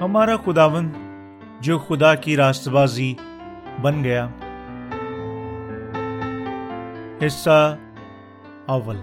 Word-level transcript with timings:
ہمارا 0.00 0.36
خداون 0.36 0.88
جو 1.60 1.78
خدا 1.78 2.14
کی 2.14 2.36
راست 2.36 2.68
بازی 2.68 3.14
بن 3.82 4.04
گیا۔ 4.04 4.28
حصہ 7.26 7.76
اول۔ 8.66 8.96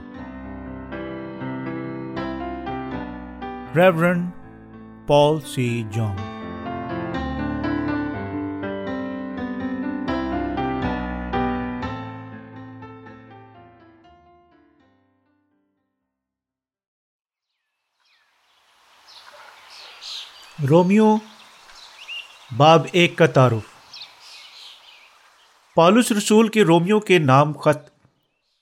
ریورن 3.76 4.26
پال 5.08 5.40
سی 5.40 5.84
جان 5.92 6.16
رومیو، 20.70 21.16
باب 22.58 22.88
ایک 22.92 23.18
کا 23.18 23.26
تعارف۔ 23.26 23.66
پالوس 25.76 26.12
رسول 26.12 26.48
کے 26.48 26.64
رومیو 26.64 27.00
کے 27.00 27.20
نام 27.20 27.54
خط 27.54 27.90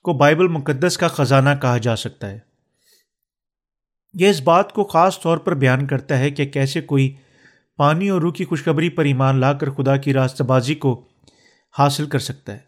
کو 0.04 0.14
بائبل 0.14 0.48
مقدس 0.48 0.98
کا 0.98 1.08
خزانہ 1.08 1.50
کہا 1.62 1.78
جا 1.78 1.96
سکتا 1.96 2.30
ہے۔ 2.30 2.40
یہ 4.14 4.30
اس 4.30 4.42
بات 4.42 4.74
کو 4.74 4.84
خاص 4.84 5.20
طور 5.20 5.38
پر 5.38 5.54
بیان 5.54 5.88
کرتا 5.88 6.20
ہے 6.20 6.32
کہ 6.32 6.46
کیسے 6.46 6.82
کوئی 6.82 7.16
پانی 7.78 8.10
اور 8.10 8.22
روح 8.22 8.34
کی 8.34 8.46
خوشخبری 8.46 8.90
پر 8.90 9.06
ایمان 9.06 9.40
لا 9.40 9.54
کر 9.54 9.70
خدا 9.70 9.98
کی 9.98 10.14
راستہ 10.14 10.44
بازی 10.44 10.76
کو 10.76 11.08
حاصل 11.78 12.10
کر 12.10 12.20
سکتا 12.20 12.54
ہے۔ 12.54 12.60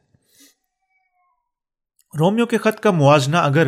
رومیو 2.19 2.45
کے 2.45 2.57
خط 2.57 2.79
کا 2.79 2.91
موازنہ 2.91 3.37
اگر 3.37 3.67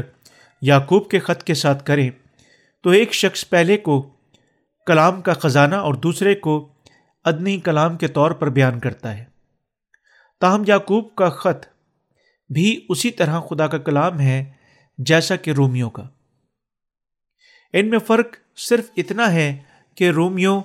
یعقوب 0.61 1.09
کے 1.09 1.19
خط 1.19 1.43
کے 1.43 1.53
ساتھ 1.53 1.85
کریں، 1.85 2.09
تو 2.83 2.89
ایک 2.89 3.13
شخص 3.13 3.49
پہلے 3.49 3.77
کو 3.77 4.15
کلام 4.89 5.21
کا 5.21 5.33
خزانہ 5.33 5.75
اور 5.75 5.93
دوسرے 5.93 6.35
کو 6.35 6.73
ادنی 7.23 7.59
کلام 7.59 7.97
کے 7.97 8.07
طور 8.07 8.31
پر 8.31 8.49
بیان 8.49 8.79
کرتا 8.79 9.17
ہے۔ 9.17 9.23
تاہم، 10.39 10.63
یعقوب 10.67 11.15
کا 11.15 11.29
خط 11.29 11.65
بھی 12.53 12.85
اسی 12.89 13.11
طرح 13.11 13.39
خدا 13.39 13.67
کا 13.67 13.77
کلام 13.77 14.19
ہے 14.19 14.51
جیسا 14.97 15.35
کہ 15.35 15.51
رومیو 15.51 15.89
کا۔ 15.89 16.03
ان 17.73 17.89
میں 17.89 17.99
فرق 17.99 18.57
صرف 18.57 18.85
اتنا 18.97 19.31
ہے 19.31 19.57
کہ 19.95 20.09
رومیو 20.09 20.61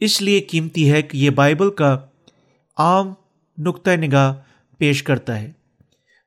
اس 0.00 0.22
لیے 0.22 0.40
قیمتی 0.40 0.92
ہے 0.92 1.02
کہ 1.02 1.16
یہ 1.16 1.30
بائبل 1.30 1.70
کا 1.70 1.98
عام 2.78 3.14
نقطۂ 3.58 3.90
نگاہ 3.90 4.34
پیش 4.78 5.02
کرتا 5.02 5.40
ہے، 5.40 5.52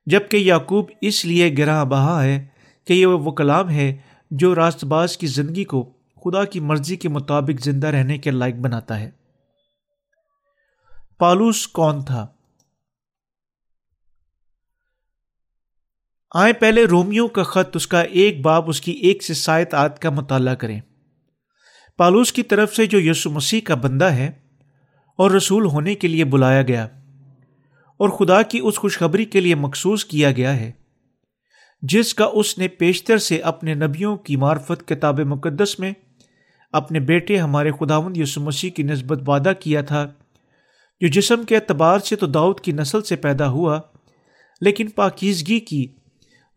جبکہ 0.06 0.36
یعقوب 0.36 0.90
اس 1.00 1.24
لیے 1.24 1.54
گراں 1.58 1.84
بہا 1.84 2.24
ہے 2.24 2.46
کہ 2.84 2.92
یہ 2.92 3.06
وہ 3.06 3.30
کلام 3.30 3.70
ہے 3.70 3.96
جو 4.30 4.54
راست 4.54 4.84
باز 4.84 5.16
کی 5.16 5.26
زندگی 5.26 5.64
کو 5.64 5.92
خدا 6.24 6.44
کی 6.44 6.60
مرضی 6.60 6.96
کے 6.96 7.08
مطابق 7.08 7.60
زندہ 7.60 7.86
رہنے 7.86 8.18
کے 8.18 8.30
لائق 8.30 8.54
بناتا 8.54 9.00
ہے۔ 9.00 9.10
پالوس 11.18 11.66
کون 11.66 12.04
تھا؟ 12.04 12.26
آئے 16.34 16.52
پہلے 16.52 16.84
رومیو 16.84 17.28
کا 17.28 17.42
خط، 17.42 17.76
اس 17.76 17.86
کا 17.86 18.00
ایک 18.00 18.40
باب، 18.40 18.68
اس 18.68 18.80
کی 18.80 18.92
ایک 18.92 19.22
سے 19.22 19.34
سائت 19.34 19.74
آت 19.74 19.98
کا 19.98 20.10
مطالعہ 20.10 20.54
کریں۔ 20.54 20.80
پالوس 21.96 22.32
کی 22.32 22.42
طرف 22.42 22.76
سے 22.76 22.86
جو 22.86 23.00
یسو 23.00 23.30
مسیح 23.30 23.60
کا 23.60 23.74
بندہ 23.74 24.04
ہے 24.04 24.30
اور 25.18 25.30
رسول 25.30 25.66
ہونے 25.66 25.94
کے 25.94 26.08
لیے 26.08 26.24
بلایا 26.24 26.62
گیا 26.62 26.84
اور 27.96 28.08
خدا 28.08 28.42
کی 28.42 28.60
اس 28.62 28.76
خوشخبری 28.76 29.24
کے 29.24 29.40
لیے 29.40 29.54
مخصوص 29.54 30.04
کیا 30.04 30.32
گیا 30.32 30.56
ہے، 30.56 30.72
جس 31.82 32.14
کا 32.14 32.24
اس 32.24 32.58
نے 32.58 32.68
پیشتر 32.68 33.18
سے 33.18 33.38
اپنے 33.38 33.74
نبیوں 33.74 34.16
کی 34.16 34.36
معرفت 34.36 34.88
کتاب 34.88 35.20
مقدس 35.20 35.78
میں 35.78 35.92
اپنے 36.72 37.00
بیٹے 37.00 37.36
ہمارے 37.38 37.70
خداوند 37.70 38.16
یسو 38.16 38.40
مسیح 38.40 38.70
کی 38.70 38.82
نسبت 38.82 39.28
وعدہ 39.28 39.52
کیا 39.60 39.82
تھا۔ 39.82 40.12
جو 41.00 41.08
جسم 41.08 41.42
کے 41.44 41.56
اعتبار 41.56 41.98
سے 41.98 42.16
تو 42.16 42.26
داؤد 42.26 42.60
کی 42.60 42.72
نسل 42.72 43.02
سے 43.02 43.16
پیدا 43.16 43.48
ہوا، 43.48 43.80
لیکن 44.60 44.90
پاکیزگی 44.90 45.60
کی، 45.60 45.86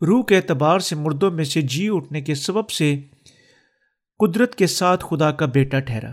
روح 0.02 0.24
کے 0.24 0.38
اعتبار 0.38 0.80
سے 0.80 0.96
مردوں 0.96 1.32
میں 1.32 1.44
سے 1.44 1.62
جی 1.62 1.90
اٹھنے 1.92 2.22
کے 2.22 2.36
سبب 2.36 2.70
سے 2.70 2.96
قدرت 4.20 4.56
کے 4.56 4.68
ساتھ 4.68 5.06
خدا 5.10 5.32
کا 5.32 5.46
بیٹا 5.46 5.80
ٹھہرا۔ 5.80 6.12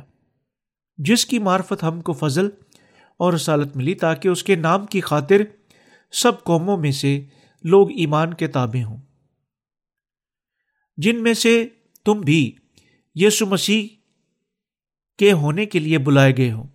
جس 0.96 1.26
کی 1.26 1.38
معرفت 1.38 1.82
ہم 1.82 2.00
کو 2.00 2.12
فضل 2.12 2.48
اور 3.18 3.32
رسالت 3.32 3.76
ملی 3.76 3.94
تاکہ 3.94 4.28
اس 4.28 4.44
کے 4.44 4.54
نام 4.54 4.86
کی 4.86 5.00
خاطر 5.00 5.42
سب 6.12 6.44
قوموں 6.44 6.76
میں 6.76 6.92
سے 6.92 7.24
لوگ 7.64 7.90
ایمان 7.90 8.34
کے 8.34 8.46
تابع 8.46 8.84
ہوں۔ 8.84 8.96
جن 10.96 11.22
میں 11.22 11.34
سے 11.34 11.68
تم 12.04 12.20
بھی 12.20 12.52
یسو 13.14 13.46
مسیح 13.46 13.88
کے 15.18 15.32
ہونے 15.32 15.66
کے 15.66 15.78
لیے 15.78 15.98
بلائے 15.98 16.36
گئے 16.36 16.52
ہوں۔ 16.52 16.66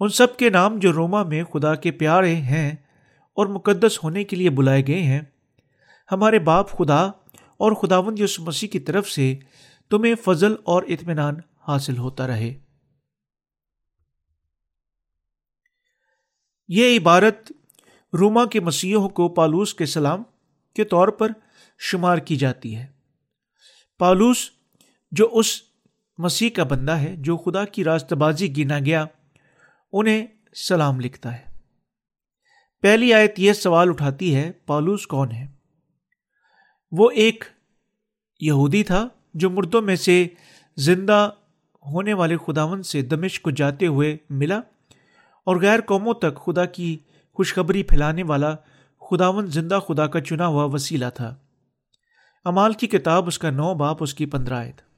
ان 0.00 0.08
سب 0.08 0.36
کے 0.36 0.50
نام 0.50 0.78
جو 0.78 0.92
روما 0.92 1.22
میں 1.22 1.44
خدا 1.44 1.74
کے 1.74 1.90
پیارے 1.90 2.34
ہیں 2.34 2.72
اور 3.32 3.46
مقدس 3.46 4.04
ہونے 4.04 4.24
کے 4.24 4.36
لیے 4.36 4.50
بلائے 4.50 4.86
گئے 4.86 5.02
ہیں، 5.02 5.20
ہمارے 6.12 6.38
باپ 6.38 6.70
خدا 6.70 7.02
اور 7.56 7.72
خداوند 7.72 8.18
یسو 8.18 8.44
مسیح 8.44 8.68
کی 8.68 8.78
طرف 8.78 9.10
سے 9.10 9.38
تمہیں 9.90 10.14
فضل 10.14 10.54
اور 10.64 10.82
اطمینان 10.82 11.34
حاصل 11.68 11.98
ہوتا 11.98 12.26
رہے۔ 12.26 12.58
یہ 16.68 16.98
عبارت 16.98 17.52
روما 18.20 18.44
کے 18.46 18.60
مسیحوں 18.60 19.08
کو 19.08 19.28
پالوس 19.28 19.74
کے 19.74 19.86
سلام 19.86 20.22
کے 20.74 20.84
طور 20.84 21.08
پر 21.08 21.30
شمار 21.78 22.18
کی 22.18 22.36
جاتی 22.36 22.76
ہے۔ 22.76 22.86
پالوس 23.98 24.50
جو 25.16 25.28
اس 25.32 25.62
مسیح 26.18 26.50
کا 26.50 26.64
بندہ 26.64 26.92
ہے، 26.92 27.16
جو 27.16 27.36
خدا 27.36 27.64
کی 27.64 27.84
راست 27.84 28.12
بازی 28.12 28.56
گنا 28.56 28.78
گیا، 28.78 29.06
انہیں 29.92 30.26
سلام 30.54 31.00
لکھتا 31.00 31.38
ہے۔ 31.38 31.44
پہلی 32.82 33.14
آیت 33.14 33.40
یہ 33.40 33.52
سوال 33.52 33.88
اٹھاتی 33.88 34.36
ہے، 34.36 34.52
پالوس 34.66 35.06
کون 35.06 35.32
ہے؟ 35.32 35.46
وہ 36.92 37.10
ایک 37.10 37.44
یہودی 38.40 38.82
تھا 38.82 39.08
جو 39.34 39.50
مردوں 39.50 39.82
میں 39.82 39.96
سے 39.96 40.26
زندہ 40.76 41.30
ہونے 41.86 42.14
والے 42.14 42.36
خداون 42.46 42.82
سے 42.82 43.02
دمش 43.02 43.40
کو 43.40 43.50
جاتے 43.50 43.86
ہوئے 43.86 44.16
ملا 44.30 44.58
اور 45.44 45.56
غیر 45.56 45.80
قوموں 45.80 46.14
تک 46.14 46.36
خدا 46.46 46.64
کی 46.64 46.98
خوشخبری 47.34 47.82
پھیلانے 47.82 48.22
والا 48.22 48.54
خداون 49.10 49.46
زندہ 49.46 49.78
خدا 49.88 50.06
کا 50.06 50.20
چنا 50.20 50.46
ہوا 50.46 50.64
وسیلہ 50.64 51.06
تھا۔ 51.14 51.34
امال 52.44 52.72
کی 52.72 52.86
کتاب، 52.86 53.26
اس 53.26 53.38
کا 53.38 53.50
نو 53.50 53.74
باپ، 53.74 53.96
اس 54.00 54.14
کی 54.14 54.26
پندرہ 54.26 54.54
آیت۔ 54.54 54.93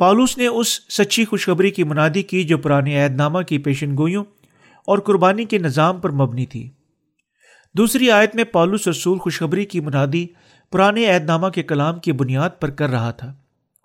پالوس 0.00 0.38
نے 0.38 0.46
اس 0.46 0.68
سچی 0.68 1.24
خوشخبری 1.24 1.70
کی 1.70 1.84
منادی 1.84 2.22
کی 2.22 2.44
جو 2.44 2.58
پرانے 2.58 3.04
عہد 3.04 3.14
نامہ 3.14 3.40
کی 3.42 3.58
پیشن 3.58 3.96
گوئیوں 3.96 4.24
اور 4.86 4.98
قربانی 4.98 5.44
کے 5.44 5.58
نظام 5.58 6.00
پر 6.00 6.10
مبنی 6.10 6.46
تھی۔ 6.46 6.70
دوسری 7.74 8.10
آیت 8.10 8.34
میں 8.34 8.44
پالوس 8.44 8.88
رسول 8.88 9.18
خوشخبری 9.18 9.64
کی 9.64 9.80
منادی 9.80 10.26
پرانے 10.72 11.06
عہد 11.06 11.24
نامہ 11.24 11.48
کے 11.48 11.62
کلام 11.62 11.98
کی 11.98 12.12
بنیاد 12.12 12.50
پر 12.60 12.70
کر 12.70 12.90
رہا 12.90 13.10
تھا۔ 13.10 13.34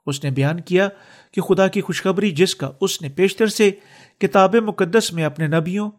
اس 0.06 0.24
نے 0.24 0.32
بیان 0.32 0.60
کیا 0.60 0.90
کہ 1.34 1.42
خدا 1.42 1.68
کی 1.68 1.82
خوشخبری 1.82 2.32
جس 2.32 2.56
کا 2.56 2.72
اس 2.82 3.02
نے 3.02 3.10
پیشتر 3.10 3.48
سے 3.48 3.72
کتاب 4.20 4.56
مقدس 4.56 5.14
میں 5.14 5.24
اپنے 5.24 5.48
نبیوں، 5.48 5.92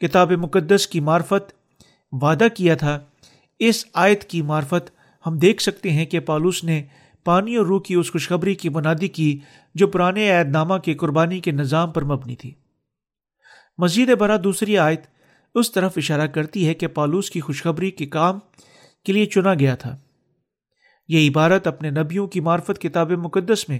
کتاب 0.00 0.32
مقدس 0.32 0.86
کی 0.86 1.00
معرفت 1.00 1.52
وعدہ 2.12 2.46
کیا 2.54 2.74
تھا، 2.74 3.00
اس 3.58 3.84
آیت 3.94 4.24
کی 4.24 4.42
معرفت 4.42 4.90
ہم 5.26 5.38
دیکھ 5.38 5.62
سکتے 5.62 5.90
ہیں 5.90 6.06
کہ 6.06 6.20
پالوس 6.20 6.64
نے 6.64 6.82
پانی 7.26 7.56
اور 7.56 7.66
روح 7.66 7.80
کی 7.80 7.94
اس 7.94 8.12
خوشخبری 8.12 8.54
کی 8.54 8.68
بنادی 8.68 9.08
کی 9.08 9.38
جو 9.74 9.86
پرانے 9.86 10.30
عید 10.30 10.48
نامہ 10.48 10.74
کے 10.74 10.94
قربانی 10.94 11.40
کے 11.40 11.50
نظام 11.50 11.90
پر 11.90 12.04
مبنی 12.04 12.36
تھی۔ 12.36 12.54
مزید 13.78 14.16
برآ 14.16 14.36
دوسری 14.44 14.78
آیت 14.78 15.00
اس 15.54 15.72
طرف 15.72 15.92
اشارہ 15.96 16.26
کرتی 16.26 16.68
ہے 16.68 16.74
کہ 16.74 16.86
پالوس 16.86 17.30
کی 17.30 17.40
خوشخبری 17.40 17.90
کے 17.90 18.06
کام 18.06 18.38
کے 19.04 19.12
لیے 19.12 19.26
چنا 19.26 19.54
گیا 19.54 19.74
تھا۔ 19.74 19.96
یہ 21.08 21.30
عبارت 21.30 21.66
اپنے 21.66 21.90
نبیوں 21.90 22.26
کی 22.26 22.40
معرفت 22.40 22.82
کتاب 22.82 23.12
مقدس 23.12 23.68
میں 23.68 23.78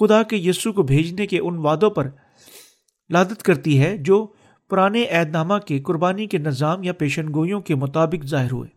خدا 0.00 0.22
کے 0.22 0.36
یسو 0.36 0.72
کو 0.72 0.82
بھیجنے 0.82 1.26
کے 1.26 1.38
ان 1.38 1.58
وعدوں 1.58 1.90
پر 1.90 2.08
لادت 3.10 3.42
کرتی 3.42 3.82
ہے 3.82 3.96
جو 3.96 4.26
پرانے 4.70 5.04
عید 5.04 5.28
نامہ 5.28 5.54
کے 5.66 5.78
قربانی 5.78 6.26
کے 6.26 6.38
نظام 6.38 6.82
یا 6.82 6.92
پیشن 6.92 7.26
گوئیوں 7.34 7.60
کے 7.60 7.74
مطابق 7.74 8.26
ظاہر 8.26 8.52
ہوئے۔ 8.52 8.68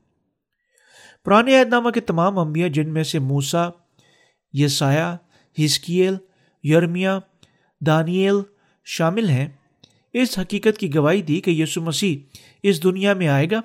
پرانے 1.26 1.60
عید 1.60 1.68
نامہ 1.68 1.90
کے 1.90 2.00
تمام 2.00 2.40
انبیاء 2.40 2.68
جن 2.68 2.90
میں 2.94 3.04
سے 3.04 3.20
موسا 3.20 3.70
یسایہ 4.58 5.18
ہسکیل 5.66 6.16
یرمیا، 6.64 7.20
دانیل 7.88 8.36
شامل 8.86 9.30
ہیں۔ 9.30 9.48
اس 10.14 10.40
حقیقت 10.40 10.78
کی 10.78 10.96
گواہی 10.96 11.22
دی 11.22 11.42
کہ 11.42 11.52
یسو 11.52 11.82
مسیح 11.82 12.18
اس 12.64 12.84
دنیا 12.84 13.14
میں 13.14 13.28
آئے 13.28 13.48
گا 13.52 13.62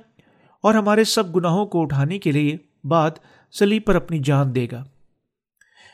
اور 0.62 0.74
ہمارے 0.74 1.04
سب 1.04 1.36
گناہوں 1.36 1.66
کو 1.66 1.82
اٹھانے 1.82 2.18
کے 2.18 2.32
لیے 2.32 2.56
بعد 2.84 3.10
سلیب 3.52 3.84
پر 3.84 3.94
اپنی 3.94 4.18
جان 4.18 4.54
دے 4.54 4.66
گا۔ 4.72 4.84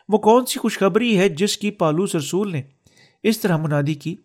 وہ 0.09 0.19
کون 0.19 0.47
سی 0.47 0.59
خوشخبری 0.59 1.19
ہے 1.19 1.29
جس 1.29 1.59
کی 1.59 1.71
پالوس 1.71 2.15
رسول 2.15 2.53
نے 2.53 2.63
اس 3.23 3.41
طرح 3.41 3.57
منادی 3.57 3.95
کی؟ 3.95 4.17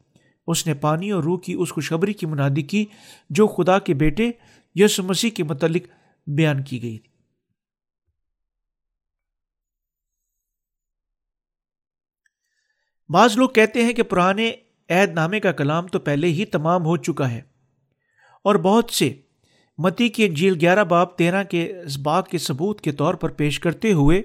اس 0.47 0.67
نے 0.67 0.73
پانی 0.73 1.11
اور 1.11 1.23
روح 1.23 1.39
کی 1.39 1.53
اس 1.53 1.71
خوشخبری 1.71 2.13
کی 2.13 2.25
منادی 2.25 2.61
کی 2.61 2.85
جو 3.29 3.47
خدا 3.47 3.79
کے 3.79 3.93
بیٹے 3.93 4.31
یسو 4.75 5.03
مسیح 5.03 5.29
کے 5.29 5.43
متعلق 5.43 5.83
بیان 6.27 6.63
کی 6.63 6.81
گئی 6.81 6.97
تھی۔ 6.97 7.10
بعض 13.11 13.37
لوگ 13.37 13.49
کہتے 13.49 13.83
ہیں 13.83 13.93
کہ 13.93 14.03
پرانے 14.03 14.51
عہد 14.89 15.13
نامے 15.13 15.39
کا 15.39 15.51
کلام 15.51 15.87
تو 15.87 15.99
پہلے 15.99 16.27
ہی 16.27 16.45
تمام 16.45 16.85
ہو 16.85 16.97
چکا 16.97 17.31
ہے۔ 17.31 17.41
اور 18.43 18.55
بہت 18.55 18.89
سے 18.89 19.13
متی 19.77 20.09
کی 20.09 20.25
انجیل 20.25 20.57
گیارہ 20.61 20.83
باب 20.83 21.15
تیرہ 21.15 21.43
کے 21.43 21.73
اس 21.85 21.97
بات 21.97 22.27
کے 22.27 22.37
ثبوت 22.37 22.81
کے 22.81 22.91
طور 22.91 23.13
پر 23.13 23.29
پیش 23.29 23.59
کرتے 23.59 23.93
ہوئے 23.93 24.21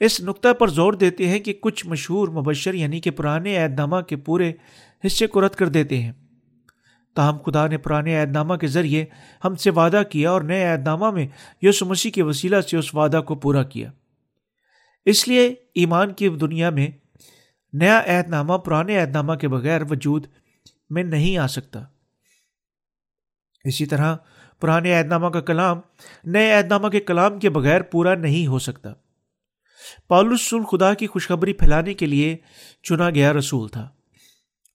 اس 0.00 0.20
نقطہ 0.20 0.52
پر 0.52 0.68
زور 0.68 0.92
دیتے 0.92 1.28
ہیں 1.28 1.38
کہ 1.38 1.52
کچھ 1.52 1.86
مشہور 1.86 2.28
مبشر 2.28 2.74
یعنی 2.74 3.00
کہ 3.00 3.10
پرانے 3.10 3.56
عہد 3.56 3.74
نامہ 3.74 4.00
کے 4.00 4.16
پورے 4.16 4.52
حصے 5.06 5.26
کو 5.26 5.46
رد 5.46 5.54
کر 5.54 5.68
دیتے 5.68 6.02
ہیں۔ 6.02 6.12
تاہم 7.14 7.36
خدا 7.46 7.66
نے 7.66 7.78
پرانے 7.78 8.22
عہد 8.22 8.32
نامہ 8.32 8.54
کے 8.54 8.66
ذریعے 8.66 9.04
ہم 9.44 9.54
سے 9.54 9.70
وعدہ 9.70 10.02
کیا 10.10 10.30
اور 10.30 10.42
نئے 10.42 10.64
عہد 10.64 10.84
نامہ 10.84 11.10
میں 11.10 11.26
یس 11.62 11.82
مسیح 11.82 12.10
کے 12.10 12.22
وسیلہ 12.22 12.60
سے 12.60 12.76
اس 12.76 12.94
وعدہ 12.94 13.20
کو 13.26 13.34
پورا 13.34 13.62
کیا۔ 13.62 13.90
اس 15.04 15.28
لیے 15.28 15.54
ایمان 15.74 16.12
کی 16.12 16.28
دنیا 16.28 16.70
میں 16.70 16.88
نیا 17.72 18.02
عہد 18.06 18.28
نامہ 18.28 18.52
پرانے 18.52 19.00
عہد 19.00 19.10
نامہ 19.10 19.34
کے 19.34 19.48
بغیر 19.48 19.80
وجود 19.90 20.26
میں 20.90 21.02
نہیں 21.02 21.38
آ 21.38 21.46
سکتا۔ 21.46 21.84
اسی 23.64 23.86
طرح 23.86 24.16
پرانے 24.60 24.94
عہد 24.94 25.06
نامہ 25.06 25.26
کا 25.26 25.40
کلام 25.40 25.80
نئے 26.24 26.52
عہد 26.52 26.66
نامہ 26.66 26.88
کے 26.88 27.00
کلام 27.00 27.38
کے 27.38 27.50
بغیر 27.50 27.82
پورا 27.82 28.14
نہیں 28.14 28.46
ہو 28.46 28.58
سکتا۔ 28.58 28.92
پالسل 30.08 30.64
خدا 30.64 30.94
کی 30.94 31.06
خوشخبری 31.06 31.52
پھیلانے 31.52 31.94
کے 31.94 32.06
لیے 32.06 32.36
چنا 32.82 33.10
گیا 33.10 33.32
رسول 33.32 33.68
تھا۔ 33.68 33.88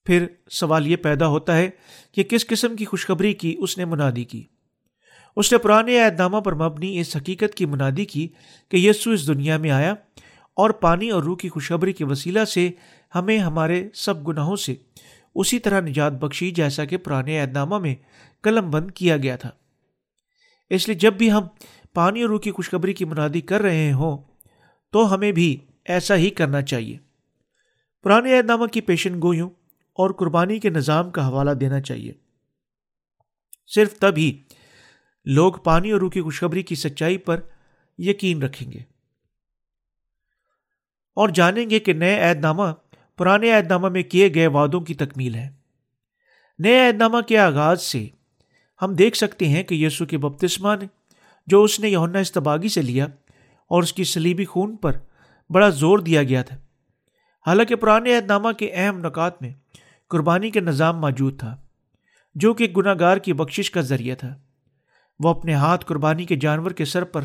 پھر 0.04 0.26
سوال 0.50 0.86
یہ 0.86 0.96
پیدا 0.96 1.26
ہوتا 1.26 1.56
ہے 1.56 1.70
کہ 2.12 2.22
کس 2.22 2.46
قسم 2.46 2.76
کی 2.76 2.84
خوشخبری 2.84 3.32
کی 3.32 3.56
اس 3.58 3.78
نے 3.78 3.84
منادی 3.84 4.24
کی؟ 4.24 4.46
اس 5.36 5.52
نے 5.52 5.58
پرانے 5.58 6.00
عہد 6.00 6.20
نامہ 6.20 6.40
پر 6.40 6.54
مبنی 6.54 7.00
اس 7.00 7.16
حقیقت 7.16 7.54
کی 7.54 7.66
منادی 7.66 8.04
کی 8.04 8.28
کہ 8.68 8.76
یسو 8.76 9.10
اس 9.10 9.26
دنیا 9.26 9.56
میں 9.56 9.70
آیا 9.70 9.94
اور 10.56 10.70
پانی 10.70 11.10
اور 11.10 11.22
روح 11.22 11.36
کی 11.36 11.48
خوشخبری 11.48 11.92
کے 11.92 12.04
وسیلہ 12.04 12.44
سے 12.44 12.70
ہمیں 13.14 13.38
ہمارے 13.38 13.88
سب 13.94 14.28
گناہوں 14.28 14.56
سے 14.56 14.74
اسی 15.34 15.58
طرح 15.58 15.80
نجات 15.80 16.12
بخشی 16.12 16.50
جیسا 16.50 16.84
کہ 16.84 16.96
پرانے 16.96 17.40
عہد 17.40 17.52
نامہ 17.52 17.78
میں 17.78 17.94
قلم 18.42 18.70
بند 18.70 18.90
کیا 18.90 19.16
گیا 19.16 19.36
تھا۔ 19.36 19.50
اس 20.70 20.88
لیے 20.88 20.96
جب 20.96 21.14
بھی 21.14 21.32
ہم 21.32 21.42
پانی 21.94 22.22
اور 22.22 22.30
روح 22.30 22.40
کی 22.40 22.50
خوشخبری 22.50 22.92
کی 22.92 23.04
منادی 23.04 23.40
کر 23.40 23.60
رہے 23.60 23.92
ہوں 23.92 24.18
تو 24.92 25.14
ہمیں 25.14 25.32
بھی 25.32 25.56
ایسا 25.84 26.16
ہی 26.16 26.30
کرنا 26.30 26.62
چاہیے۔ 26.62 26.98
پرانے 28.02 28.38
عہد 28.38 28.46
نامہ 28.46 28.66
کی 28.66 28.80
پیشن 28.80 29.22
گوئیوں 29.22 29.50
اور 29.92 30.10
قربانی 30.10 30.58
کے 30.58 30.70
نظام 30.70 31.10
کا 31.10 31.28
حوالہ 31.28 31.50
دینا 31.50 31.80
چاہیے۔ 31.80 32.12
صرف 33.66 33.98
تب 33.98 34.14
ہی 34.16 34.42
لوگ 35.24 35.52
پانی 35.52 35.90
اور 35.90 36.00
روح 36.00 36.10
کی 36.10 36.20
خوشخبری 36.20 36.62
کی 36.62 36.74
سچائی 36.74 37.18
پر 37.18 37.40
یقین 37.98 38.42
رکھیں 38.42 38.72
گے۔ 38.72 38.95
اور 41.16 41.28
جانیں 41.28 41.68
گے 41.70 41.78
کہ 41.78 41.92
نئے 41.92 42.18
عہد 42.20 42.40
نامہ 42.40 42.62
پرانے 43.18 43.52
عہد 43.52 43.66
نامہ 43.66 43.88
میں 43.88 44.02
کیے 44.02 44.34
گئے 44.34 44.46
وعدوں 44.46 44.80
کی 44.80 44.94
تکمیل 44.94 45.34
ہے۔ 45.34 45.48
نئے 46.58 46.86
عہد 46.86 46.96
نامہ 46.96 47.20
کے 47.20 47.38
آغاز 47.38 47.82
سے 47.82 48.06
ہم 48.82 48.94
دیکھ 48.94 49.16
سکتے 49.16 49.48
ہیں 49.48 49.62
کہ 49.62 49.74
یسو 49.74 50.06
کے 50.06 50.18
بپتسمہ 50.18 50.74
نے 50.80 50.86
جو 51.46 51.62
اس 51.62 51.78
نے 51.80 51.88
یونا 51.88 52.18
استباغی 52.18 52.68
سے 52.68 52.82
لیا 52.82 53.06
اور 53.70 53.82
اس 53.82 53.92
کی 53.92 54.04
سلیبی 54.04 54.44
خون 54.44 54.76
پر 54.76 54.98
بڑا 55.50 55.68
زور 55.68 55.98
دیا 55.98 56.22
گیا 56.22 56.42
تھا، 56.42 56.56
حالانکہ 57.46 57.76
پرانے 57.76 58.16
عہد 58.16 58.26
نامہ 58.26 58.52
کے 58.52 58.70
اہم 58.74 58.98
نکات 58.98 59.42
میں 59.42 59.52
قربانی 60.10 60.50
کا 60.50 60.60
نظام 60.60 61.00
موجود 61.00 61.38
تھا، 61.38 61.56
جو 62.36 62.54
کہ 62.54 62.66
گناہ 62.76 62.94
گار 63.00 63.16
کی 63.16 63.32
بخشش 63.32 63.70
کا 63.70 63.80
ذریعہ 63.80 64.14
تھا۔ 64.14 64.34
وہ 65.20 65.28
اپنے 65.28 65.54
ہاتھ 65.54 65.86
قربانی 65.86 66.24
کے 66.24 66.36
جانور 66.36 66.70
کے 66.70 66.84
سر 66.84 67.04
پر 67.04 67.24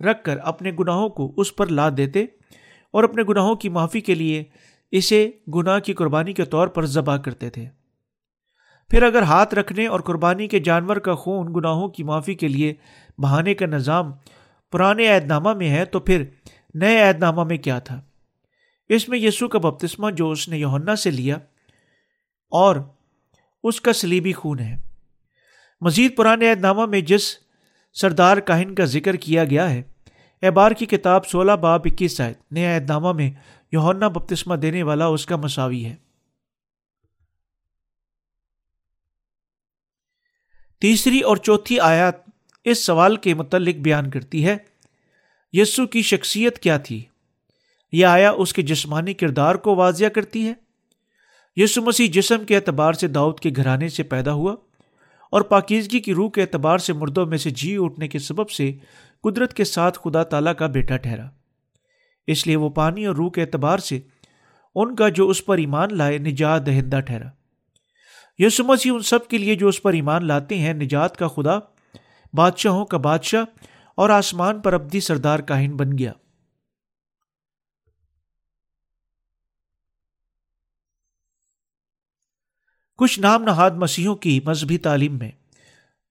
رکھ 0.00 0.24
کر 0.24 0.38
اپنے 0.38 0.72
گناہوں 0.78 1.08
کو 1.08 1.34
اس 1.36 1.56
پر 1.56 1.66
لا 1.66 1.88
دیتے 1.96 2.22
اور 2.90 3.04
اپنے 3.04 3.22
گناہوں 3.28 3.54
کی 3.54 3.68
معافی 3.68 4.00
کے 4.00 4.14
لیے 4.14 4.44
اسے 4.90 5.30
گناہ 5.54 5.78
کی 5.78 5.92
قربانی 5.92 6.32
کے 6.32 6.44
طور 6.44 6.68
پر 6.68 6.86
ذبح 6.86 7.16
کرتے 7.16 7.50
تھے۔ 7.50 7.68
پھر 8.88 9.02
اگر 9.02 9.22
ہاتھ 9.22 9.54
رکھنے 9.54 9.86
اور 9.86 10.00
قربانی 10.00 10.48
کے 10.48 10.60
جانور 10.60 10.96
کا 10.96 11.14
خون 11.14 11.54
گناہوں 11.56 11.88
کی 11.88 12.02
معافی 12.02 12.34
کے 12.34 12.48
لیے 12.48 12.74
بہانے 13.18 13.54
کا 13.54 13.66
نظام 13.66 14.12
پرانے 14.72 15.08
عہد 15.08 15.26
نامہ 15.26 15.52
میں 15.52 15.70
ہے 15.70 15.84
تو 15.84 16.00
پھر 16.00 16.24
نئے 16.74 17.02
عہد 17.02 17.18
نامہ 17.18 17.44
میں 17.44 17.56
کیا 17.56 17.78
تھا؟ 17.78 18.00
اس 18.88 19.08
میں 19.08 19.18
یسو 19.18 19.48
کا 19.48 19.58
بپتسمہ 19.58 20.10
جو 20.10 20.30
اس 20.30 20.48
نے 20.48 20.58
یوہنا 20.58 20.96
سے 20.96 21.10
لیا 21.10 21.36
اور 22.50 22.76
اس 23.64 23.80
کا 23.80 23.92
سلیبی 23.92 24.32
خون 24.32 24.58
ہے۔ 24.58 24.76
مزید 25.80 26.16
پرانے 26.16 26.50
عہد 26.50 26.60
نامہ 26.60 26.86
میں 26.86 27.00
جس 27.00 27.34
سردار 27.92 28.36
کاہن 28.36 28.74
کا 28.74 28.84
ذکر 28.84 29.16
کیا 29.16 29.44
گیا 29.44 29.70
ہے۔ 29.70 29.82
اعبار 30.42 30.70
کی 30.70 30.86
کتاب 30.86 31.26
سولہ 31.26 31.52
باب 31.52 31.80
اکیس 31.84 32.20
آئے 32.20 32.34
نئے 32.50 32.76
عہد 32.76 32.90
نامہ 32.90 33.12
میں 33.12 33.30
یوہنا 33.72 34.08
بپتسمہ 34.08 34.54
دینے 34.54 34.82
والا 34.82 35.06
اس 35.06 35.26
کا 35.26 35.36
مساوی 35.36 35.84
ہے۔ 35.84 35.96
تیسری 40.80 41.20
اور 41.20 41.36
چوتھی 41.36 41.80
آیات 41.80 42.14
اس 42.64 42.84
سوال 42.84 43.16
کے 43.16 43.34
متعلق 43.34 43.74
بیان 43.74 44.10
کرتی 44.10 44.46
ہے 44.46 44.56
یسو 45.52 45.86
کی 45.86 46.02
شخصیت 46.02 46.58
کیا 46.58 46.78
تھی؟ 46.78 47.04
یہ 47.92 48.06
آیا 48.06 48.30
اس 48.30 48.52
کے 48.52 48.62
جسمانی 48.62 49.14
کردار 49.14 49.54
کو 49.54 49.76
واضح 49.76 50.04
کرتی 50.04 50.48
ہے؟ 50.48 50.54
یسو 51.56 51.82
مسیح 51.82 52.08
جسم 52.12 52.44
کے 52.44 52.56
اعتبار 52.56 52.92
سے 52.92 53.08
داؤد 53.08 53.40
کے 53.40 53.50
گھرانے 53.56 53.88
سے 53.88 54.02
پیدا 54.02 54.32
ہوا۔ 54.32 54.56
اور 55.30 55.42
پاکیزگی 55.42 56.00
کی 56.00 56.14
روح 56.14 56.30
کے 56.30 56.42
اعتبار 56.42 56.78
سے 56.78 56.92
مردوں 56.92 57.26
میں 57.26 57.38
سے 57.38 57.50
جی 57.50 57.76
اٹھنے 57.78 58.08
کے 58.08 58.18
سبب 58.18 58.50
سے 58.50 58.72
قدرت 59.22 59.54
کے 59.54 59.64
ساتھ 59.64 59.98
خدا 60.04 60.22
تعالیٰ 60.22 60.54
کا 60.54 60.66
بیٹا 60.66 60.96
ٹھہرا۔ 60.96 61.26
اس 62.26 62.46
لیے 62.46 62.56
وہ 62.56 62.70
پانی 62.70 63.06
اور 63.06 63.16
روح 63.16 63.30
کے 63.30 63.42
اعتبار 63.42 63.78
سے 63.78 64.00
ان 64.74 64.96
کا 64.96 65.08
جو 65.08 65.28
اس 65.28 65.46
پر 65.46 65.58
ایمان 65.58 65.88
لائے 65.92 66.18
نجات 66.18 66.66
دہندہ 66.66 67.00
ٹھہرا۔ 67.00 67.28
یسو 68.38 68.64
مسیح 68.64 68.92
ان 68.94 69.02
سب 69.02 69.28
کے 69.28 69.38
لیے 69.38 69.54
جو 69.54 69.68
اس 69.68 69.82
پر 69.82 69.92
ایمان 69.92 70.26
لاتے 70.26 70.58
ہیں، 70.58 70.74
نجات 70.74 71.16
کا 71.16 71.28
خدا، 71.28 71.58
بادشاہوں 72.34 72.84
کا 72.84 72.96
بادشاہ 72.96 73.44
اور 73.96 74.10
آسمان 74.10 74.60
پر 74.60 74.72
ابدی 74.72 75.00
سردار 75.00 75.38
کاہن 75.38 75.76
بن 75.76 75.98
گیا۔ 75.98 76.12
کچھ 83.00 83.20
نام 83.20 83.42
نہاد 83.42 83.70
مسیحوں 83.70 84.16
کی 84.16 84.40
مذہبی 84.44 84.78
تعلیم 84.78 85.18
میں۔ 85.18 85.30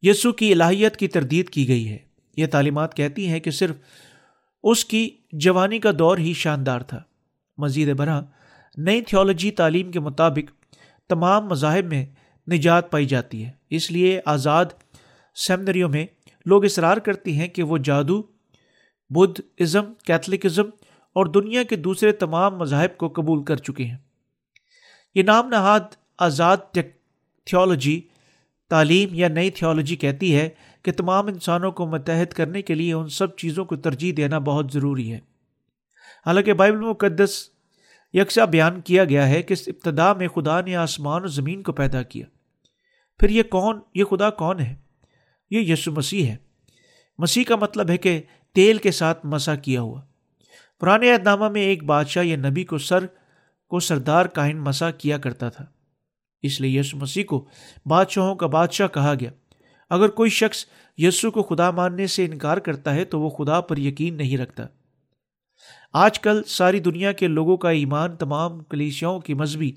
یسو 0.01 0.31
کی 0.31 0.51
الہیت 0.51 0.97
کی 0.97 1.07
تردید 1.07 1.49
کی 1.49 1.67
گئی 1.67 1.89
ہے۔ 1.89 1.97
یہ 2.37 2.47
تعلیمات 2.47 2.97
کہتی 2.97 3.27
ہیں 3.27 3.39
کہ 3.39 3.51
صرف 3.51 3.75
اس 4.63 4.85
کی 4.85 5.09
جوانی 5.31 5.79
کا 5.79 5.91
دور 5.99 6.17
ہی 6.17 6.33
شاندار 6.33 6.79
تھا۔ 6.79 7.03
مزید 7.57 7.93
برآں 7.93 8.21
نئی 8.77 9.01
تھیولوجی 9.01 9.51
تعلیم 9.51 9.91
کے 9.91 9.99
مطابق 9.99 10.51
تمام 11.09 11.45
مذاہب 11.45 11.85
میں 11.85 12.05
نجات 12.51 12.91
پائی 12.91 13.05
جاتی 13.05 13.45
ہے۔ 13.45 13.51
اس 13.69 13.91
لیے 13.91 14.21
آزاد 14.25 14.65
سیمنریوں 15.35 15.89
میں 15.89 16.05
لوگ 16.45 16.65
اصرار 16.65 16.97
کرتے 16.97 17.31
ہیں 17.31 17.47
کہ 17.47 17.63
وہ 17.63 17.77
جادو، 17.77 18.21
بدھ 19.09 19.41
ازم 19.59 19.93
کیتھلکزم 20.05 20.65
اور 21.15 21.25
دنیا 21.25 21.63
کے 21.63 21.75
دوسرے 21.75 22.11
تمام 22.11 22.57
مذاہب 22.57 22.97
کو 22.97 23.09
قبول 23.09 23.43
کر 23.43 23.55
چکے 23.55 23.85
ہیں۔ 23.85 23.97
یہ 25.15 25.23
نام 25.23 25.49
نہاد 25.49 25.79
آزاد 26.19 26.57
تھیولوجی 27.45 28.01
تعلیم 28.69 29.09
یا 29.11 29.27
نئی 29.27 29.49
تھیولوجی 29.49 29.95
کہتی 29.95 30.35
ہے 30.35 30.49
کہ 30.83 30.91
تمام 30.91 31.27
انسانوں 31.27 31.71
کو 31.71 31.85
متحد 31.85 32.33
کرنے 32.33 32.61
کے 32.61 32.75
لیے 32.75 32.93
ان 32.93 33.09
سب 33.09 33.35
چیزوں 33.35 33.65
کو 33.65 33.75
ترجیح 33.75 34.13
دینا 34.17 34.39
بہت 34.39 34.71
ضروری 34.71 35.11
ہے۔ 35.11 35.19
حالانکہ 36.25 36.53
بائبل 36.53 36.79
مقدس 36.79 37.49
یکساں 38.13 38.45
بیان 38.45 38.81
کیا 38.81 39.05
گیا 39.05 39.29
ہے 39.29 39.43
کہ 39.43 39.53
اس 39.53 39.63
ابتدا 39.67 40.13
میں 40.13 40.27
خدا 40.27 40.61
نے 40.61 40.75
آسمان 40.75 41.21
اور 41.21 41.29
زمین 41.29 41.63
کو 41.63 41.71
پیدا 41.71 42.03
کیا۔ 42.03 42.25
پھر 43.19 43.29
یہ 43.29 43.43
کون 43.43 43.79
یہ 43.95 44.03
خدا 44.03 44.29
کون 44.29 44.59
ہے؟ 44.59 44.75
یہ 45.51 45.59
یسو 45.59 45.91
مسیح 45.91 46.25
ہے۔ 46.25 46.35
مسیح 47.17 47.43
کا 47.43 47.55
مطلب 47.55 47.89
ہے 47.89 47.97
کہ 47.97 48.21
تیل 48.53 48.77
کے 48.77 48.91
ساتھ 48.91 49.25
مسا 49.25 49.55
کیا 49.55 49.81
ہوا۔ 49.81 50.01
پرانے 50.79 51.13
اہد 51.13 51.27
میں 51.51 51.61
ایک 51.61 51.83
بادشاہ 51.83 52.23
یا 52.23 52.35
نبی 52.35 52.63
کو 52.63 52.77
سر 52.77 53.05
کو 53.69 53.79
سردار 53.79 54.25
کائن 54.25 54.59
مسا 54.59 54.91
کیا 54.91 55.17
کرتا 55.17 55.49
تھا۔ 55.49 55.65
اس 56.41 56.61
لیے 56.61 56.79
یسو 56.79 56.97
مسیح 56.97 57.23
کو 57.23 57.45
بادشاہوں 57.85 58.35
کا 58.35 58.47
بادشاہ 58.47 58.87
کہا 58.87 59.13
گیا۔ 59.19 59.29
اگر 59.89 60.09
کوئی 60.09 60.29
شخص 60.29 60.65
یسو 60.97 61.31
کو 61.31 61.43
خدا 61.43 61.71
ماننے 61.71 62.07
سے 62.07 62.25
انکار 62.25 62.57
کرتا 62.57 62.95
ہے 62.95 63.05
تو 63.05 63.21
وہ 63.21 63.29
خدا 63.29 63.61
پر 63.61 63.77
یقین 63.77 64.13
نہیں 64.13 64.37
رکھتا۔ 64.37 64.65
آج 65.93 66.19
کل 66.19 66.43
ساری 66.47 66.79
دنیا 66.79 67.11
کے 67.11 67.27
لوگوں 67.27 67.57
کا 67.57 67.69
ایمان 67.69 68.15
تمام 68.15 68.63
کلیسیاؤں 68.63 69.19
کی 69.19 69.33
مذہبی 69.33 69.71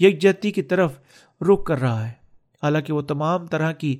یکجہتی 0.00 0.50
کی 0.50 0.62
طرف 0.62 0.98
رخ 1.40 1.64
کر 1.64 1.80
رہا 1.80 2.06
ہے۔ 2.06 2.12
حالانکہ 2.62 2.92
وہ 2.92 3.02
تمام 3.02 3.46
طرح 3.46 3.72
کی 3.72 3.98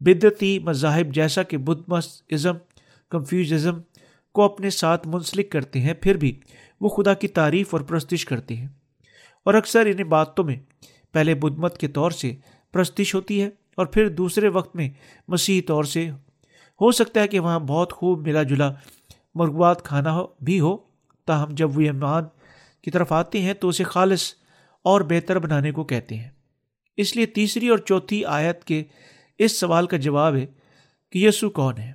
بدتی 0.00 0.58
مذاہب 0.58 1.14
جیسا 1.14 1.42
کہ 1.42 1.56
بدھ 1.56 1.82
مس 1.88 2.22
ازم 2.30 2.56
کنفیوزم 3.10 3.80
کو 4.34 4.42
اپنے 4.42 4.70
ساتھ 4.70 5.08
منسلک 5.08 5.50
کرتے 5.50 5.80
ہیں، 5.80 5.94
پھر 5.94 6.16
بھی 6.16 6.40
وہ 6.80 6.88
خدا 6.88 7.14
کی 7.14 7.28
تعریف 7.28 7.74
اور 7.74 7.80
پرستش 7.80 8.24
کرتے 8.24 8.56
ہیں۔ 8.56 8.68
اور 9.44 9.54
اکثر 9.54 9.80
انہیں 9.80 10.04
باتوں 10.04 10.44
میں 10.44 10.56
پہلے 11.12 11.34
بدھ 11.34 11.60
مت 11.60 11.78
کے 11.78 11.88
طور 11.88 12.10
سے 12.10 12.34
پرستش 12.72 13.14
ہوتی 13.14 13.42
ہے 13.42 13.48
اور 13.74 13.86
پھر 13.86 14.08
دوسرے 14.08 14.48
وقت 14.48 14.76
میں 14.76 14.90
مسیحی 15.28 15.60
طور 15.60 15.84
سے 15.84 16.10
ہو 16.80 16.92
سکتا 16.92 17.20
ہے 17.20 17.28
کہ 17.28 17.40
وہاں 17.40 17.60
بہت 17.60 17.92
خوب 17.92 18.26
ملا 18.26 18.42
جلا 18.42 18.72
مرغوات 19.34 19.84
کھانا 19.84 20.14
ہو 20.14 20.26
بھی 20.40 20.60
ہو۔ 20.60 20.76
تاہم 21.26 21.48
جب 21.50 21.76
وہ 21.76 21.82
ایمان 21.82 22.24
کی 22.82 22.90
طرف 22.90 23.12
آتے 23.12 23.42
ہیں 23.42 23.54
تو 23.54 23.68
اسے 23.68 23.84
خالص 23.84 24.32
اور 24.84 25.00
بہتر 25.00 25.38
بنانے 25.38 25.72
کو 25.72 25.84
کہتے 25.84 26.16
ہیں۔ 26.16 26.30
اس 26.96 27.16
لیے 27.16 27.26
تیسری 27.26 27.68
اور 27.68 27.78
چوتھی 27.78 28.24
آیت 28.24 28.64
کے 28.64 28.84
اس 29.38 29.60
سوال 29.60 29.86
کا 29.86 29.96
جواب 29.96 30.36
ہے 30.36 30.46
کہ 31.12 31.18
یسو 31.18 31.50
کون 31.50 31.78
ہے؟ 31.78 31.92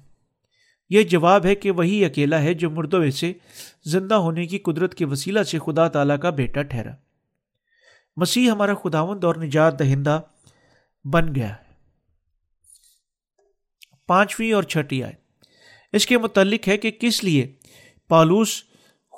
یہ 0.90 1.04
جواب 1.04 1.46
ہے 1.46 1.56
کہ 1.56 1.72
وہی 1.72 2.06
اکیلا 2.06 2.42
ہے 2.42 2.54
جو 2.54 2.70
مردوں 2.70 3.10
سے 3.10 3.34
زندہ 3.86 4.16
ہونے 4.16 4.48
کی 4.48 4.60
قدرت 4.60 4.96
کے 4.96 5.06
وسیلہ 5.06 5.44
سے 5.44 5.60
خدا 5.60 5.88
تعالیٰ 5.88 6.20
کا 6.20 6.30
بیٹا 6.30 6.62
ٹھہرا۔ 6.62 6.92
مسیح 8.16 8.52
ہمارا 8.52 8.74
خداوند 8.74 9.24
اور 9.24 9.36
نجات 9.36 9.80
دہندہ 9.80 10.22
بن 11.04 11.36
گیا 11.36 11.50
ہے۔ 11.50 11.64
پانچویں 14.08 14.54
اور 14.54 14.64
چھٹی 14.64 15.04
آئے 15.04 15.14
اس 15.92 16.06
کے 16.06 16.18
متعلق 16.18 16.68
ہے 16.68 16.78
کہ 16.78 16.92
کس 16.92 17.24
لیے 17.24 17.56
پالوس 18.08 18.64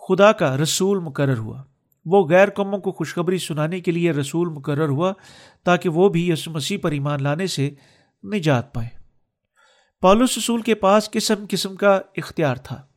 خدا 0.07 0.31
کا 0.31 0.57
رسول 0.57 0.99
مقرر 0.99 1.37
ہوا۔ 1.37 1.63
وہ 2.05 2.27
غیر 2.29 2.49
قوموں 2.49 2.79
کو 2.79 2.91
خوشخبری 2.91 3.37
سنانے 3.37 3.79
کے 3.79 3.91
لیے 3.91 4.11
رسول 4.11 4.49
مقرر 4.49 4.89
ہوا 4.89 5.13
تاکہ 5.63 5.89
وہ 5.89 6.09
بھی 6.09 6.29
یسو 6.29 6.51
مسیح 6.51 6.77
پر 6.81 6.91
ایمان 6.91 7.23
لانے 7.23 7.47
سے 7.47 7.69
نجات 8.23 8.73
پائے۔ 8.73 8.89
پالوس 10.01 10.37
رسول 10.37 10.61
کے 10.61 10.75
پاس 10.75 11.09
قسم 11.11 11.45
قسم 11.49 11.75
کا 11.75 12.01
اختیار 12.17 12.55
تھا۔ 12.55 12.87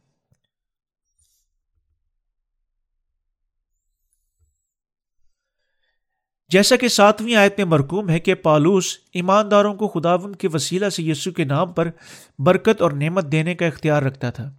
جیسا 6.49 6.77
کہ 6.77 6.89
ساتویں 6.89 7.35
آیت 7.35 7.55
میں 7.59 7.65
مرکوم 7.65 8.11
ہے 8.11 8.21
کہ 8.21 8.35
پالوس 8.35 8.99
ایمانداروں 9.15 9.75
کو 9.75 9.89
خداون 9.89 10.35
کے 10.35 10.49
وسیلہ 10.53 10.89
سے 10.89 11.03
یسو 11.03 11.31
کے 11.31 11.45
نام 11.45 11.73
پر 11.73 11.91
برکت 12.39 12.83
اور 12.83 12.91
نعمت 12.91 13.33
دینے 13.33 13.55
کا 13.55 13.67
اختیار 13.67 14.03
رکھتا 14.03 14.31
تھا۔ 14.31 14.53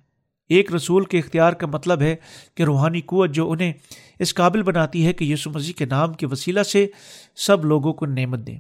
ایک 0.50 0.74
رسول 0.74 1.06
کے 1.06 1.20
اختیار 1.20 1.54
کا 1.54 1.68
مطلب 1.68 2.02
ہے 2.02 2.16
کہ 2.56 2.64
روحانی 2.64 3.02
قوت 3.02 3.30
جو 3.30 3.52
انہیں 3.52 3.74
اس 4.20 4.34
قابل 4.34 4.64
بناتی 4.64 5.06
ہے 5.06 5.14
کہ 5.14 5.24
یسو 5.24 5.50
مسیح 5.50 5.74
کے 5.74 5.86
نام 5.86 6.14
کے 6.14 6.28
وسیلہ 6.28 6.64
سے 6.64 6.88
سب 7.36 7.66
لوگوں 7.66 7.94
کو 7.94 8.06
نعمت 8.06 8.48
دیں 8.48 8.60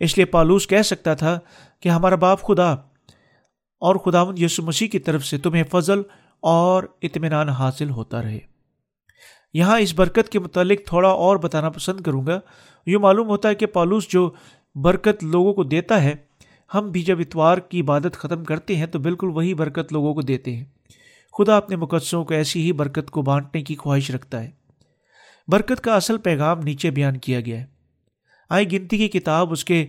اس 0.00 0.18
لیے 0.18 0.24
پالوس 0.24 0.66
کہہ 0.66 0.82
سکتا 0.82 1.14
تھا 1.14 1.38
کہ 1.80 1.88
ہمارا 1.88 2.14
باپ 2.14 2.42
خدا 2.42 2.72
اور 3.80 3.96
خداون 3.96 4.34
یسو 4.38 4.62
مسیح 4.62 4.88
کی 4.88 4.98
طرف 4.98 5.26
سے 5.26 5.38
تمہیں 5.38 5.64
فضل 5.70 6.02
اور 6.42 6.84
اطمینان 7.02 7.48
حاصل 7.48 7.90
ہوتا 7.90 8.22
رہے۔ 8.22 8.53
یہاں 9.54 9.80
اس 9.80 9.94
برکت 9.94 10.28
کے 10.28 10.38
متعلق 10.38 10.78
تھوڑا 10.86 11.08
اور 11.08 11.36
بتانا 11.36 11.70
پسند 11.70 12.00
کروں 12.00 12.26
گا۔ 12.26 12.40
یہ 12.86 12.98
معلوم 12.98 13.28
ہوتا 13.28 13.48
ہے 13.48 13.54
کہ 13.54 13.66
پالوس 13.66 14.08
جو 14.08 14.30
برکت 14.74 15.24
لوگوں 15.24 15.54
کو 15.54 15.64
دیتا 15.64 16.02
ہے، 16.02 16.14
ہم 16.74 16.90
بھی 16.90 17.02
جب 17.02 17.20
اتوار 17.20 17.58
کی 17.58 17.80
عبادت 17.80 18.12
ختم 18.12 18.44
کرتے 18.44 18.76
ہیں 18.76 18.86
تو 18.86 18.98
بالکل 18.98 19.28
وہی 19.28 19.54
برکت 19.54 19.92
لوگوں 19.92 20.14
کو 20.14 20.20
دیتے 20.20 20.56
ہیں۔ 20.56 20.64
خدا 21.38 21.56
اپنے 21.56 21.76
مقدسوں 21.76 22.24
کو 22.24 22.34
ایسی 22.34 22.62
ہی 22.62 22.72
برکت 22.72 23.10
کو 23.10 23.22
بانٹنے 23.22 23.62
کی 23.62 23.74
خواہش 23.74 24.10
رکھتا 24.10 24.44
ہے۔ 24.44 24.50
برکت 25.48 25.80
کا 25.80 25.96
اصل 25.96 26.18
پیغام 26.18 26.58
نیچے 26.58 26.90
بیان 26.90 27.16
کیا 27.16 27.40
گیا 27.40 27.60
ہے۔ 27.60 27.66
آئی 28.50 28.72
گنتی 28.72 28.98
کی 28.98 29.08
کتاب، 29.08 29.52
اس 29.52 29.64
کے 29.64 29.86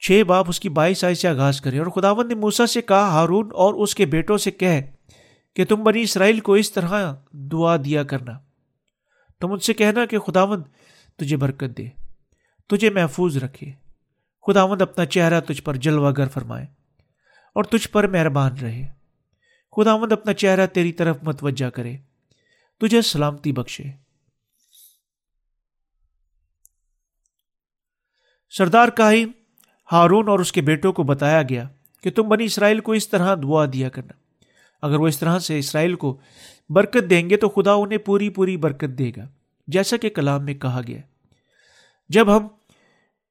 چھ 0.00 0.22
باپ، 0.26 0.44
اس 0.48 0.60
کی 0.60 0.68
بائیس 0.68 1.04
آئی 1.04 1.14
سے 1.14 1.28
آغاز 1.28 1.60
کرے 1.60 1.78
اور 1.78 1.86
خداون 1.86 2.28
نے 2.28 2.34
موسا 2.34 2.66
سے 2.66 2.82
کہا، 2.82 3.08
ہارون 3.08 3.50
اور 3.52 3.74
اس 3.74 3.94
کے 3.94 4.06
بیٹوں 4.06 4.38
سے 4.38 4.50
کہ 4.50 4.80
کہ 5.56 5.64
تم 5.64 5.76
بنی 5.76 6.02
اسرائیل 6.02 6.40
کو 6.40 6.52
اس 6.54 6.72
طرح 6.72 7.14
دعا 7.32 7.76
دیا 7.76 8.02
کرنا۔ 8.02 8.49
تم 9.40 9.52
ان 9.52 9.58
سے 9.58 9.74
کہنا 9.74 10.06
کہ 10.06 10.18
خداون 10.18 10.62
تجھے 11.16 11.36
برکت 11.36 11.78
دے، 11.78 11.88
تجھے 12.66 12.90
محفوظ 12.90 13.36
رکھے۔ 13.36 13.72
خداوند 14.46 14.82
اپنا 14.82 15.06
چہرہ 15.06 15.40
تجھ 15.40 15.62
پر 15.62 15.76
جلوہ 15.76 16.12
گر 16.18 16.28
فرمائے 16.28 16.66
اور 17.54 17.64
تجھ 17.64 17.88
پر 17.88 18.06
مہربان 18.06 18.56
رہے۔ 18.58 18.86
خداوند 19.76 20.12
اپنا 20.12 20.32
چہرہ 20.32 20.66
تیری 20.66 20.92
طرف 20.92 21.16
متوجہ 21.22 21.70
کرے، 21.70 21.96
تجھے 22.80 23.02
سلامتی 23.02 23.52
بخشے۔ 23.52 23.84
سردار 28.50 28.88
کاہم 28.88 29.30
ہارون 29.92 30.28
اور 30.28 30.38
اس 30.38 30.52
کے 30.52 30.60
بیٹوں 30.60 30.92
کو 30.92 31.02
بتایا 31.02 31.42
گیا 31.42 31.68
کہ 32.02 32.10
تم 32.10 32.22
بنی 32.22 32.44
اسرائیل 32.44 32.80
کو 32.80 32.92
اس 32.92 33.08
طرح 33.08 33.34
دعا 33.42 33.64
دیا 33.72 33.88
کرنا۔ 33.88 34.12
اگر 34.82 35.00
وہ 35.00 35.08
اس 35.08 35.18
طرح 35.18 35.38
سے 35.38 35.58
اسرائیل 35.58 35.94
کو 35.94 36.20
برکت 36.70 37.10
دیں 37.10 37.30
گے 37.30 37.36
تو 37.36 37.48
خدا 37.48 37.72
انہیں 37.72 37.98
پوری 37.98 38.30
پوری 38.30 38.56
برکت 38.56 38.98
دے 38.98 39.10
گا۔ 39.16 39.28
جیسا 39.66 39.96
کہ 39.96 40.10
کلام 40.10 40.44
میں 40.44 40.54
کہا 40.54 40.80
گیا 40.86 41.00
جب 42.08 42.36
ہم 42.36 42.48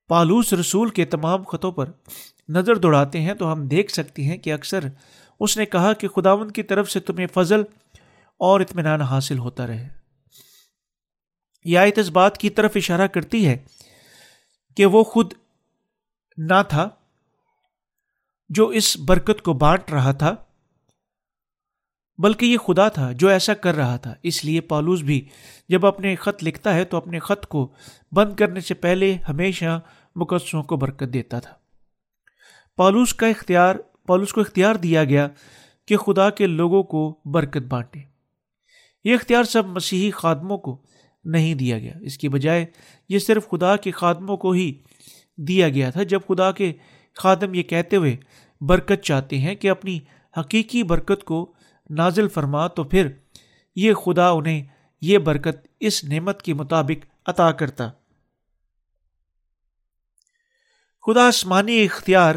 پالوس 0.07 0.53
رسول 0.53 0.89
کے 0.89 1.05
تمام 1.05 1.43
خطوں 1.43 1.71
پر 1.71 1.89
نظر 2.49 2.75
دوڑاتے 2.75 3.21
ہیں 3.21 3.33
تو 3.33 3.51
ہم 3.51 3.67
دیکھ 3.67 3.91
سکتے 3.91 4.23
ہیں 4.23 4.37
کہ 4.37 4.53
اکثر 4.53 4.79
اس 5.39 5.57
نے 5.57 5.65
کہا 5.65 5.93
کہ 5.93 6.07
خداون 6.07 6.51
کی 6.51 6.63
طرف 6.63 6.91
سے 6.91 6.99
تمہیں 6.99 7.27
فضل 7.33 7.61
اور 8.37 8.59
اطمینان 8.59 9.01
حاصل 9.01 9.37
ہوتا 9.37 9.67
رہے۔ 9.67 9.87
یہ 11.65 11.77
آیت 11.77 11.97
اس 11.97 12.09
بات 12.09 12.37
کی 12.37 12.49
طرف 12.49 12.71
اشارہ 12.75 13.07
کرتی 13.07 13.47
ہے 13.47 13.57
کہ 14.77 14.85
وہ 14.85 15.03
خود 15.03 15.33
نہ 16.37 16.61
تھا 16.69 16.89
جو 18.49 18.67
اس 18.67 18.97
برکت 18.97 19.41
کو 19.41 19.53
بانٹ 19.53 19.91
رہا 19.91 20.11
تھا۔ 20.11 20.35
بلکہ 22.19 22.45
یہ 22.45 22.57
خدا 22.57 22.89
تھا 22.89 23.11
جو 23.11 23.27
ایسا 23.27 23.53
کر 23.53 23.75
رہا 23.75 23.97
تھا۔ 23.97 24.13
اس 24.23 24.45
لیے 24.45 24.61
پالوس 24.61 25.01
بھی 25.01 25.27
جب 25.69 25.85
اپنے 25.85 26.15
خط 26.15 26.43
لکھتا 26.43 26.73
ہے 26.73 26.85
تو 26.85 26.97
اپنے 26.97 27.19
خط 27.19 27.45
کو 27.45 27.73
بند 28.11 28.33
کرنے 28.33 28.59
سے 28.59 28.73
پہلے 28.73 29.17
ہمیشہ 29.29 29.79
مقدسوں 30.15 30.63
کو 30.63 30.77
برکت 30.77 31.13
دیتا 31.13 31.39
تھا۔ 31.39 31.53
پالوس 32.75 33.13
کا 33.13 33.27
اختیار، 33.27 33.75
پالوس 34.07 34.33
کو 34.33 34.41
اختیار 34.41 34.75
دیا 34.75 35.03
گیا 35.03 35.27
کہ 35.87 35.97
خدا 35.97 36.29
کے 36.29 36.47
لوگوں 36.47 36.83
کو 36.83 37.19
برکت 37.25 37.65
بانٹے۔ 37.67 37.99
یہ 39.03 39.13
اختیار 39.13 39.43
سب 39.43 39.65
مسیحی 39.65 40.11
خادموں 40.11 40.57
کو 40.57 40.81
نہیں 41.23 41.53
دیا 41.53 41.79
گیا۔ 41.79 41.93
اس 42.01 42.17
کی 42.17 42.29
بجائے 42.29 42.65
یہ 43.09 43.19
صرف 43.19 43.49
خدا 43.49 43.75
کے 43.75 43.91
خادموں 43.91 44.37
کو 44.37 44.51
ہی 44.51 44.73
دیا 45.37 45.69
گیا 45.69 45.89
تھا۔ 45.89 46.03
جب 46.03 46.19
خدا 46.27 46.51
کے 46.51 46.73
خادم 47.15 47.53
یہ 47.53 47.63
کہتے 47.63 47.95
ہوئے 47.95 48.17
برکت 48.61 49.03
چاہتے 49.03 49.37
ہیں 49.37 49.55
کہ 49.55 49.69
اپنی 49.69 49.99
حقیقی 50.37 50.83
برکت 50.83 51.23
کو 51.23 51.53
نازل 51.89 52.27
فرما 52.27 52.67
تو 52.67 52.83
پھر 52.83 53.07
یہ 53.75 53.93
خدا 53.93 54.29
انہیں 54.29 54.65
یہ 55.01 55.17
برکت 55.17 55.67
اس 55.79 56.03
نعمت 56.03 56.41
کے 56.41 56.53
مطابق 56.53 57.05
عطا 57.25 57.51
کرتا۔ 57.51 57.89
خدا 61.05 61.27
آسمانی 61.27 61.83
اختیار 61.83 62.35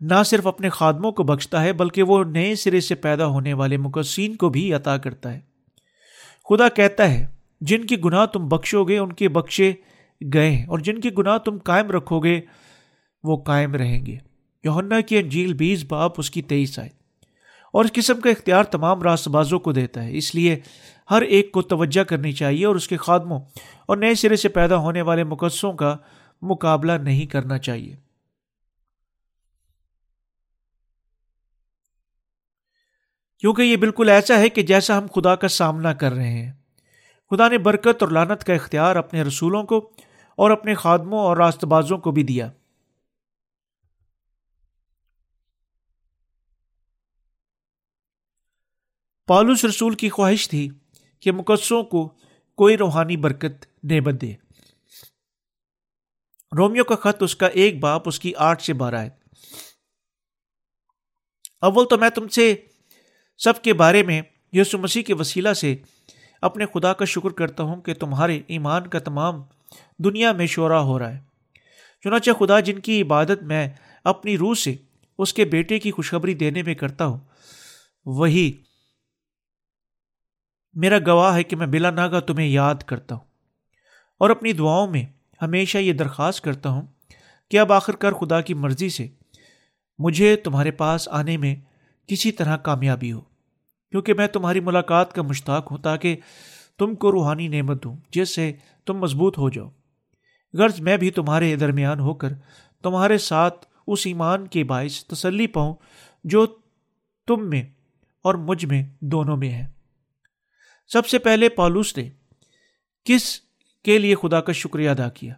نہ 0.00 0.22
صرف 0.26 0.46
اپنے 0.46 0.68
خادموں 0.68 1.12
کو 1.12 1.22
بخشتا 1.22 1.62
ہے 1.62 1.72
بلکہ 1.72 2.02
وہ 2.02 2.24
نئے 2.24 2.54
سرے 2.54 2.80
سے 2.80 2.94
پیدا 2.94 3.26
ہونے 3.26 3.52
والے 3.52 3.76
مقصین 3.76 4.36
کو 4.36 4.48
بھی 4.48 4.74
عطا 4.74 4.96
کرتا 4.96 5.34
ہے۔ 5.34 5.40
خدا 6.48 6.68
کہتا 6.68 7.10
ہے، 7.10 7.26
جن 7.60 7.86
کی 7.86 7.96
گناہ 8.04 8.26
تم 8.26 8.48
بخشو 8.48 8.84
گے، 8.84 8.98
ان 8.98 9.12
کے 9.12 9.28
بخشے 9.28 9.72
گئے 10.34 10.50
ہیں، 10.50 10.66
اور 10.66 10.78
جن 10.78 11.00
کی 11.00 11.10
گناہ 11.18 11.38
تم 11.38 11.58
قائم 11.58 11.90
رکھو 11.90 12.20
گے، 12.20 12.40
وہ 13.22 13.42
قائم 13.42 13.74
رہیں 13.74 14.06
گے۔ 14.06 14.18
یوہنا 14.64 15.00
کی 15.00 15.18
انجیل 15.18 15.54
بیس 15.54 15.84
باپ 15.88 16.12
اس 16.18 16.30
کی 16.30 16.42
تیئیس 16.42 16.78
آئے 16.78 16.88
اور 17.72 17.84
اس 17.84 17.92
قسم 17.92 18.20
کا 18.20 18.30
اختیار 18.30 18.64
تمام 18.64 19.02
راست 19.02 19.28
بازوں 19.28 19.58
کو 19.58 19.72
دیتا 19.72 20.04
ہے۔ 20.04 20.16
اس 20.16 20.34
لیے 20.34 20.60
ہر 21.10 21.22
ایک 21.22 21.52
کو 21.52 21.62
توجہ 21.62 22.04
کرنی 22.04 22.32
چاہیے 22.32 22.66
اور 22.66 22.76
اس 22.76 22.88
کے 22.88 22.96
خادموں 22.96 23.40
اور 23.86 23.96
نئے 23.96 24.14
سرے 24.14 24.36
سے 24.36 24.48
پیدا 24.48 24.76
ہونے 24.76 25.02
والے 25.02 25.24
مقدسوں 25.24 25.72
کا 25.72 25.96
مقابلہ 26.42 26.92
نہیں 26.92 27.26
کرنا 27.26 27.58
چاہیے۔ 27.58 27.96
کیونکہ 33.38 33.62
یہ 33.62 33.76
بالکل 33.76 34.08
ایسا 34.08 34.38
ہے 34.38 34.48
کہ 34.48 34.62
جیسا 34.62 34.98
ہم 34.98 35.06
خدا 35.14 35.34
کا 35.34 35.48
سامنا 35.48 35.92
کر 35.92 36.12
رہے 36.12 36.30
ہیں۔ 36.30 36.52
خدا 37.30 37.48
نے 37.48 37.58
برکت 37.58 38.02
اور 38.02 38.08
لانت 38.08 38.44
کا 38.44 38.54
اختیار 38.54 38.96
اپنے 38.96 39.22
رسولوں 39.22 39.62
کو 39.62 39.90
اور 40.36 40.50
اپنے 40.50 40.74
خادموں 40.74 41.18
اور 41.18 41.36
راست 41.36 41.64
بازوں 41.64 41.98
کو 41.98 42.10
بھی 42.10 42.22
دیا۔ 42.22 42.50
پالوس 49.26 49.64
رسول 49.64 49.94
کی 49.94 50.08
خواہش 50.08 50.48
تھی 50.48 50.68
کہ 51.20 51.32
مقدسوں 51.32 51.82
کو 51.82 52.08
کوئی 52.54 52.76
روحانی 52.76 53.16
برکت 53.16 53.84
نعمت 53.84 54.20
دے 54.22 54.32
رومیو 56.56 56.84
کا 56.84 56.96
خط 56.96 57.22
اس 57.22 57.36
کا 57.36 57.46
ایک 57.46 57.80
باپ 57.80 58.02
اس 58.06 58.20
کی 58.20 58.32
آٹھ 58.34 58.62
سے 58.62 58.72
بارہ 58.72 58.94
ہے۔ 58.94 59.10
اول 61.60 61.86
تو 61.90 61.98
میں 61.98 62.10
تم 62.10 62.28
سے 62.28 62.54
سب 63.38 63.62
کے 63.62 63.72
بارے 63.72 64.02
میں 64.02 64.22
یسو 64.52 64.78
مسیح 64.78 65.02
کے 65.02 65.14
وسیلہ 65.14 65.52
سے 65.52 65.76
اپنے 66.42 66.66
خدا 66.74 66.92
کا 66.92 67.04
شکر 67.04 67.30
کرتا 67.30 67.62
ہوں 67.62 67.80
کہ 67.80 67.94
تمہارے 67.94 68.42
ایمان 68.46 68.86
کا 68.86 68.98
تمام 68.98 69.42
دنیا 69.98 70.32
میں 70.32 70.46
شعرا 70.46 70.80
ہو 70.80 70.98
رہا 70.98 71.14
ہے۔ 71.14 71.20
چنانچہ 72.04 72.30
خدا 72.38 72.60
جن 72.60 72.78
کی 72.78 73.02
عبادت 73.02 73.42
میں 73.42 73.68
اپنی 74.04 74.38
روح 74.38 74.54
سے 74.54 74.76
اس 75.18 75.34
کے 75.34 75.44
بیٹے 75.44 75.78
کی 75.78 75.90
خوشخبری 75.90 76.34
دینے 76.34 76.62
میں 76.62 76.74
کرتا 76.74 77.06
ہوں، 77.06 77.18
وہی 78.06 78.52
میرا 80.76 80.98
گواہ 81.06 81.34
ہے 81.34 81.42
کہ 81.42 81.56
میں 81.56 81.66
بلا 81.66 81.90
ناگا 81.90 82.20
تمہیں 82.20 82.46
یاد 82.46 82.74
کرتا 82.74 83.14
ہوں۔ 83.14 83.24
اور 84.18 84.30
اپنی 84.30 84.52
دعاؤں 84.52 84.86
میں 84.86 85.04
ہمیشہ 85.42 85.78
یہ 85.78 85.92
درخواست 85.92 86.44
کرتا 86.44 86.68
ہوں 86.68 86.82
کہ 87.50 87.58
اب 87.58 87.72
آخر 87.72 87.96
کار 87.96 88.12
خدا 88.12 88.40
کی 88.40 88.54
مرضی 88.54 88.88
سے 88.88 89.08
مجھے 89.98 90.36
تمہارے 90.36 90.70
پاس 90.70 91.08
آنے 91.08 91.36
میں 91.36 91.56
کسی 92.06 92.32
طرح 92.32 92.56
کامیابی 92.56 93.12
ہو، 93.12 93.20
کیونکہ 93.90 94.14
میں 94.14 94.26
تمہاری 94.26 94.60
ملاقات 94.60 95.12
کا 95.12 95.22
مشتاق 95.22 95.70
ہوں 95.70 95.78
تاکہ 95.78 96.16
تم 96.78 96.94
کو 96.94 97.12
روحانی 97.12 97.48
نعمت 97.48 97.84
دوں، 97.84 97.96
جس 98.10 98.34
سے 98.34 98.52
تم 98.86 98.98
مضبوط 98.98 99.38
ہو 99.38 99.50
جاؤ۔ 99.50 99.68
غرض 100.54 100.80
میں 100.80 100.96
بھی 100.96 101.10
تمہارے 101.10 101.56
درمیان 101.56 102.00
ہو 102.00 102.14
کر 102.14 102.32
تمہارے 102.82 103.18
ساتھ 103.18 103.66
اس 103.86 104.02
ایمان 104.04 104.46
کے 104.46 104.64
باعث 104.64 105.04
تسلی 105.04 105.46
پاؤں 105.46 105.74
جو 106.24 106.46
تم 107.26 107.50
میں 107.50 107.62
اور 108.22 108.34
مجھ 108.34 108.66
میں 108.66 108.82
دونوں 109.00 109.36
میں 109.36 109.50
ہے۔ 109.50 109.75
سب 110.88 111.06
سے 111.06 111.18
پہلے 111.18 111.48
پالوس 111.48 111.96
نے 111.96 112.08
کس 113.04 113.40
کے 113.84 113.98
لیے 113.98 114.14
خدا 114.14 114.40
کا 114.40 114.52
شکریہ 114.52 114.90
ادا 114.90 115.08
کیا؟ 115.08 115.34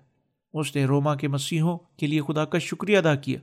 اس 0.55 0.77
نے 0.77 0.85
روما 0.85 1.15
کے 1.15 1.29
مسیحوں 1.29 1.79
کے 1.97 2.07
لیے 2.07 2.21
خدا 2.29 2.45
کا 2.45 2.59
شکریہ 2.59 2.99
ادا 2.99 3.15
کیا، 3.15 3.39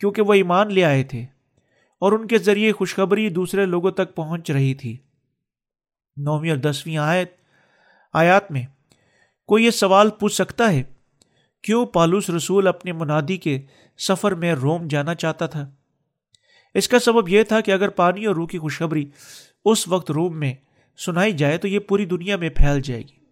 کیونکہ 0.00 0.22
وہ 0.22 0.34
ایمان 0.34 0.72
لے 0.74 0.84
آئے 0.84 1.04
تھے 1.04 1.22
اور 2.02 2.12
ان 2.12 2.26
کے 2.26 2.38
ذریعے 2.38 2.72
خوشخبری 2.72 3.28
دوسرے 3.28 3.66
لوگوں 3.66 3.90
تک 3.90 4.14
پہنچ 4.14 4.50
رہی 4.50 4.74
تھی۔ 4.74 4.96
نویں 6.16 6.50
اور 6.50 6.58
دسویں 6.58 6.96
آیت، 6.96 7.32
آیات 8.12 8.50
میں 8.50 8.62
کوئی 9.46 9.64
یہ 9.64 9.70
سوال 9.70 10.10
پوچھ 10.10 10.34
سکتا 10.34 10.72
ہے، 10.72 10.82
کیوں 11.62 11.86
پالوس 11.86 12.30
رسول 12.30 12.66
اپنے 12.66 12.92
منادی 12.92 13.36
کے 13.36 13.60
سفر 13.98 14.34
میں 14.34 14.54
روم 14.54 14.86
جانا 14.86 15.14
چاہتا 15.14 15.46
تھا؟ 15.46 15.70
اس 16.74 16.88
کا 16.88 16.98
سبب 16.98 17.28
یہ 17.28 17.42
تھا 17.42 17.60
کہ 17.60 17.70
اگر 17.70 17.88
پانی 17.88 18.26
اور 18.26 18.34
روح 18.34 18.46
کی 18.46 18.58
خوشخبری 18.58 19.04
اس 19.64 19.88
وقت 19.88 20.10
روم 20.10 20.38
میں 20.40 20.54
سنائی 20.96 21.32
جائے 21.32 21.58
تو 21.58 21.68
یہ 21.68 21.78
پوری 21.78 22.04
دنیا 22.04 22.36
میں 22.36 22.48
پھیل 22.48 22.80
جائے 22.80 23.02
گی۔ 23.02 23.22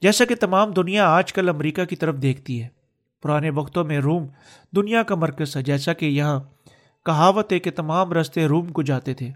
جیسا 0.00 0.24
کہ 0.24 0.34
تمام 0.34 0.70
دنیا 0.70 1.08
آج 1.08 1.32
کل 1.32 1.48
امریکہ 1.48 1.84
کی 1.84 1.96
طرف 1.96 2.14
دیکھتی 2.14 2.62
ہے۔ 2.62 2.68
پرانے 3.22 3.50
وقتوں 3.50 3.84
میں 3.84 3.98
روم 3.98 4.26
دنیا 4.76 5.02
کا 5.02 5.14
مرکز 5.14 5.56
ہے 5.56 5.62
جیسا 5.62 5.92
کہ 5.92 6.06
یہاں 6.06 6.40
کہاوت 7.06 7.52
ہے 7.52 7.58
کہ 7.58 7.70
تمام 7.70 8.12
رستے 8.12 8.46
روم 8.46 8.68
کو 8.68 8.82
جاتے 8.82 9.14
تھے۔ 9.14 9.30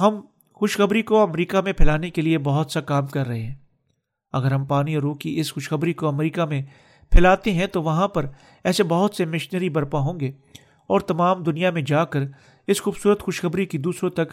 ہم 0.00 0.20
خوشخبری 0.54 1.02
کو 1.02 1.22
امریکہ 1.22 1.60
میں 1.60 1.72
پھیلانے 1.72 2.10
کے 2.10 2.22
لیے 2.22 2.38
بہت 2.38 2.70
سا 2.70 2.80
کام 2.80 3.06
کر 3.06 3.26
رہے 3.26 3.42
ہیں۔ 3.42 3.54
اگر 4.32 4.52
ہم 4.52 4.64
پانی 4.64 4.94
اور 4.94 5.02
روح 5.02 5.16
کی 5.16 5.40
اس 5.40 5.52
خوشخبری 5.52 5.92
کو 5.92 6.08
امریکہ 6.08 6.44
میں 6.44 6.62
پھیلاتے 7.10 7.52
ہیں 7.52 7.66
تو 7.66 7.82
وہاں 7.82 8.08
پر 8.08 8.26
ایسے 8.64 8.82
بہت 8.82 9.14
سے 9.14 9.24
مشنری 9.24 9.68
برپا 9.68 9.98
ہوں 9.98 10.20
گے 10.20 10.32
اور 10.86 11.00
تمام 11.00 11.42
دنیا 11.42 11.70
میں 11.70 11.82
جا 11.82 12.04
کر 12.04 12.20
اس 12.66 12.82
خوبصورت 12.82 13.22
خوشخبری 13.22 13.66
کی 13.66 13.78
دوسروں 13.78 14.10
تک 14.10 14.32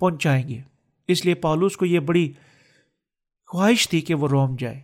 پہنچائیں 0.00 0.48
گے۔ 0.48 0.71
اس 1.08 1.24
لیے 1.24 1.34
پالوس 1.34 1.76
کو 1.76 1.84
یہ 1.84 2.00
بڑی 2.00 2.32
خواہش 3.46 3.88
تھی 3.88 4.00
کہ 4.00 4.14
وہ 4.14 4.28
روم 4.28 4.56
جائے۔ 4.58 4.80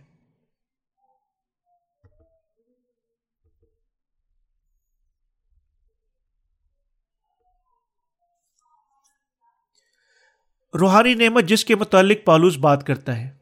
روحانی 10.79 11.13
نعمت 11.13 11.43
جس 11.43 11.65
کے 11.65 11.75
متعلق 11.75 12.17
پالوس 12.25 12.57
بات 12.57 12.87
کرتا 12.87 13.17
ہے۔ 13.17 13.37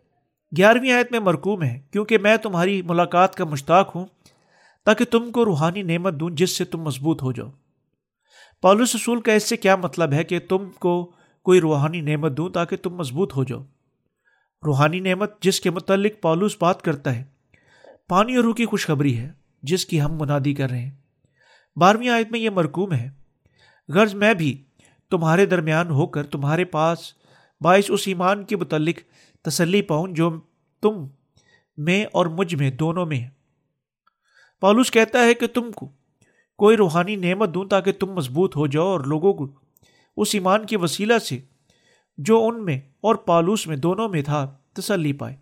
گیارہویں 0.57 0.91
آیت 0.91 1.11
میں 1.11 1.19
مرکوم 1.19 1.63
ہے، 1.63 1.81
کیونکہ 1.91 2.17
میں 2.17 2.37
تمہاری 2.37 2.81
ملاقات 2.81 3.35
کا 3.35 3.45
مشتاق 3.45 3.95
ہوں، 3.95 4.05
تاکہ 4.85 5.05
تم 5.05 5.31
کو 5.31 5.45
روحانی 5.45 5.81
نعمت 5.81 6.13
دوں 6.13 6.29
جس 6.29 6.57
سے 6.57 6.65
تم 6.65 6.81
مضبوط 6.81 7.23
ہو 7.23 7.31
جاؤ۔ 7.31 7.49
پالوس 8.61 8.95
رسول 8.95 9.21
کا 9.21 9.33
اس 9.33 9.43
سے 9.43 9.57
کیا 9.57 9.75
مطلب 9.75 10.13
ہے 10.13 10.23
کہ 10.23 10.39
تم 10.39 10.71
کو 10.71 11.11
کوئی 11.47 11.61
روحانی 11.61 12.01
نعمت 12.01 12.37
دوں 12.37 12.49
تاکہ 12.49 12.77
تم 12.77 12.95
مضبوط 12.95 13.35
ہو 13.35 13.43
جاؤ۔ 13.43 13.63
روحانی 14.65 14.99
نعمت 14.99 15.41
جس 15.41 15.61
کے 15.61 15.69
متعلق 15.69 16.11
پالوس 16.21 16.57
بات 16.59 16.81
کرتا 16.81 17.15
ہے، 17.15 17.23
پانی 18.07 18.35
اور 18.35 18.43
روح 18.43 18.53
کی 18.53 18.65
خوشخبری 18.65 19.17
ہے، 19.17 19.31
جس 19.63 19.85
کی 19.85 20.01
ہم 20.01 20.17
منادی 20.19 20.53
کر 20.53 20.69
رہے 20.69 20.79
ہیں۔ 20.79 20.91
بارہویں 21.75 22.09
آیت 22.09 22.31
میں 22.31 22.39
یہ 22.39 22.49
مرکوم 22.49 22.93
ہے، 22.93 23.09
غرض 23.89 24.13
میں 24.13 24.33
بھی 24.33 24.63
تمہارے 25.11 25.45
درمیان 25.45 25.89
ہو 25.89 26.07
کر 26.07 26.23
تمہارے 26.23 26.65
پاس 26.65 26.99
باعث 27.61 27.85
اس 27.89 28.03
ایمان 28.05 28.43
کے 28.43 28.55
متعلق 28.55 28.99
تسلی 29.41 29.81
پاؤں 29.81 30.07
جو 30.07 30.39
تم 30.81 31.07
میں 31.77 32.05
اور 32.13 32.25
مجھ 32.25 32.55
میں 32.55 32.71
دونوں 32.71 33.05
میں 33.05 33.19
ہے 33.19 33.29
پالوس 34.59 34.91
کہتا 34.91 35.19
ہے 35.19 35.33
کہ 35.33 35.47
تم 35.47 35.71
کو 35.71 35.89
کوئی 36.57 36.77
روحانی 36.77 37.15
نعمت 37.15 37.53
دوں 37.53 37.65
تاکہ 37.65 37.91
تم 37.91 38.13
مضبوط 38.13 38.55
ہو 38.55 38.67
جاؤ 38.67 38.87
اور 38.87 38.99
لوگوں 38.99 39.33
کو 39.33 39.66
اس 40.17 40.29
ایمان 40.33 40.65
کے 40.65 40.77
وسیلہ 40.77 41.17
سے 41.17 41.39
جو 42.17 42.47
ان 42.47 42.65
میں 42.65 42.77
اور 42.77 43.15
پالوس 43.15 43.67
میں 43.67 43.77
دونوں 43.77 44.09
میں 44.09 44.21
تھا، 44.21 44.57
تسلی 44.73 45.13
پائے۔ 45.13 45.35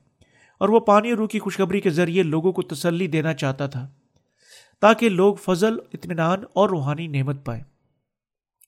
اور 0.60 0.70
وہ 0.70 0.80
پانی 0.80 1.14
روح 1.14 1.28
کی 1.28 1.40
خوشخبری 1.40 1.82
کے 1.82 1.90
ذریعے 1.90 2.24
لوگوں 2.24 2.52
کو 2.52 2.62
تسلی 2.62 3.08
دینا 3.08 3.34
چاہتا 3.34 3.68
تھا، 3.68 3.90
تاکہ 4.82 5.10
لوگ 5.10 5.36
فضل، 5.36 5.78
اطمینان 5.94 6.40
اور 6.54 6.70
روحانی 6.70 7.08
نعمت 7.08 7.46
پائے۔ 7.46 7.62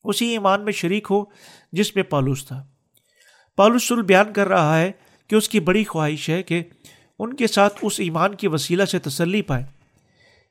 اسی 0.04 0.26
ایمان 0.26 0.62
میں 0.62 0.74
شریک 0.74 1.08
ہو 1.10 1.24
جس 1.72 1.96
میں 1.96 2.04
پالوس 2.04 2.46
تھا۔ 2.46 2.65
پالوس 3.56 3.88
سل 3.88 4.02
بیان 4.02 4.34
کر 4.34 4.48
رہا 4.48 4.80
ہے 4.80 4.91
کہ 5.28 5.36
اس 5.36 5.50
کی 5.50 5.60
بڑی 5.60 5.84
خواہش 5.84 6.30
ہے 6.30 6.43
کہ 6.43 6.63
ان 7.20 7.36
کے 7.36 7.48
ساتھ 7.48 7.80
اس 7.82 8.00
ایمان 8.00 8.36
کی 8.36 8.48
وسیلہ 8.48 8.86
سے 8.86 9.00
تسلی 9.00 9.41
پائے۔ 9.41 9.63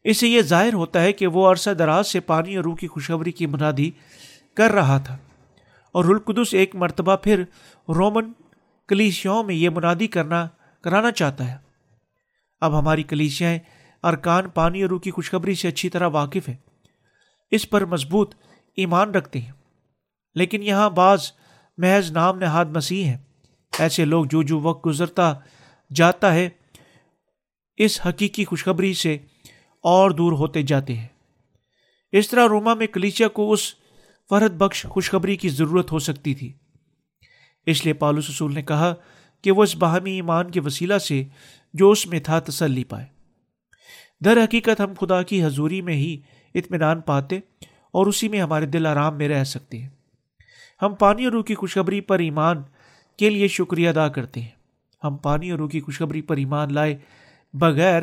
اس 0.05 0.17
سے 0.17 0.29
یہ 0.29 0.41
ظاہر 0.41 0.73
ہوتا 0.73 1.03
ہے 1.03 1.13
کہ 1.13 1.27
وہ 1.27 1.51
عرصہ 1.51 1.71
دراز 1.71 2.07
سے 2.07 2.21
پانی 2.21 2.57
اور 2.57 2.65
روح 2.65 2.77
کی 2.77 2.87
خوشخبری 2.87 3.33
کی 3.33 3.47
منادی 3.47 3.91
کر 4.55 4.71
رہا 4.71 4.99
تھا۔ 4.99 5.19
اور 5.97 6.05
رلقدس 6.05 6.55
ایک 6.55 6.75
مرتبہ 6.75 7.17
پھر 7.17 7.43
رومن 7.89 8.33
کلیسیاؤں 8.89 9.45
میں 9.45 9.55
یہ 9.55 9.71
منادی 9.71 10.07
کرنا، 10.07 10.49
کرانا 10.83 11.13
چاہتا 11.13 11.53
ہے۔ 11.53 11.59
اب 12.61 12.79
ہماری 12.79 13.03
کلیسیاں 13.03 13.59
ارکان، 14.03 14.49
پانی 14.49 14.83
اور 14.83 14.91
روح 14.91 15.01
کی 15.01 15.11
خوشخبری 15.11 15.55
سے 15.55 15.69
اچھی 15.69 15.89
طرح 15.89 16.09
واقف 16.09 16.49
ہے 16.49 16.57
اس 17.51 17.71
پر 17.71 17.85
مضبوط 17.85 18.35
ایمان 18.77 19.11
رکھتے 19.11 19.41
ہیں۔ 19.41 19.53
لیکن 20.35 20.63
یہاں 20.63 20.91
بعض 20.91 21.33
محض 21.77 22.11
نام 22.11 22.39
نہاد 22.39 22.67
مسیح 22.67 23.05
ہیں۔ 23.05 23.19
ایسے 23.79 24.05
لوگ 24.05 24.25
جو 24.25 24.43
جو 24.43 24.61
وقت 24.61 24.87
گزرتا 24.87 25.35
جاتا 25.95 26.35
ہے، 26.35 26.49
اس 27.77 28.07
حقیقی 28.07 28.45
خوشخبری 28.45 28.95
سے 28.95 29.19
اور 29.83 30.11
دور 30.11 30.33
ہوتے 30.33 30.63
جاتے 30.63 30.95
ہیں۔ 30.95 31.09
اس 32.13 32.29
طرح 32.29 32.49
روما 32.49 32.75
میں 32.75 32.87
کلیچیا 32.87 33.29
کو 33.29 33.53
اس 33.53 33.86
فرد 34.31 34.57
بخش 34.57 34.83
خوشخبری 34.83 35.37
کی 35.37 35.49
ضرورت 35.49 35.93
ہو 35.93 35.99
سکتی 35.99 36.35
تھی۔ 36.35 36.53
اس 37.67 37.85
لیے 37.85 37.95
پالوس 37.95 38.31
رسول 38.31 38.55
نے 38.55 38.63
کہا 38.63 38.95
کہ 39.43 39.53
وہ 39.53 39.63
اس 39.63 39.77
باہمی 39.77 40.11
ایمان 40.11 40.51
کے 40.51 40.61
وسیلہ 40.61 40.99
سے 40.99 41.25
جو 41.75 41.91
اس 41.91 42.07
میں 42.07 42.21
تھا 42.21 42.39
تسلی 42.39 42.85
پائے۔ 42.85 43.07
در 44.25 44.45
حقیقت 44.45 44.81
ہم 44.81 44.93
خدا 45.01 45.23
کی 45.23 45.45
حضوری 45.45 45.83
میں 45.83 45.95
ہی 45.95 46.21
اطمینان 46.55 47.01
پاتے 47.01 47.37
اور 47.91 48.07
اسی 48.07 48.29
میں 48.29 48.41
ہمارے 48.41 48.67
دل 48.67 48.87
آرام 48.87 49.19
میں 49.19 49.29
رہ 49.29 49.45
سکتے 49.45 49.79
ہیں۔ 49.79 49.89
ہم 50.83 50.95
پانی 50.95 51.25
اور 51.25 51.33
روح 51.33 51.45
کی 51.45 51.55
خوشخبری 51.55 52.01
پر 52.01 52.19
ایمان 52.19 52.63
کے 53.19 53.31
لیے 53.31 53.49
شکریہ 53.49 53.89
ادا 53.89 54.09
کرتے 54.09 54.41
ہیں۔ 54.41 54.57
ہم 55.05 55.17
پانی 55.17 55.51
اور 55.51 55.59
روح 55.59 55.69
کی 55.69 55.81
خوشخبری 55.81 56.23
پر 56.23 56.37
ایمان 56.37 56.75
لائے 56.75 56.99
بغیر 57.55 58.03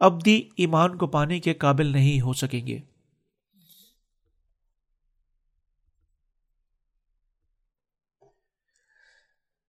ابدی 0.00 0.42
ایمان 0.56 0.98
کو 0.98 1.06
پانے 1.06 1.40
کے 1.40 1.54
قابل 1.54 1.86
نہیں 1.86 2.20
ہو 2.20 2.32
سکیں 2.32 2.66
گے۔ 2.66 2.78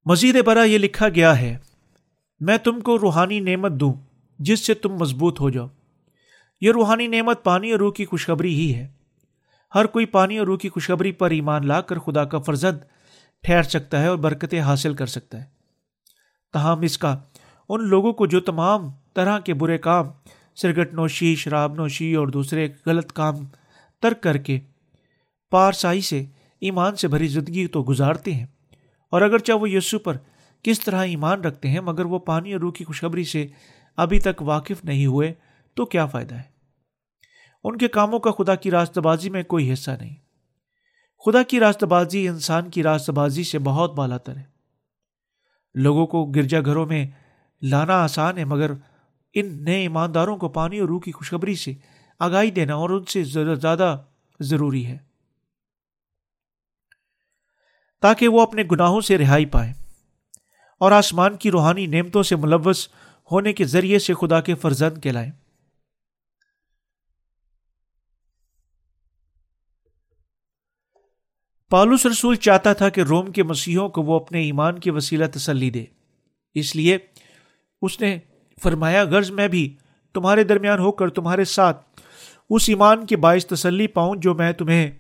مزید 0.05 0.43
برا 0.45 0.63
یہ 0.63 0.77
لکھا 0.77 1.09
گیا 1.09 1.39
ہے، 1.39 1.57
میں 2.39 2.57
تم 2.57 2.79
کو 2.79 2.99
روحانی 2.99 3.39
نعمت 3.39 3.71
دوں، 3.71 3.93
جس 4.39 4.65
سے 4.65 4.73
تم 4.73 4.93
مضبوط 4.93 5.39
ہو 5.39 5.49
جاؤ۔ 5.49 5.67
یہ 6.61 6.71
روحانی 6.71 7.07
نعمت 7.07 7.43
پانی 7.43 7.71
اور 7.71 7.79
روح 7.79 7.93
کی 7.93 8.05
خوشخبری 8.05 8.55
ہی 8.55 8.75
ہے۔ 8.75 8.87
ہر 9.75 9.85
کوئی 9.85 10.05
پانی 10.05 10.37
اور 10.37 10.47
روح 10.47 10.57
کی 10.57 10.69
خوشخبری 10.69 11.11
پر 11.11 11.31
ایمان 11.31 11.67
لا 11.67 11.81
کر 11.81 11.99
خدا 11.99 12.25
کا 12.25 12.39
فرزند 12.39 12.77
ٹھہر 13.43 13.63
سکتا 13.63 14.01
ہے 14.01 14.07
اور 14.07 14.17
برکتیں 14.17 14.61
حاصل 14.61 14.93
کر 14.93 15.05
سکتا 15.05 15.39
ہے۔ 15.39 15.45
تاہم 16.53 16.81
اس 16.81 16.97
کا، 16.97 17.17
ان 17.69 17.87
لوگوں 17.87 18.13
کو 18.13 18.25
جو 18.25 18.39
تمام 18.39 18.81
طرح 19.13 19.39
کے 19.39 19.53
برے 19.53 19.77
کام، 19.77 20.05
سرگٹ 20.55 20.93
نوشی، 20.93 21.35
شراب 21.35 21.73
نوشی 21.75 22.15
اور 22.15 22.27
دوسرے 22.27 22.67
غلط 22.85 23.11
کام 23.11 23.35
ترک 24.01 24.23
کر 24.23 24.37
کے 24.37 24.59
پارسائی 25.51 26.01
سے، 26.01 26.25
ایمان 26.61 26.95
سے 26.95 27.07
بھری 27.07 27.27
زندگی 27.27 27.67
تو 27.67 27.83
گزارتے 27.89 28.33
ہیں۔ 28.33 28.45
اور 29.13 29.21
اگرچہ 29.21 29.54
وہ 29.54 29.69
یسو 29.69 29.99
پر 29.99 30.17
کس 30.63 30.80
طرح 30.80 31.04
ایمان 31.04 31.41
رکھتے 31.41 31.69
ہیں 31.69 31.80
مگر 31.80 32.06
وہ 32.06 32.19
پانی 32.19 32.54
اور 32.54 32.62
روح 32.62 32.71
کی 32.71 32.84
خوشخبری 32.84 33.23
سے 33.23 33.47
ابھی 33.97 34.19
تک 34.19 34.41
واقف 34.41 34.86
نہیں 34.86 35.06
ہوئے، 35.06 35.34
تو 35.73 35.86
کیا 35.86 36.06
فائدہ 36.06 36.36
ہے؟ 36.36 36.41
ان 37.63 37.78
کے 37.78 37.88
کاموں 37.88 38.19
کا 38.19 38.32
خدا 38.32 38.56
کی 38.56 38.71
راست 38.71 38.97
بازی 38.97 39.30
میں 39.30 39.43
کوئی 39.43 39.73
حصہ 39.73 39.91
نہیں۔ 39.91 40.15
خدا 41.26 41.43
کی 41.43 41.60
راست 41.60 41.84
بازی 41.84 42.28
انسان 42.28 42.69
کی 42.69 42.84
راست 42.84 43.10
بازی 43.10 43.43
سے 43.43 43.60
بہت 43.60 43.95
بالا 43.95 44.17
تر 44.17 44.38
ہے۔ 44.38 44.43
لوگوں 45.73 46.08
کو 46.08 46.26
گرجا 46.26 46.60
گھروں 46.65 46.86
میں 46.86 47.08
لانا 47.62 48.04
آسان 48.04 48.38
ہے، 48.38 48.45
مگر 48.45 48.71
ان 49.34 49.63
نئے 49.63 49.82
ایمانداروں 49.82 50.38
کو 50.38 50.49
پانی 50.49 50.80
اور 50.80 50.88
روح 50.88 51.02
کی 51.02 51.12
خوشخبری 51.12 51.56
سے 51.56 51.73
آگاہی 52.19 52.52
دینا 52.52 52.73
اور 52.73 52.89
ان 52.89 53.04
سے 53.06 53.23
زیادہ 53.23 54.02
ضروری 54.39 54.86
ہے۔ 54.86 55.12
تاکہ 58.03 58.27
وہ 58.27 58.41
اپنے 58.41 58.63
گناہوں 58.71 59.01
سے 59.01 59.17
رہائی 59.17 59.45
پائے۔ 59.45 59.73
اور 60.79 60.91
آسمان 60.91 61.37
کی 61.37 61.51
روحانی 61.51 61.85
نعمتوں 61.85 62.23
سے 62.23 62.35
ملوث 62.35 62.87
ہونے 63.31 63.53
کے 63.53 63.65
ذریعے 63.65 63.99
سے 63.99 64.13
خدا 64.13 64.41
کے 64.41 64.55
فرزند 64.55 65.03
کہلائیں 65.03 65.31
پالوس 71.69 72.05
رسول 72.05 72.35
چاہتا 72.35 72.73
تھا 72.73 72.89
کہ 72.89 73.01
روم 73.01 73.31
کے 73.31 73.43
مسیحوں 73.43 73.89
کو 73.89 74.01
وہ 74.01 74.15
اپنے 74.15 74.41
ایمان 74.41 74.79
کی 74.79 74.89
وسیلہ 74.89 75.25
تسلی 75.33 75.69
دے۔ 75.69 75.85
اس 76.53 76.75
لیے 76.75 76.97
اس 77.81 78.01
نے 78.01 78.19
فرمایا، 78.63 79.03
غرض 79.03 79.31
میں 79.31 79.47
بھی 79.47 79.77
تمہارے 80.13 80.43
درمیان 80.43 80.79
ہو 80.79 80.91
کر 80.91 81.09
تمہارے 81.09 81.45
ساتھ 81.45 82.01
اس 82.49 82.65
ایمان 82.67 83.05
کے 83.05 83.17
باعث 83.17 83.45
تسلی 83.45 83.87
پاؤں 83.87 84.15
جو 84.15 84.33
میں 84.33 84.51
تمہیں 84.51 84.91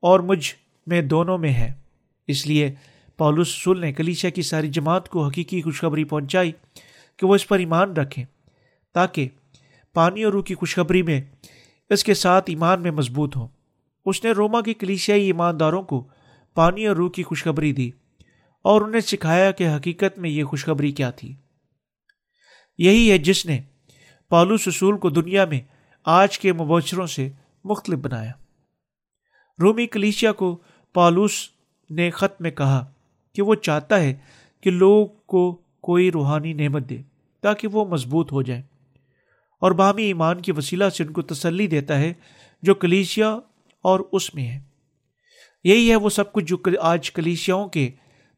اور 0.00 0.20
مجھ 0.20 0.54
میں 0.86 1.02
دونوں 1.02 1.38
میں 1.38 1.52
ہے۔ 1.52 1.87
اس 2.28 2.46
لیے 2.46 2.74
پولس 3.16 3.48
رسول 3.48 3.80
نے 3.80 3.92
کلیشا 3.92 4.28
کی 4.28 4.42
ساری 4.42 4.68
جماعت 4.68 5.08
کو 5.08 5.26
حقیقی 5.26 5.62
خوشخبری 5.62 6.04
پہنچائی 6.04 6.52
کہ 7.16 7.26
وہ 7.26 7.34
اس 7.34 7.48
پر 7.48 7.58
ایمان 7.58 7.92
رکھیں، 7.92 8.24
تاکہ 8.94 9.28
پانی 9.94 10.24
اور 10.24 10.32
روح 10.32 10.42
کی 10.42 10.54
خوشخبری 10.54 11.02
میں 11.02 11.20
اس 11.90 12.04
کے 12.04 12.14
ساتھ 12.14 12.50
ایمان 12.50 12.82
میں 12.82 12.90
مضبوط 12.90 13.36
ہوں۔ 13.36 13.48
اس 14.06 14.24
نے 14.24 14.30
روما 14.30 14.60
کی 14.60 14.74
کلیشیائی 14.74 15.26
ایمانداروں 15.26 15.82
کو 15.82 16.08
پانی 16.54 16.86
اور 16.86 16.96
روح 16.96 17.10
کی 17.10 17.22
خوشخبری 17.22 17.72
دی 17.72 17.90
اور 18.64 18.80
انہیں 18.80 19.00
سکھایا 19.00 19.50
کہ 19.50 19.68
حقیقت 19.68 20.18
میں 20.18 20.30
یہ 20.30 20.44
خوشخبری 20.44 20.92
کیا 20.92 21.10
تھی۔ 21.10 21.34
یہی 22.78 23.10
ہے 23.10 23.18
جس 23.18 23.46
نے 23.46 23.60
پالوس 24.28 24.68
رسول 24.68 24.98
کو 24.98 25.10
دنیا 25.10 25.44
میں 25.44 25.60
آج 26.04 26.38
کے 26.38 26.52
مبشروں 26.52 27.06
سے 27.06 27.28
مختلف 27.64 27.98
بنایا۔ 27.98 28.32
رومی 29.62 29.86
کلیشیا 29.86 30.32
کو 30.32 30.58
پالوس 30.94 31.48
نے 31.90 32.10
خط 32.10 32.40
میں 32.40 32.50
کہا 32.50 32.92
کہ 33.32 33.42
وہ 33.42 33.54
چاہتا 33.54 34.00
ہے 34.00 34.14
کہ 34.60 34.70
لوگ 34.70 35.06
کو 35.26 35.60
کوئی 35.80 36.12
روحانی 36.12 36.52
نعمت 36.52 36.90
دے 36.90 36.98
تاکہ 37.40 37.68
وہ 37.68 37.84
مضبوط 37.84 38.32
ہو 38.32 38.42
جائے 38.42 38.62
اور 39.60 39.70
باہمی 39.70 40.02
ایمان 40.02 40.40
کی 40.40 40.52
وسیلہ 40.52 40.88
سے 40.88 41.04
ان 41.04 41.12
کو 41.12 41.22
تسلی 41.22 41.66
دیتا 41.66 41.98
ہے 41.98 42.12
جو 42.62 42.74
کلیشیا 42.74 43.38
اور 43.82 44.00
اس 44.12 44.34
میں 44.34 44.48
ہے۔ 44.48 44.60
یہی 45.64 45.90
ہے 45.90 45.96
وہ 45.96 46.08
سب 46.08 46.32
کچھ 46.32 46.44
جو 46.44 46.56
آج 46.80 47.10
کلیشیاؤں 47.10 47.68
کے 47.68 47.90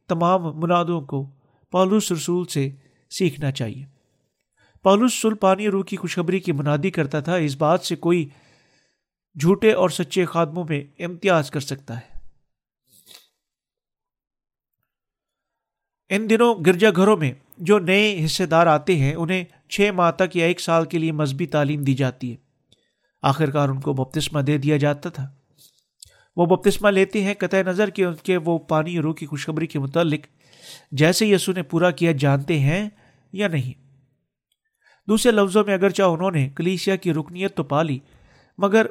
تمام 0.08 0.42
منادوں 0.42 1.00
کو 1.00 1.28
پالوس 1.70 2.12
رسول 2.12 2.46
سے 2.46 2.70
سیکھنا 3.10 3.50
چاہیے۔ 3.50 3.84
پالوس 4.82 5.22
سلپانی 5.22 5.68
روح 5.68 5.84
کی 5.84 5.96
خوشخبری 5.96 6.40
کی 6.40 6.52
منادی 6.52 6.90
کرتا 6.90 7.20
تھا، 7.20 7.34
اس 7.34 7.56
بات 7.56 7.80
سے 7.80 7.96
کوئی 7.96 8.28
جھوٹے 9.40 9.72
اور 9.72 9.88
سچے 9.88 10.24
خادموں 10.24 10.64
میں 10.68 10.84
امتیاز 10.98 11.50
کر 11.50 11.60
سکتا 11.60 11.96
ہے۔ 11.96 12.10
ان 16.11 16.31
دنوں 16.31 16.55
گرجا 16.66 16.90
گھروں 16.96 17.16
میں 17.16 17.33
جو 17.59 17.79
نئے 17.79 18.25
حصے 18.25 18.46
دار 18.46 18.66
آتے 18.66 18.96
ہیں، 18.96 19.14
انہیں 19.14 19.44
چھ 19.68 19.90
ماہ 19.94 20.11
تک 20.11 20.37
یا 20.37 20.46
ایک 20.46 20.61
سال 20.61 20.85
کے 20.85 20.99
لیے 20.99 21.12
مذہبی 21.12 21.46
تعلیم 21.46 21.83
دی 21.83 21.94
جاتی 21.94 22.31
ہے۔ 22.31 22.37
آخر 23.23 23.51
کار 23.51 23.68
ان 23.68 23.81
کو 23.81 23.92
بپتسمہ 23.92 24.40
دے 24.40 24.59
دیا 24.59 24.77
جاتا 24.77 25.09
تھا۔ 25.09 25.29
وہ 26.37 26.46
بپتسمہ 26.46 26.88
لیتے 26.88 27.25
ہیں 27.25 27.35
قطع 27.38 27.62
نظر 27.62 27.90
کہ 27.90 28.05
ان 28.05 28.14
کے 28.23 28.37
وہ 28.37 28.59
پانی 28.59 29.01
روح 29.01 29.14
کی 29.14 29.27
خوشخبری 29.27 29.66
کے 29.66 29.79
متعلق 29.79 30.27
جیسے 30.92 31.27
یسو 31.27 31.53
نے 31.53 31.62
پورا 31.62 31.90
کیا 31.90 32.12
جانتے 32.12 32.61
ہیں 32.61 32.88
یا 33.33 33.49
نہیں۔ 33.49 33.85
دوسرے 35.09 35.33
لفظوں 35.33 35.64
میں 35.64 35.75
اگرچہ 35.75 36.03
انہوں 36.03 36.31
نے 36.31 36.49
کلیشیا 36.49 36.96
کی 36.96 37.12
رکنیت 37.12 37.57
تو 37.57 37.62
پالی، 37.62 37.99
مگر 38.59 38.87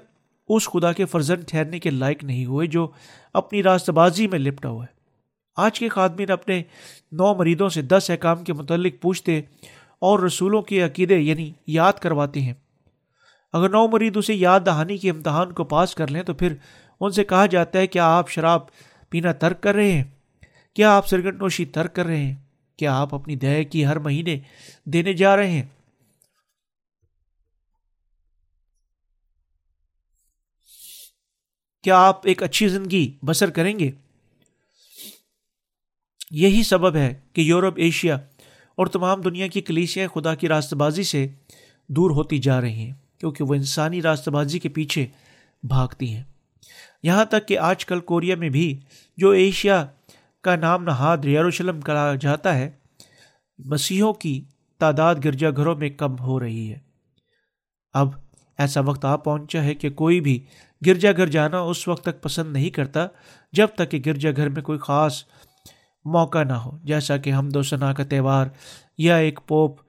اس 0.48 0.66
خدا 0.66 0.92
کے 0.92 1.06
فرزن 1.06 1.42
ٹھہرنے 1.48 1.80
کے 1.80 1.90
لائق 1.90 2.24
نہیں 2.24 2.46
ہوئے 2.46 2.68
جو 2.68 2.88
اپنی 3.34 3.64
راست 3.64 3.90
بازی 3.90 4.28
میں 4.28 4.40
لپٹا 4.40 4.70
ہوا 4.70 4.86
ہے۔ 4.86 4.99
آج 5.60 5.80
کے 5.80 5.90
خادمین 5.90 6.32
اپنے 6.32 6.64
نو 7.12 7.34
مریدوں 7.36 7.70
سے 7.70 7.82
دس 7.82 8.10
احکام 8.10 8.44
کے 8.44 8.54
متعلق 8.54 8.94
پوچھتے 9.02 9.42
اور 10.00 10.20
رسولوں 10.20 10.62
کے 10.62 10.82
عقیدے 10.82 11.18
یعنی 11.18 11.52
یاد 11.68 11.94
کرواتے 11.94 12.42
ہیں۔ 12.42 12.54
اگر 13.54 13.70
نو 13.70 13.88
مرید 13.88 14.18
اسے 14.18 14.34
یاد 14.34 14.60
دہانی 14.66 14.98
کے 14.98 15.10
امتحان 15.10 15.54
کو 15.54 15.64
پاس 15.64 15.96
کر 15.96 16.08
لیں 16.08 16.24
تو 16.24 16.34
پھر 16.34 16.54
ان 17.00 17.12
سے 17.12 17.24
کہا 17.24 17.46
جاتا 17.46 17.80
ہے، 17.80 17.88
کیا 17.88 18.18
آپ 18.18 18.30
شراب 18.30 18.62
پینا 19.10 19.32
ترک 19.32 19.62
کر 19.62 19.76
رہے 19.76 19.92
ہیں؟ 19.92 20.04
کیا 20.74 20.96
آپ 20.98 21.08
سرگٹ 21.08 21.36
نوشی 21.36 21.66
ترک 21.66 21.96
کر 21.96 22.06
رہے 22.06 22.18
ہیں؟ 22.18 22.36
کیا 22.78 22.98
آپ 22.98 23.16
اپنی 23.16 23.36
دہ 23.36 23.64
کی 23.64 23.86
ہر 23.86 24.00
مہینے 24.00 24.40
دینے 24.86 25.14
جا 25.14 25.36
رہے 25.36 25.52
ہیں؟ 25.52 25.64
کیا 31.84 32.00
آپ 32.00 32.28
ایک 32.28 32.44
اچھی 32.44 32.68
زندگی 32.68 33.18
بسر 33.24 33.50
کریں 33.50 33.80
گے؟ 33.80 33.92
یہی 36.32 36.64
سبب 36.64 36.96
ہے 36.96 37.14
کہ 37.34 37.42
یورپ، 37.42 37.74
ایشیا 37.78 38.16
اور 38.78 38.88
تمام 38.88 39.22
دنیا 39.22 39.48
کی 39.48 39.62
کلیسیاں 39.62 40.08
خدا 40.08 40.36
کی 40.36 40.48
راست 40.48 40.74
بازی 40.74 41.04
سے 41.04 41.28
دور 41.88 42.12
ہوتی 42.12 42.38
جا 42.38 42.62
رہی 42.62 42.74
ہیں، 42.74 42.94
کیونکہ 43.20 43.44
وہ 43.44 43.54
انسانی 43.54 44.02
راست 44.02 44.30
بازی 44.30 44.60
کے 44.60 44.70
پیچھے 44.70 45.08
بھاگتی 45.64 46.14
ہیں۔ 46.14 46.24
یہاں 47.04 47.26
تک 47.26 47.48
کہ 47.48 47.58
آج 47.58 47.86
کل 47.86 48.00
کوریا 48.00 48.36
میں 48.36 48.50
بھی 48.50 48.80
جو 49.18 49.30
ایشیا 49.30 49.86
کا 50.44 50.56
نام 50.56 50.84
نہاد 50.84 51.26
یروشلم 51.26 51.82
کہا 51.82 52.16
جاتا 52.16 52.58
ہے، 52.58 52.70
مسیحوں 53.58 54.14
کی 54.14 54.46
تعداد 54.80 55.16
گرجا 55.26 55.50
گھروں 55.50 55.76
میں 55.76 55.90
کم 55.90 56.16
ہو 56.20 56.40
رہی 56.40 56.72
ہے۔ 56.72 56.78
اب 57.94 58.10
ایسا 58.58 58.82
وقت 58.82 59.06
آ 59.06 59.16
پہنچا 59.16 59.64
ہے 59.64 59.76
کہ 59.76 59.90
کوئی 59.90 60.22
بھی 60.22 60.46
گرجا 60.86 61.12
گھر 61.12 61.28
جانا 61.28 61.60
اس 61.60 61.88
وقت 61.88 62.04
تک 62.04 62.22
پسند 62.22 62.54
نہیں 62.54 62.70
کرتا، 62.70 63.08
جب 63.54 63.68
تک 63.76 63.92
کہ 63.92 64.02
گرجا 64.06 64.32
گھر 64.36 64.50
میں 64.50 64.62
کوئی 64.62 64.80
خاص 64.80 65.24
موقع 66.06 66.44
نہ 66.44 66.54
ہو۔ 66.54 66.78
جیسا 66.84 67.18
کہ 67.18 67.30
ہم 67.30 67.50
دو 67.50 67.62
ثنا 67.62 67.94
کا 67.94 68.04
تہوار 68.04 68.48
یا 68.98 69.16
ایک 69.16 69.40
پوپ، 69.48 69.80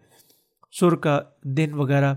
سر 0.73 0.97
کا 0.97 1.21
دن 1.45 1.75
وغیرہ 1.75 2.15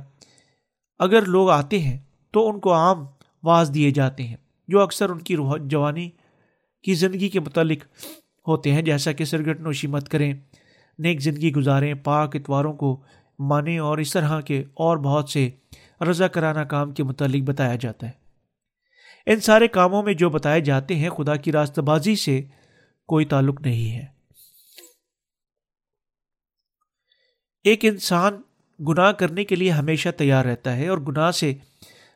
اگر 1.00 1.26
لوگ 1.26 1.50
آتے 1.50 1.80
ہیں 1.80 1.98
تو 2.34 2.50
ان 2.50 2.60
کو 2.60 2.74
عام 2.74 3.06
واز 3.44 3.72
دیے 3.74 3.92
جاتے 3.92 4.24
ہیں، 4.24 4.38
جو 4.68 4.82
اکثر 4.82 5.10
ان 5.10 5.20
کی 5.20 5.36
روح 5.36 5.58
جوانی 5.62 6.10
کی 6.84 6.94
زندگی 6.94 7.30
کے 7.30 7.40
متعلق 7.40 7.84
ہوتے 8.48 8.72
ہیں۔ 8.74 8.82
جیسا 8.82 9.12
کہ 9.12 9.26
سرگٹ 9.26 9.60
نوشی 9.60 9.88
مت 9.88 10.10
کریں، 10.10 10.34
نیک 11.00 11.22
زندگی 11.22 11.52
گزاریں، 11.54 11.94
پاک 11.94 12.36
اتواروں 12.36 12.74
کو 12.74 13.02
مانیں 13.40 13.78
اور 13.80 13.98
اس 13.98 14.14
طرح 14.14 14.42
کے 14.42 14.64
اور 14.74 14.98
بہت 14.98 15.30
سے 15.30 15.50
رضا 16.10 16.28
کرانا 16.28 16.64
کام 16.64 16.92
کے 16.92 17.04
متعلق 17.04 17.44
بتایا 17.44 17.76
جاتا 17.76 18.08
ہے۔ 18.08 18.12
ان 19.26 19.40
سارے 19.40 19.68
کاموں 19.68 20.04
میں 20.04 20.14
جو 20.14 20.30
بتائے 20.30 20.62
جاتے 20.62 20.96
ہیں، 20.96 21.10
خدا 21.10 21.36
کی 21.36 21.52
راست 21.52 21.80
بازی 21.80 22.16
سے 22.16 22.42
کوئی 23.14 23.26
تعلق 23.26 23.62
نہیں 23.62 23.92
ہے۔ 23.92 24.06
ایک 27.64 27.86
انسان 27.86 28.42
گناہ 28.88 29.12
کرنے 29.12 29.46
کے 29.46 29.56
لیے 29.56 29.72
ہمیشہ 29.72 30.10
تیار 30.10 30.46
رہتا 30.46 30.76
ہے 30.76 30.88
اور 30.88 30.98
گناہ 30.98 31.32
سے 31.32 31.54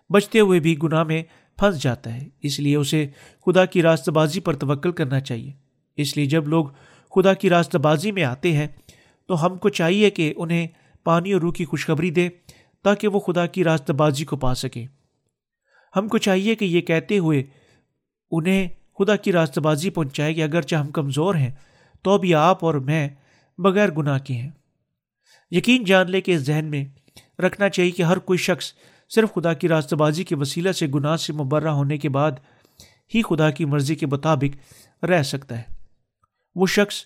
بچتے 0.10 0.40
ہوئے 0.40 0.60
بھی 0.60 0.78
گناہ 0.84 1.04
میں 1.04 1.24
پھنس 1.58 1.82
جاتا 1.82 2.14
ہے۔ 2.14 2.28
اس 2.42 2.60
لیے 2.60 2.76
اسے 2.76 3.08
خدا 3.46 3.66
کی 3.66 3.82
راست 3.82 4.10
بازی 4.10 4.40
پر 4.40 4.54
توکل 4.54 4.92
کرنا 4.92 5.20
چاہیے۔ 5.20 5.52
اس 5.96 6.18
لیے 6.18 6.26
جب 6.26 6.48
لوگ 6.48 6.66
خدا 7.16 7.34
کی 7.34 7.50
راست 7.50 7.76
بازی 7.76 8.12
میں 8.12 8.24
آتے 8.24 8.54
ہیں 8.54 8.68
تو 9.28 9.46
ہم 9.46 9.58
کو 9.58 9.70
چاہیے 9.70 10.10
کہ 10.10 10.34
انہیں 10.38 10.68
پانی 11.04 11.34
اور 11.34 11.42
روح 11.42 11.54
کی 11.54 11.66
خوشخبری 11.66 12.10
دے 12.10 12.30
تاکہ 12.84 13.08
وہ 13.08 13.20
خدا 13.20 13.46
کی 13.46 13.64
راست 13.64 13.92
بازی 13.92 14.26
کو 14.26 14.38
پا 14.38 14.54
سکیں۔ 14.54 14.88
ہم 15.96 16.08
کو 16.08 16.18
چاہیے 16.18 16.56
کہ 16.56 16.66
یہ 16.66 16.82
کہتے 16.82 17.18
ہوئے 17.18 17.44
انہیں 18.32 18.68
خدا 19.00 19.16
کی 19.16 19.32
راست 19.32 19.60
بازی 19.60 19.90
پہنچائے 19.90 20.34
کہ 20.34 20.44
اگرچہ 20.44 20.76
ہم 20.76 20.92
کمزور 20.92 21.36
ہیں، 21.36 21.52
تو 22.02 22.12
اب 22.12 22.26
آپ 22.38 22.66
اور 22.66 22.74
میں 22.74 23.10
بغیر 23.58 23.92
گناہ 23.92 24.20
کے 24.20 24.34
ہیں۔ 24.34 24.52
یقین 25.52 25.84
جان 25.84 26.12
لے 26.12 26.22
کہ 26.22 26.32
اس 26.32 26.42
ذہن 26.42 26.66
میں 26.66 26.86
رکھنا 27.42 27.70
چاہیے 27.70 27.92
کہ 27.92 28.04
ہر 28.04 28.18
کوئی 28.18 28.40
شخص 28.40 28.74
صرف 29.10 29.34
خدا 29.34 29.54
کی 29.54 29.68
راست 29.68 29.94
بازی 29.94 30.24
کے 30.24 30.36
وسیلہ 30.36 30.72
سے 30.72 30.88
گناہ 30.88 31.16
سے 31.16 31.34
مبرہ 31.34 31.68
ہونے 31.68 31.98
کے 31.98 32.10
بعد 32.10 32.32
ہی 33.16 33.22
خدا 33.22 33.52
کی 33.52 33.66
مرضی 33.66 33.96
کے 33.96 34.06
مطابق 34.06 35.06
رہ 35.06 35.24
سکتا 35.24 35.58
ہے۔ 35.58 35.64
وہ 36.56 36.68
شخص 36.68 37.06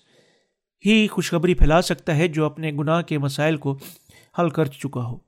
ہی 0.86 1.06
خوشخبری 1.06 1.54
پھیلا 1.54 1.82
سکتا 1.82 2.16
ہے 2.16 2.28
جو 2.28 2.44
اپنے 2.44 2.72
گناہ 2.72 3.02
کے 3.02 3.18
مسائل 3.18 3.56
کو 3.56 3.78
حل 4.38 4.50
کر 4.50 4.64
چکا 4.64 5.00
ہو۔ 5.00 5.18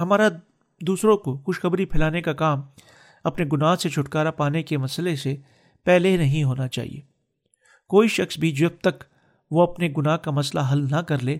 ہمارا 0.00 0.28
دوسروں 0.80 1.16
کو 1.16 1.38
خوشخبری 1.38 1.84
پھیلانے 1.84 2.22
کا 2.22 2.32
کام 2.32 2.62
اپنے 3.24 3.44
گناہ 3.52 3.76
سے 3.76 3.88
چھٹکارا 3.88 4.30
پانے 4.30 4.62
کے 4.62 4.78
مسئلے 4.78 5.16
سے 5.16 5.36
پہلے 5.84 6.16
نہیں 6.16 6.44
ہونا 6.44 6.68
چاہیے۔ 6.68 7.00
کوئی 7.88 8.08
شخص 8.08 8.38
بھی 8.38 8.52
جب 8.52 8.70
تک 8.80 9.04
وہ 9.50 9.62
اپنے 9.62 9.88
گناہ 9.96 10.16
کا 10.16 10.30
مسئلہ 10.30 10.62
حل 10.72 10.84
نہ 10.90 10.96
کر 10.96 11.22
لے، 11.22 11.38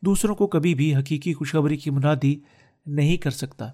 دوسروں 0.00 0.34
کو 0.34 0.46
کبھی 0.46 0.74
بھی 0.74 0.96
حقیقی 0.96 1.34
خوشخبری 1.34 1.76
کی 1.76 1.90
منادی 1.90 2.40
نہیں 2.86 3.16
کر 3.16 3.30
سکتا۔ 3.30 3.70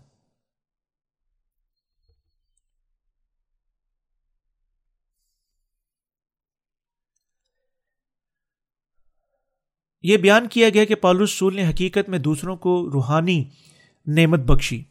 یہ 10.03 10.16
بیان 10.16 10.49
کیا 10.49 10.69
گیا 10.69 10.85
کہ 10.85 10.95
پالوس 10.95 11.31
سول 11.31 11.57
نے 11.57 11.71
حقیقت 11.71 12.09
میں 12.09 12.19
دوسروں 12.19 12.57
کو 12.57 12.90
روحانی 12.92 13.45
نعمت 14.07 14.40
بخشی۔ 14.40 14.85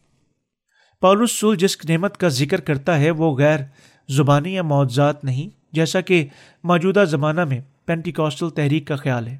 پالوس 1.02 1.44
جس 1.58 1.76
نعمت 1.88 2.16
کا 2.16 2.28
ذکر 2.28 2.60
کرتا 2.60 2.98
ہے 2.98 3.10
وہ 3.10 3.36
غیر 3.36 3.60
زبانی 4.08 4.54
یا 4.54 4.62
معجزات 4.62 5.24
نہیں، 5.24 5.48
جیسا 5.72 6.00
کہ 6.00 6.26
موجودہ 6.64 7.04
زمانہ 7.08 7.44
میں 7.44 7.60
پینٹیکاسٹل 7.84 8.50
تحریک 8.50 8.86
کا 8.86 8.96
خیال 8.96 9.26
ہے۔ 9.28 9.38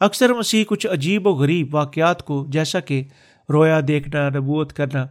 اکثر 0.00 0.32
مسیح 0.32 0.64
کچھ 0.68 0.86
عجیب 0.86 1.26
و 1.26 1.30
غریب 1.30 1.74
واقعات 1.74 2.22
کو، 2.22 2.46
جیسا 2.48 2.80
کہ 2.80 3.02
رویا 3.48 3.80
دیکھنا، 3.88 4.28
نبوت 4.28 4.72
کرنا، 4.72 5.06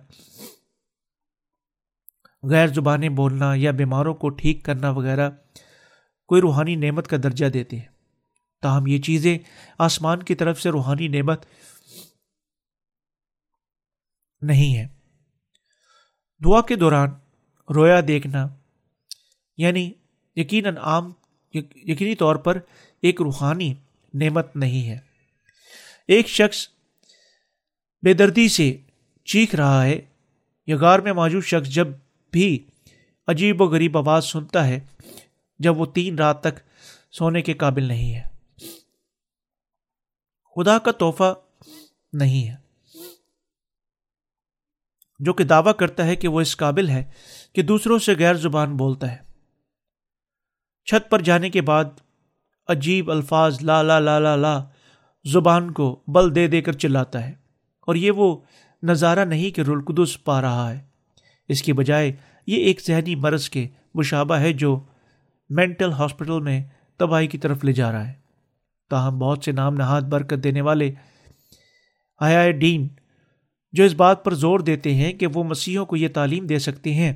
غیر 2.43 2.67
زبانیں 2.67 3.09
بولنا 3.09 3.51
یا 3.55 3.71
بیماروں 3.71 4.13
کو 4.13 4.29
ٹھیک 4.29 4.63
کرنا 4.65 4.89
وغیرہ 4.89 5.29
کوئی 6.29 6.41
روحانی 6.41 6.75
نعمت 6.75 7.07
کا 7.07 7.17
درجہ 7.23 7.45
دیتے 7.45 7.77
ہیں۔ 7.77 7.89
تاہم 8.61 8.87
یہ 8.87 9.01
چیزیں 9.01 9.37
آسمان 9.79 10.23
کی 10.23 10.35
طرف 10.35 10.61
سے 10.61 10.69
روحانی 10.69 11.07
نعمت 11.07 11.45
نہیں 14.41 14.75
ہے 14.77 15.00
دعا 16.45 16.62
کے 16.62 16.75
دوران 16.75 17.10
رویا 17.75 18.01
دیکھنا 18.08 18.47
یعنی 19.58 19.91
یقیناً 20.36 20.77
عام، 20.77 21.12
یقینی 21.54 22.15
طور 22.15 22.36
پر 22.36 22.60
ایک 23.01 23.21
روحانی 23.21 23.73
نعمت 24.13 24.56
نہیں 24.56 24.89
ہے۔ 24.89 24.99
ایک 26.08 26.27
شخص 26.27 26.67
بے 28.04 28.13
دردی 28.13 28.49
سے 28.49 28.77
چیخ 29.25 29.56
رہا 29.56 29.86
ہے، 29.86 30.01
یا 30.67 30.77
غار 30.77 30.99
میں 30.99 31.13
موجود 31.13 31.43
شخص 31.43 31.69
جب 31.69 31.88
بھی 32.32 32.65
عجیب 33.27 33.62
و 33.62 33.65
غریب 33.65 33.97
آواز 33.97 34.25
سنتا 34.25 34.67
ہے، 34.67 34.80
جب 35.60 35.77
وہ 35.77 35.86
تین 35.86 36.15
رات 36.15 36.41
تک 36.41 36.60
سونے 37.12 37.41
کے 37.41 37.54
قابل 37.54 37.84
نہیں 37.84 38.15
ہے۔ 38.15 38.27
خدا 40.56 40.80
کا 40.80 40.91
تحفہ 40.91 41.34
نہیں 42.13 42.49
ہے۔ 42.49 42.61
جو 45.21 45.34
کہ 45.34 45.43
دعویٰ 45.43 45.75
کرتا 45.75 46.05
ہے 46.05 46.15
کہ 46.15 46.27
وہ 46.27 46.41
اس 46.41 46.57
قابل 46.57 46.89
ہے 46.89 47.03
کہ 47.53 47.62
دوسروں 47.62 47.99
سے 47.99 48.13
غیر 48.19 48.34
زبان 48.34 48.77
بولتا 48.77 49.12
ہے۔ 49.12 49.17
چھت 50.86 51.10
پر 51.10 51.21
جانے 51.21 51.49
کے 51.49 51.62
بعد 51.62 51.86
عجیب 52.67 53.12
الفاظ 53.12 53.62
لا 53.62 53.81
لا 53.81 53.99
لا 53.99 54.19
لا 54.19 54.36
لا 54.36 54.63
زبان 55.23 55.71
کو 55.71 56.03
بل 56.07 56.36
دے 56.36 56.47
دے 56.47 56.62
کر 56.62 56.73
چلاتا 56.73 57.25
ہے 57.25 57.34
اور 57.81 57.95
یہ 57.95 58.12
وہ 58.12 58.38
نظارہ 58.84 59.25
نہیں 59.25 59.51
کہ 59.51 59.62
رلقدس 59.62 60.23
پا 60.23 60.41
رہا 60.41 60.73
ہے۔ 60.73 60.79
اس 61.47 61.62
کی 61.62 61.73
بجائے 61.73 62.12
یہ 62.47 62.55
ایک 62.55 62.81
ذہنی 62.88 63.15
مرض 63.15 63.49
کے 63.49 63.67
مشابہ 63.93 64.36
ہے 64.36 64.53
جو 64.53 64.79
مینٹل 65.49 65.91
ہاسپٹل 65.91 66.39
میں 66.39 66.63
تباہی 66.97 67.27
کی 67.27 67.38
طرف 67.38 67.63
لے 67.63 67.73
جا 67.73 67.91
رہا 67.91 68.07
ہے۔ 68.07 68.13
تاہم 68.89 69.19
بہت 69.19 69.43
سے 69.43 69.51
نام 69.51 69.73
نہاد 69.73 70.01
برکت 70.01 70.43
دینے 70.43 70.62
والے 70.62 70.91
آیا 72.19 72.51
ڈین 72.51 72.88
جو 73.71 73.84
اس 73.84 73.93
بات 73.93 74.23
پر 74.23 74.34
زور 74.34 74.60
دیتے 74.60 74.93
ہیں 74.93 75.13
کہ 75.13 75.27
وہ 75.27 75.43
مسیحوں 75.43 75.86
کو 75.86 75.95
یہ 75.95 76.07
تعلیم 76.07 76.45
دے 76.45 76.60
سکتے 76.60 76.93
ہیں 76.93 77.13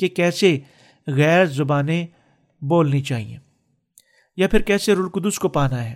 کہ 0.00 0.08
کیسے 0.08 0.58
غیر 1.06 1.46
زبانیں 1.46 2.06
بولنی 2.60 3.00
چاہیے 3.00 3.38
یا 4.36 4.48
پھر 4.48 4.60
کیسے 4.60 4.94
رلقدس 4.94 5.38
کو 5.38 5.48
پانا 5.48 5.84
ہے۔ 5.84 5.94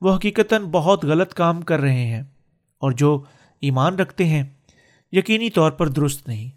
وہ 0.00 0.16
حقیقتاً 0.16 0.64
بہت 0.64 1.04
غلط 1.04 1.34
کام 1.34 1.62
کر 1.62 1.80
رہے 1.80 2.06
ہیں 2.06 2.22
اور 2.78 2.92
جو 2.92 3.22
ایمان 3.60 3.94
رکھتے 3.94 4.24
ہیں 4.24 4.42
یقینی 5.12 5.50
طور 5.50 5.70
پر 5.70 5.88
درست 5.88 6.28
نہیں۔ 6.28 6.50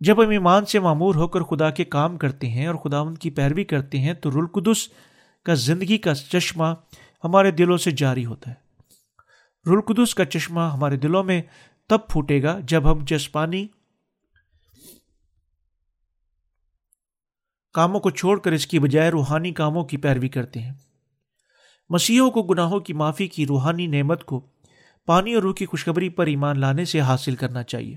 جب 0.00 0.24
ہم 0.24 0.30
ایمان 0.30 0.64
سے 0.64 0.78
معمور 0.78 1.14
ہو 1.14 1.28
کر 1.28 1.40
خدا 1.40 1.70
کے 1.70 1.84
کام 1.84 2.16
کرتے 2.16 2.48
ہیں 2.48 2.66
اور 2.66 2.74
خدا 2.74 2.98
ان 2.98 3.14
کی 3.14 3.30
پیروی 3.30 3.64
کرتے 3.64 3.98
ہیں 3.98 4.14
تو 4.14 4.30
رلقدس 4.30 4.88
کا 5.44 5.54
زندگی 5.54 5.98
کا 5.98 6.14
چشمہ 6.14 6.74
ہمارے 7.24 7.50
دلوں 7.50 7.76
سے 7.76 7.90
جاری 7.90 8.26
ہوتا 8.26 8.50
ہے۔ 8.50 8.65
رلقدس 9.66 10.14
کا 10.14 10.24
چشمہ 10.24 10.60
ہمارے 10.60 10.96
دلوں 10.96 11.24
میں 11.24 11.42
تب 11.88 11.98
پھوٹے 12.08 12.42
گا 12.42 12.58
جب 12.60 12.92
ہم 12.92 12.98
جسپانی 13.06 13.66
کاموں 17.74 18.00
کو 18.00 18.10
چھوڑ 18.10 18.40
کر 18.40 18.52
اس 18.52 18.66
کی 18.66 18.78
بجائے 18.78 19.10
روحانی 19.10 19.52
کاموں 19.52 19.84
کی 19.84 19.96
پیروی 19.96 20.28
کرتے 20.28 20.60
ہیں۔ 20.60 20.74
مسیحوں 21.90 22.30
کو 22.30 22.42
گناہوں 22.42 22.80
کی 22.80 22.92
معافی 22.92 23.28
کی 23.28 23.46
روحانی 23.46 23.86
نعمت 23.86 24.24
کو 24.24 24.46
پانی 25.06 25.34
اور 25.34 25.42
روح 25.42 25.54
کی 25.54 25.66
خوشخبری 25.66 26.08
پر 26.08 26.26
ایمان 26.26 26.60
لانے 26.60 26.84
سے 26.84 27.00
حاصل 27.00 27.34
کرنا 27.34 27.62
چاہیے۔ 27.62 27.96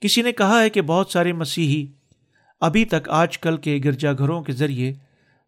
کسی 0.00 0.22
نے 0.22 0.32
کہا 0.32 0.60
ہے 0.62 0.70
کہ 0.70 0.82
بہت 0.82 1.10
سارے 1.10 1.32
مسیحی 1.32 1.86
ابھی 2.60 2.84
تک 2.84 3.08
آج 3.08 3.38
کل 3.38 3.56
کے 3.56 3.80
گرجا 3.84 4.12
گھروں 4.12 4.42
کے 4.42 4.52
ذریعے 4.52 4.94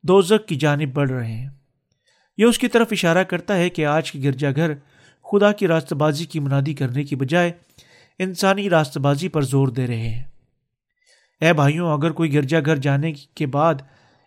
دوزک 0.03 0.49
کی 0.49 0.55
جانب 0.55 0.93
بڑھ 0.93 1.11
رہے 1.11 1.33
ہیں۔ 1.33 1.58
یہ 2.39 2.45
اس 2.45 2.59
کی 2.59 2.69
طرف 2.69 2.89
اشارہ 2.91 3.23
کرتا 3.23 3.57
ہے 3.57 3.71
کہ 3.71 3.87
آج 3.87 4.13
کے 4.13 4.19
گرجا 4.25 4.51
گھر 4.51 4.75
خدا 5.33 5.53
کی 5.53 5.69
راست 5.69 5.93
بازی 5.93 6.25
کی 6.25 6.41
منادی 6.41 6.75
کرنے 6.75 7.05
کی 7.05 7.17
بجائے 7.17 7.53
انسانی 8.19 8.71
راست 8.71 8.99
بازی 8.99 9.29
پر 9.29 9.43
زور 9.43 9.69
دے 9.69 9.87
رہے 9.87 10.09
ہیں۔ 10.09 10.25
اے 11.41 11.53
بھائیوں، 11.53 11.93
اگر 11.93 12.11
کوئی 12.11 12.35
گرجا 12.35 12.61
گھر 12.61 12.77
جانے 12.77 13.13
کے 13.13 13.47
بعد 13.47 13.75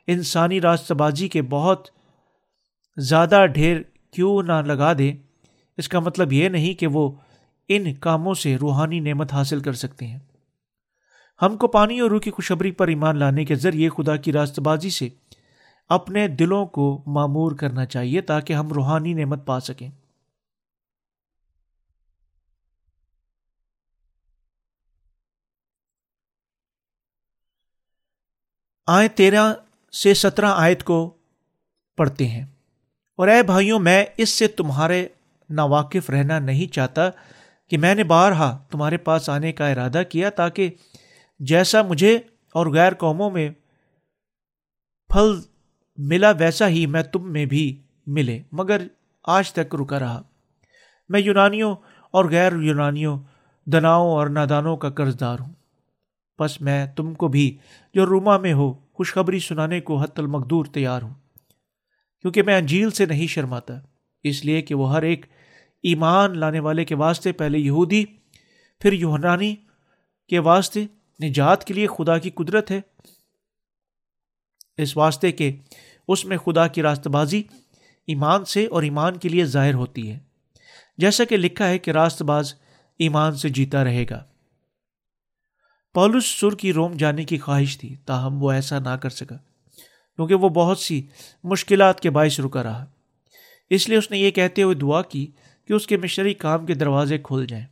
انسانی 0.08 0.62
راست 0.62 0.92
بازی 0.92 1.28
کے 1.28 1.42
بہت 1.42 1.88
زیادہ 2.98 3.46
ڈھیر 3.54 3.78
کیوں 4.12 4.44
نہ 4.44 4.62
لگا 4.66 4.94
دے، 4.98 5.14
اس 5.78 5.90
کا 5.90 6.00
مطلب 6.00 6.34
یہ 6.34 6.50
نہیں 6.50 6.74
کہ 6.74 6.88
وہ 6.88 7.12
ان 7.68 7.94
کاموں 7.94 8.34
سے 8.34 8.56
روحانی 8.56 9.00
نعمت 9.00 9.34
حاصل 9.34 9.60
کر 9.60 9.74
سکتے 9.74 10.08
ہیں۔ 10.08 10.20
ہم 11.42 11.58
کو 11.58 11.68
پانی 11.68 12.00
اور 12.00 12.10
روح 12.10 12.20
کی 12.20 12.32
خوشبری 12.32 12.72
پر 12.72 12.88
ایمان 12.88 13.18
لانے 13.18 13.46
کے 13.46 13.56
ذریعے 13.56 13.90
خدا 13.90 14.16
کی 14.16 14.32
راست 14.32 14.60
بازی 14.60 14.90
سے 14.90 15.10
اپنے 15.92 16.28
دلوں 16.28 16.66
کو 16.66 17.04
معمور 17.08 17.52
کرنا 17.52 17.86
چاہیے 17.86 18.22
تاکہ 18.22 18.54
ہم 18.54 18.68
روحانی 18.68 19.14
نعمت 19.14 19.46
پا 19.46 19.60
سکیں۔ 19.60 19.90
آئے 28.88 29.08
تیرہ 29.08 29.54
سے 29.92 30.14
سترہ 30.14 30.46
آیت 30.46 30.84
کو 30.84 31.18
پڑھتے 31.98 32.28
ہیں۔ 32.28 32.46
اور 33.16 33.28
اے 33.28 33.44
بھائیوں، 33.44 33.80
میں 33.80 34.06
اس 34.18 34.30
سے 34.30 34.48
تمہارے 34.48 35.08
ناواقف 35.50 36.10
رہنا 36.10 36.40
نہیں 36.40 36.74
چاہتا 36.74 37.02
کہ 37.68 37.78
میں 37.78 37.96
نے 37.96 38.04
بارہا 38.04 38.58
تمہارے 38.72 38.98
پاس 38.98 39.30
آنے 39.30 39.52
کا 39.52 39.68
ارادہ 39.68 40.02
کیا 40.10 40.30
تاکہ 40.30 40.72
جیسا 41.40 41.82
مجھے 41.82 42.16
اور 42.54 42.68
غیر 42.68 42.94
قوموں 42.94 43.32
میں 43.32 43.50
پھل 45.10 45.51
ملا 45.98 46.32
ویسا 46.32 46.68
ہی 46.68 46.86
میں 46.86 47.04
تم 47.04 47.32
میں 47.32 47.46
بھی 47.46 47.82
ملے، 48.08 48.42
مگر 48.52 48.88
آج 49.24 49.54
تک 49.54 49.76
رکا 49.76 50.00
رہا۔ 50.00 50.22
میں 51.10 51.20
یونانیوں 51.20 51.76
اور 52.12 52.26
غیر 52.26 52.54
یونانیوں، 52.54 53.20
دناؤں 53.66 54.12
اور 54.12 54.28
نادانوں 54.28 54.78
کا 54.78 54.90
قرض 54.90 55.20
دار 55.20 55.40
ہوں۔ 55.40 55.54
بس 56.40 56.62
میں 56.62 56.86
تم 56.86 57.14
کو 57.14 57.28
بھی 57.28 57.58
جو 57.94 58.06
روما 58.06 58.38
میں 58.38 58.54
ہو، 58.54 58.74
خوشخبری 58.74 59.40
سنانے 59.40 59.82
کو 59.82 59.98
حت 59.98 60.20
المقدور 60.20 60.66
تیار 60.66 61.02
ہوں۔ 61.02 61.14
کیونکہ 62.22 62.44
میں 62.44 62.58
انجیل 62.58 62.90
سے 62.90 63.06
نہیں 63.06 63.28
شرماتا، 63.28 63.74
اس 64.24 64.46
لیے 64.46 64.62
کہ 64.62 64.76
وہ 64.76 64.94
ہر 64.94 65.02
ایک 65.02 65.26
ایمان 65.84 66.40
لانے 66.40 66.60
والے 66.60 66.86
کے 66.86 66.96
واسطے 66.96 67.32
پہلے 67.32 67.58
یہودی، 67.58 68.06
پھر 68.80 68.94
یونانی 68.94 69.56
کے 70.28 70.40
واسطے 70.40 70.86
نجات 71.24 71.64
کے 71.64 71.74
لیے 71.74 71.88
خدا 71.88 72.18
کی 72.18 72.30
قدرت 72.30 72.72
ہے۔ 72.72 72.82
اس 74.78 74.98
واسطے 74.98 75.32
کہ 75.32 75.52
اس 76.08 76.26
میں 76.26 76.38
خدا 76.38 76.68
کی 76.68 76.82
راست 76.82 77.08
بازی 77.08 77.44
ایمان 78.08 78.46
سے 78.46 78.66
اور 78.66 78.84
ایمان 78.84 79.18
کے 79.18 79.30
لیے 79.30 79.46
ظاہر 79.46 79.74
ہوتی 79.74 80.12
ہے۔ 80.12 80.20
جیسا 80.98 81.24
کہ 81.24 81.38
لکھا 81.38 81.68
ہے 81.68 81.80
کہ 81.80 81.92
راست 81.92 82.22
باز 82.22 82.54
ایمان 83.00 83.36
سے 83.36 83.50
جیتا 83.50 83.84
رہے 83.84 84.06
گا۔ 84.10 84.24
پولس 85.94 86.26
سر 86.26 86.56
کی 86.56 86.74
روم 86.74 86.94
جانے 86.94 87.24
کی 87.24 87.38
خواہش 87.38 87.78
تھی، 87.78 87.96
تاہم 87.96 88.44
وہ 88.44 88.52
ایسا 88.52 88.80
نہ 88.80 88.90
کر 88.90 89.10
سکا، 89.10 89.36
کیونکہ 90.16 90.36
وہ 90.36 90.50
بہت 90.50 90.80
سی 90.80 91.08
مشکلات 91.44 92.00
کے 92.00 92.10
باعث 92.10 92.40
رکا 92.40 92.64
رہا۔ 92.64 92.86
اس 93.70 93.90
لیے 93.90 93.98
اس 93.98 94.12
نے 94.12 94.18
یہ 94.18 94.32
کہتے 94.32 94.64
ہوئے 94.64 94.76
دعا 94.76 95.02
کی 95.02 95.32
کہ 95.68 95.74
اس 95.74 95.88
کے 95.88 95.98
مشنری 95.98 96.34
کام 96.34 96.66
کے 96.66 96.74
دروازے 96.74 97.18
کھول 97.18 97.46
جائیں۔ 97.46 97.66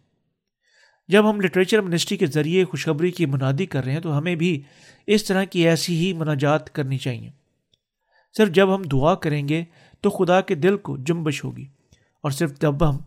جب 1.10 1.30
ہم 1.30 1.42
لٹریچر 1.42 1.82
منسٹری 1.82 2.18
کے 2.18 2.26
ذریعے 2.26 2.66
خوشخبری 2.66 3.12
کی 3.12 3.26
منادی 3.26 3.66
کر 3.66 3.84
رہے 3.84 3.92
ہیں 3.92 4.00
تو 4.00 4.18
ہمیں 4.18 4.36
بھی 4.36 4.62
اس 5.08 5.24
طرح 5.24 5.44
کی 5.44 5.68
ایسی 5.68 5.96
ہی 5.96 6.14
مناجات 6.14 6.70
کرنی 6.70 6.98
چاہیے۔ 6.98 7.30
صرف 8.38 8.50
جب 8.50 8.76
ہم 8.76 8.82
دعا 8.82 9.16
کریں 9.16 9.48
گے 9.48 9.64
تو 10.02 10.10
خدا 10.10 10.42
کے 10.42 10.56
دل 10.56 10.78
کو 10.78 10.98
جنبش 10.98 11.44
ہوگی 11.44 11.66
اور 12.22 12.32
صرف 12.32 12.60
جب 12.62 12.90
ہم، 12.90 12.98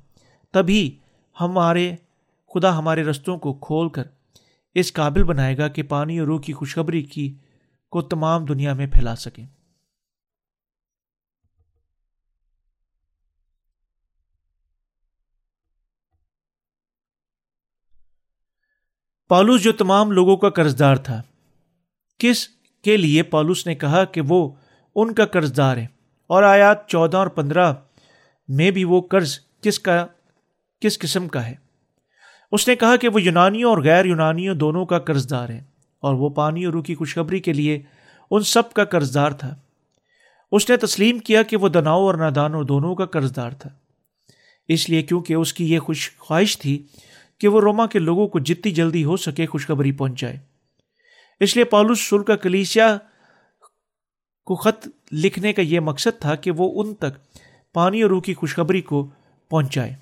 تبھی 0.51 0.97
ہمارے، 1.41 1.97
خدا 2.55 2.79
ہمارے 2.79 3.03
رستوں 3.03 3.39
کو 3.39 3.53
کھول 3.55 3.89
کر 3.89 4.03
اس 4.75 4.93
قابل 4.93 5.23
بنائے 5.23 5.59
گا 5.59 5.69
کہ 5.69 5.83
پانی 5.83 6.19
اور 6.19 6.27
روح 6.27 6.41
کی 6.41 6.53
خوشخبری 6.53 7.03
کی 7.03 7.35
کو 7.91 8.03
تمام 8.03 8.45
دنیا 8.45 8.75
میں 8.75 8.87
پھیلا 8.87 9.17
سکیں۔ 9.17 9.47
پالوس 19.33 19.63
جو 19.63 19.73
تمام 19.73 20.13
لوگوں 20.13 20.37
کا 20.37 20.51
قرض 20.51 20.79
دار 20.79 20.97
تھا۔ 20.97 21.23
کس 22.19 22.49
کے 22.85 22.97
لیے 22.97 23.23
پالوس 23.23 23.67
نے 23.67 23.75
کہا 23.75 24.05
کہ 24.05 24.21
وہ 24.29 24.51
ان 24.95 25.15
کا 25.15 25.27
قرض 25.27 25.57
دار 25.57 25.77
ہے؟ 25.77 25.87
اور 26.27 26.43
آیات 26.43 26.89
چودہ 26.89 27.17
اور 27.17 27.27
پندرہ 27.27 27.75
میں 28.49 28.71
بھی 28.71 28.85
وہ 28.85 29.01
قرض 29.01 29.39
کس 29.63 29.79
کا، 29.81 30.07
کس 30.81 30.99
قسم 30.99 31.29
کا 31.29 31.47
ہے؟ 31.47 31.55
اس 32.53 32.69
نے 32.69 32.77
کہا 32.77 32.97
کہ 32.97 33.09
وہ 33.09 33.23
یونانیوں 33.23 33.71
اور 33.71 33.83
غیر 33.83 34.05
یونانیوں 34.05 34.55
دونوں 34.55 34.87
کا 34.87 34.99
قرض 34.99 35.31
دار 35.31 35.49
ہے، 35.49 35.65
اور 36.01 36.15
وہ 36.15 36.29
پانی 36.29 36.65
اور 36.65 36.73
روح 36.73 36.83
کی 36.83 36.95
خوشخبری 36.95 37.41
کے 37.41 37.53
لیے 37.53 37.83
ان 38.31 38.43
سب 38.43 38.73
کا 38.73 38.85
قرض 38.85 39.15
دار 39.15 39.31
تھا۔ 39.31 39.55
اس 40.53 40.71
نے 40.71 40.77
تسلیم 40.77 41.19
کیا 41.19 41.43
کہ 41.43 41.57
وہ 41.57 41.69
دناؤ 41.69 42.07
اور 42.07 42.15
نادانوں 42.15 42.65
دونوں 42.65 42.95
کا 42.95 43.07
قرض 43.07 43.37
دار 43.37 43.51
تھا۔ 43.51 43.71
اس 44.69 44.91
لیے 44.91 45.03
کیونکہ 45.03 45.35
اس 45.35 45.55
کی 45.55 45.73
یہ 45.73 45.79
خوش 45.79 46.11
خواہش 46.19 46.59
تھی 46.59 46.83
کہ 47.43 47.49
وہ 47.49 47.61
روما 47.61 47.87
کے 47.87 47.99
لوگوں 47.99 48.29
کو 48.29 48.39
جتنی 48.39 48.73
جلدی 48.73 49.05
ہو 49.05 49.17
سکے 49.17 49.47
خوشخبری 49.47 49.93
پہنچائے۔ 49.93 50.37
اس 51.41 51.57
لیے 51.57 51.65
پالوس 51.65 52.09
سل 52.09 52.25
کا 52.25 52.37
کلیسیا 52.37 52.99
کو 54.45 54.55
خط 54.55 54.89
لکھنے 55.13 55.53
کا 55.53 55.63
یہ 55.63 55.81
مقصد 55.81 56.21
تھا 56.21 56.35
کہ 56.35 56.51
وہ 56.51 56.83
ان 56.83 56.95
تک 56.95 57.37
پانی 57.73 58.03
اور 58.03 58.11
روح 58.11 58.21
کی 58.21 58.35
خوشخبری 58.35 58.81
کو 58.81 59.11
پہنچائے۔ 59.51 59.95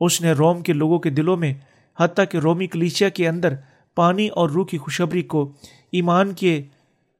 اس 0.00 0.20
نے 0.20 0.32
روم 0.32 0.62
کے 0.62 0.72
لوگوں 0.72 0.98
کے 0.98 1.10
دلوں 1.10 1.36
میں، 1.36 1.54
حتیٰ 1.98 2.24
کہ 2.30 2.38
رومی 2.38 2.66
کلیسیا 2.66 3.08
کے 3.08 3.28
اندر 3.28 3.54
پانی 3.94 4.28
اور 4.28 4.50
روح 4.50 4.66
کی 4.66 4.78
خوشخبری 4.78 5.22
کو 5.22 5.52
ایمان 5.92 6.34
کے 6.34 6.62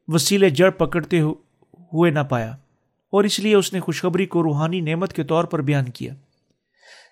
وسیلے 0.08 0.50
جڑ 0.50 0.70
پکڑتے 0.70 1.20
ہوئے 1.20 2.10
نہ 2.10 2.20
پایا۔ 2.30 2.50
اور 3.06 3.24
اس 3.24 3.38
لیے 3.38 3.54
اس 3.54 3.72
نے 3.72 3.80
خوشخبری 3.80 4.26
کو 4.26 4.42
روحانی 4.42 4.80
نعمت 4.80 5.12
کے 5.12 5.24
طور 5.24 5.44
پر 5.44 5.62
بیان 5.62 5.90
کیا۔ 5.90 6.14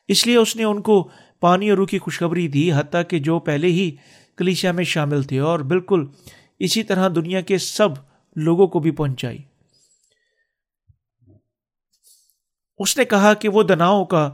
اس 0.08 0.26
لیے 0.26 0.36
اس 0.36 0.56
نے 0.56 0.64
ان 0.64 0.82
کو 0.82 1.08
پانی 1.40 1.70
اور 1.70 1.78
روح 1.78 1.86
کی 1.86 1.98
خوشخبری 1.98 2.48
دی، 2.48 2.72
حتیٰ 2.72 3.02
کہ 3.08 3.18
جو 3.18 3.38
پہلے 3.38 3.66
ہی 3.66 3.96
کلیشیا 4.36 4.72
میں 4.72 4.84
شامل 4.84 5.22
تھے 5.22 5.38
اور 5.38 5.60
بالکل 5.60 6.06
اسی 6.58 6.82
طرح 6.82 7.08
دنیا 7.14 7.40
کے 7.40 7.58
سب 7.58 7.88
لوگوں 8.36 8.66
کو 8.66 8.80
بھی 8.80 8.90
پہنچائی۔ 8.90 9.38
اس 12.78 12.98
نے 12.98 13.04
کہا 13.04 13.34
کہ 13.34 13.48
وہ 13.48 13.62
دناؤں 13.62 14.04
کا 14.04 14.24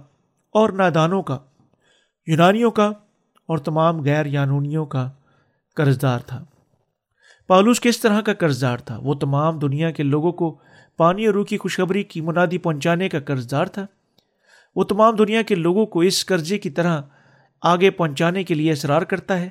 اور 0.50 0.70
نادانوں 0.70 1.22
کا، 1.22 1.38
یونانیوں 2.26 2.70
کا 2.70 2.86
اور 3.46 3.58
تمام 3.58 4.04
غیر 4.04 4.26
یانونیوں 4.26 4.86
کا 4.86 5.10
قرض 5.76 6.02
دار 6.02 6.18
تھا۔ 6.18 6.44
پالوس 7.46 7.80
کس 7.80 8.00
طرح 8.00 8.20
کا 8.20 8.34
قرض 8.34 8.62
دار 8.62 8.78
تھا؟ 8.78 8.98
وہ 9.02 9.14
تمام 9.14 9.58
دنیا 9.58 9.90
کے 9.90 10.02
لوگوں 10.02 10.32
کو 10.32 10.58
پانی 10.96 11.26
اور 11.26 11.34
روح 11.34 11.44
کی 11.44 11.58
خوشخبری 11.58 12.02
کی 12.02 12.20
منادی 12.20 12.58
پہنچانے 12.58 13.08
کا 13.08 13.20
قرض 13.20 13.50
دار 13.50 13.66
تھا۔ 13.66 13.86
وہ 14.74 14.84
تمام 14.84 15.16
دنیا 15.16 15.42
کے 15.42 15.54
لوگوں 15.54 15.86
کو 15.86 16.00
اس 16.00 16.26
قرضے 16.26 16.58
کی 16.58 16.70
طرح 16.70 17.02
آگے 17.62 17.90
پہنچانے 17.90 18.44
کے 18.44 18.54
لیے 18.54 18.72
اصرار 18.72 19.02
کرتا 19.02 19.40
ہے۔ 19.40 19.48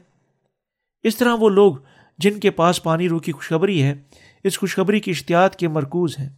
اس 1.03 1.15
طرح 1.15 1.35
وہ 1.39 1.49
لوگ 1.49 1.75
جن 2.17 2.39
کے 2.39 2.51
پاس 2.51 2.83
پانی 2.83 3.09
روح 3.09 3.19
کی 3.19 3.31
خوشخبری 3.31 3.83
ہے، 3.83 3.95
اس 4.43 4.59
خوشخبری 4.59 4.99
کی 4.99 5.11
اشتیاط 5.11 5.55
کے 5.55 5.67
مرکوز 5.67 6.19
ہیں۔ 6.19 6.29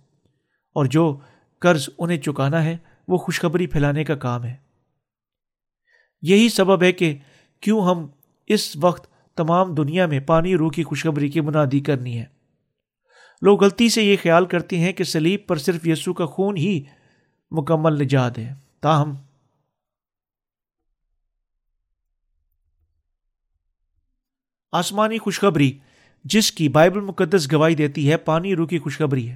اور 0.74 0.86
جو 0.86 1.20
قرض 1.60 1.89
انہیں 1.98 2.17
چکانا 2.17 2.63
ہے، 2.63 2.78
وہ 3.08 3.17
خوشخبری 3.17 3.67
پھیلانے 3.67 4.04
کا 4.04 4.15
کام 4.15 4.44
ہے۔ 4.44 4.56
یہی 6.22 6.50
سبب 6.50 6.84
ہے 6.84 6.91
کہ 6.91 7.17
کیوں 7.60 7.82
ہم 7.82 8.08
اس 8.48 8.76
وقت 8.76 9.12
تمام 9.38 9.76
دنیا 9.76 10.06
میں 10.06 10.20
پانی 10.20 10.56
روح 10.56 10.72
کی 10.72 10.84
خوشخبری 10.84 11.30
کی 11.30 11.41
منادی 11.41 11.80
کرنی 11.80 12.20
ہے۔ 12.20 12.26
لوگ 13.41 13.63
غلطی 13.63 13.89
سے 13.89 14.04
یہ 14.04 14.15
خیال 14.24 14.46
کرتے 14.46 14.78
ہیں 14.78 14.94
کہ 14.94 15.04
سلیب 15.04 15.39
پر 15.48 15.56
صرف 15.56 15.88
یسو 15.88 16.13
کا 16.13 16.26
خون 16.26 16.58
ہی 16.58 16.84
مکمل 17.52 18.04
نجات 18.04 18.38
ہے۔ 18.38 18.54
تاہم۔ 18.82 19.15
آسمانی 24.72 25.17
خوشخبری، 25.17 25.80
جس 26.24 26.52
کی 26.52 26.70
بائبل 26.70 27.00
مقدس 27.00 27.54
گواہی 27.54 27.76
دیتی 27.76 28.12
ہے، 28.12 28.17
پانی 28.17 28.56
روح 28.56 28.67
کی 28.67 28.80
خوشخبری 28.80 29.30
ہے۔ 29.30 29.36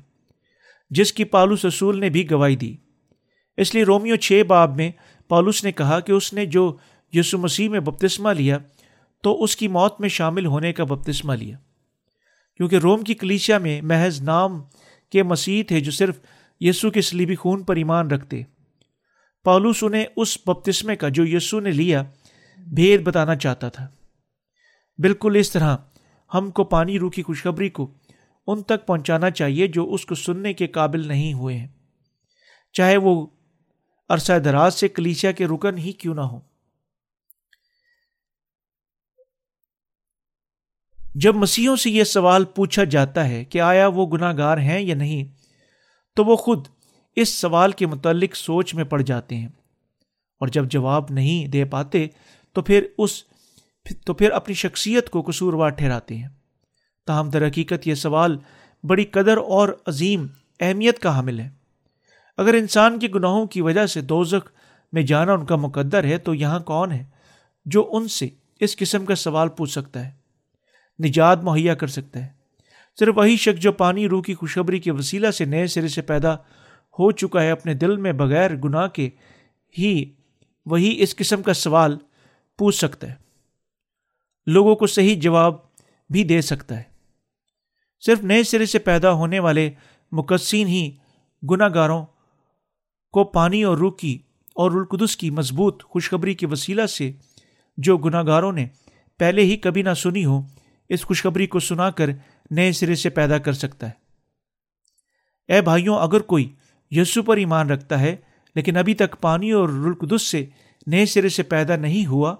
جس 0.89 1.13
کی 1.13 1.23
پالوس 1.23 1.65
رسول 1.65 1.99
نے 1.99 2.09
بھی 2.09 2.31
گواہی 2.31 2.55
دی۔ 2.55 2.75
اس 3.57 3.73
لیے 3.73 3.83
رومیو 3.83 4.15
چھ 4.15 4.43
باب 4.47 4.75
میں 4.75 4.91
پالوس 5.27 5.63
نے 5.63 5.71
کہا 5.71 5.99
کہ 5.99 6.11
اس 6.11 6.33
نے 6.33 6.45
جو 6.45 6.77
یسو 7.13 7.37
مسیح 7.37 7.69
میں 7.69 7.79
بپتسمہ 7.79 8.29
لیا، 8.29 8.57
تو 9.21 9.43
اس 9.43 9.55
کی 9.55 9.67
موت 9.67 10.01
میں 10.01 10.09
شامل 10.09 10.45
ہونے 10.45 10.73
کا 10.73 10.83
بپتسمہ 10.83 11.33
لیا۔ 11.33 11.57
کیونکہ 12.57 12.75
روم 12.75 13.03
کی 13.03 13.13
کلیشیا 13.13 13.57
میں 13.57 13.81
محض 13.81 14.21
نام 14.21 14.63
کے 15.11 15.23
مسیح 15.23 15.63
تھے 15.67 15.79
جو 15.79 15.91
صرف 15.91 16.19
یسو 16.59 16.91
کے 16.91 17.01
سلیبی 17.01 17.35
خون 17.35 17.63
پر 17.63 17.75
ایمان 17.75 18.11
رکھتے۔ 18.11 18.43
پالوس 19.45 19.83
انہیں 19.83 20.05
اس 20.15 20.37
بپتسمے 20.45 20.95
کا 20.95 21.09
جو 21.09 21.25
یسو 21.25 21.59
نے 21.59 21.71
لیا، 21.71 22.03
بھید 22.57 23.01
بتانا 23.03 23.35
چاہتا 23.35 23.69
تھا۔ 23.69 23.87
بالکل 24.97 25.35
اس 25.39 25.51
طرح 25.51 25.77
ہم 26.33 26.51
کو 26.51 26.63
پانی 26.63 26.99
روح 26.99 27.11
کی 27.11 27.23
خوشخبری 27.23 27.69
کو 27.69 27.93
ان 28.47 28.63
تک 28.63 28.85
پہنچانا 28.87 29.29
چاہیے 29.29 29.67
جو 29.67 29.93
اس 29.93 30.05
کو 30.05 30.15
سننے 30.15 30.53
کے 30.53 30.67
قابل 30.67 31.07
نہیں 31.07 31.33
ہوئے 31.33 31.57
ہیں۔ 31.57 31.67
چاہے 32.73 32.97
وہ 32.97 33.27
عرصہ 34.09 34.33
دراز 34.39 34.73
سے 34.73 34.87
کلیچیا 34.87 35.31
کے 35.31 35.45
رکن 35.45 35.77
ہی 35.77 35.91
کیوں 35.91 36.15
نہ 36.15 36.21
ہو 36.21 36.39
جب 41.15 41.35
مسیحوں 41.35 41.75
سے 41.75 41.89
یہ 41.89 42.03
سوال 42.03 42.45
پوچھا 42.45 42.83
جاتا 42.83 43.27
ہے 43.27 43.43
کہ 43.45 43.61
آیا 43.61 43.87
وہ 43.87 44.07
گناہ 44.07 44.37
گار 44.37 44.57
ہیں 44.57 44.81
یا 44.81 44.95
نہیں، 44.95 45.23
تو 46.15 46.25
وہ 46.25 46.35
خود 46.35 46.67
اس 47.15 47.29
سوال 47.29 47.71
کے 47.71 47.85
متعلق 47.85 48.35
سوچ 48.35 48.75
میں 48.75 48.83
پڑ 48.83 49.01
جاتے 49.01 49.35
ہیں۔ 49.35 49.47
اور 50.39 50.47
جب 50.47 50.65
جواب 50.65 51.05
نہیں 51.09 51.47
دے 51.47 51.65
پاتے 51.65 52.07
تو 52.53 52.61
پھر 52.61 52.83
اس 52.97 53.23
تو 54.05 54.13
پھر 54.13 54.31
اپنی 54.31 54.55
شخصیت 54.55 55.09
کو 55.09 55.21
قصوروار 55.21 55.69
ٹھہراتے 55.69 56.17
ہیں۔ 56.17 56.27
تاہم، 57.05 57.29
در 57.29 57.47
حقیقت 57.47 57.87
یہ 57.87 57.93
سوال 57.93 58.37
بڑی 58.83 59.05
قدر 59.05 59.37
اور 59.37 59.69
عظیم 59.87 60.27
اہمیت 60.59 60.99
کا 60.99 61.15
حامل 61.15 61.39
ہے۔ 61.39 61.49
اگر 62.37 62.53
انسان 62.53 62.99
کے 62.99 63.07
گناہوں 63.07 63.45
کی 63.45 63.61
وجہ 63.61 63.85
سے 63.85 64.01
دوزخ 64.01 64.51
میں 64.91 65.03
جانا 65.03 65.33
ان 65.33 65.45
کا 65.45 65.55
مقدر 65.55 66.03
ہے 66.03 66.17
تو 66.17 66.33
یہاں 66.33 66.59
کون 66.59 66.91
ہے 66.91 67.03
جو 67.65 67.89
ان 67.91 68.07
سے 68.07 68.29
اس 68.59 68.77
قسم 68.77 69.05
کا 69.05 69.15
سوال 69.15 69.49
پوچھ 69.49 69.71
سکتا 69.71 70.05
ہے؟ 70.05 70.11
نجات 71.03 71.43
مہیا 71.43 71.75
کر 71.75 71.87
سکتا 71.87 72.19
ہے۔ 72.19 72.27
صرف 72.99 73.17
وہی 73.17 73.37
شخص 73.37 73.61
جو 73.61 73.71
پانی 73.71 74.07
روح 74.07 74.23
کی 74.23 74.33
خوشخبری 74.33 74.79
کے 74.79 74.91
وسیلہ 74.91 75.31
سے 75.31 75.45
نئے 75.45 75.67
سرے 75.67 75.87
سے 75.87 76.01
پیدا 76.01 76.35
ہو 76.99 77.11
چکا 77.11 77.43
ہے 77.43 77.51
اپنے 77.51 77.73
دل 77.73 77.97
میں 77.97 78.13
بغیر 78.13 78.55
گناہ 78.55 78.87
کے، 78.87 79.09
ہی 79.77 80.05
وہی 80.65 80.95
اس 80.99 81.15
قسم 81.15 81.41
کا 81.41 81.53
سوال 81.53 81.97
پوچھ 82.57 82.75
سکتا 82.75 83.09
ہے۔ 83.09 83.15
لوگوں 84.47 84.75
کو 84.75 84.87
صحیح 84.87 85.19
جواب 85.19 85.53
بھی 86.09 86.23
دے 86.23 86.41
سکتا 86.41 86.77
ہے۔ 86.77 86.83
صرف 87.99 88.23
نئے 88.23 88.43
سرے 88.43 88.65
سے 88.65 88.79
پیدا 88.79 89.11
ہونے 89.11 89.39
والے 89.39 89.69
مقصین 90.11 90.67
ہی 90.67 90.91
گناہ 91.51 91.69
گاروں 91.73 92.05
کو 93.11 93.23
پانی 93.23 93.63
اور 93.63 93.77
روح 93.77 93.91
کی 93.99 94.19
اور 94.55 94.71
القدس 94.71 95.17
کی 95.17 95.29
مضبوط 95.29 95.83
خوشخبری 95.83 96.33
کے 96.33 96.47
وسیلہ 96.47 96.85
سے 96.85 97.11
جو 97.77 97.97
گناہ 97.97 98.23
گاروں 98.27 98.51
نے 98.51 98.67
پہلے 99.17 99.41
ہی 99.41 99.57
کبھی 99.57 99.81
نہ 99.81 99.93
سنی 99.93 100.25
ہو، 100.25 100.41
اس 100.89 101.05
خوشخبری 101.05 101.47
کو 101.47 101.59
سنا 101.59 101.89
کر 101.89 102.09
نئے 102.51 102.71
سرے 102.71 102.95
سے 102.95 103.09
پیدا 103.09 103.37
کر 103.37 103.53
سکتا 103.53 103.89
ہے۔ 103.89 104.05
اے 105.53 105.61
بھائیوں، 105.61 105.97
اگر 105.97 106.19
کوئی 106.19 106.53
یسو 106.95 107.23
پر 107.23 107.37
ایمان 107.37 107.69
رکھتا 107.69 107.99
ہے، 107.99 108.15
لیکن 108.55 108.77
ابھی 108.77 108.93
تک 108.93 109.21
پانی 109.21 109.51
اور 109.51 109.69
رلقدس 109.69 110.21
سے 110.21 110.45
نئے 110.87 111.05
سرے 111.05 111.29
سے 111.29 111.43
پیدا 111.43 111.75
نہیں 111.75 112.05
ہوا۔ 112.05 112.35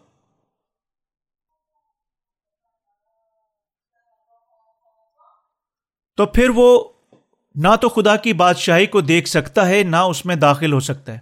تو 6.18 6.26
پھر 6.26 6.50
وہ 6.56 6.84
نہ 7.56 7.76
تو 7.82 7.89
خدا 7.89 8.15
کی 8.15 8.34
بادشاہی 8.34 8.86
کو 8.86 9.02
دیکھ 9.02 9.28
سکتا 9.28 9.68
ہے، 9.68 9.84
نہ 9.84 9.96
اس 9.96 10.26
میں 10.26 10.36
داخل 10.36 10.74
ہو 10.74 10.80
سکتا 10.80 11.13
ہے۔ 11.13 11.20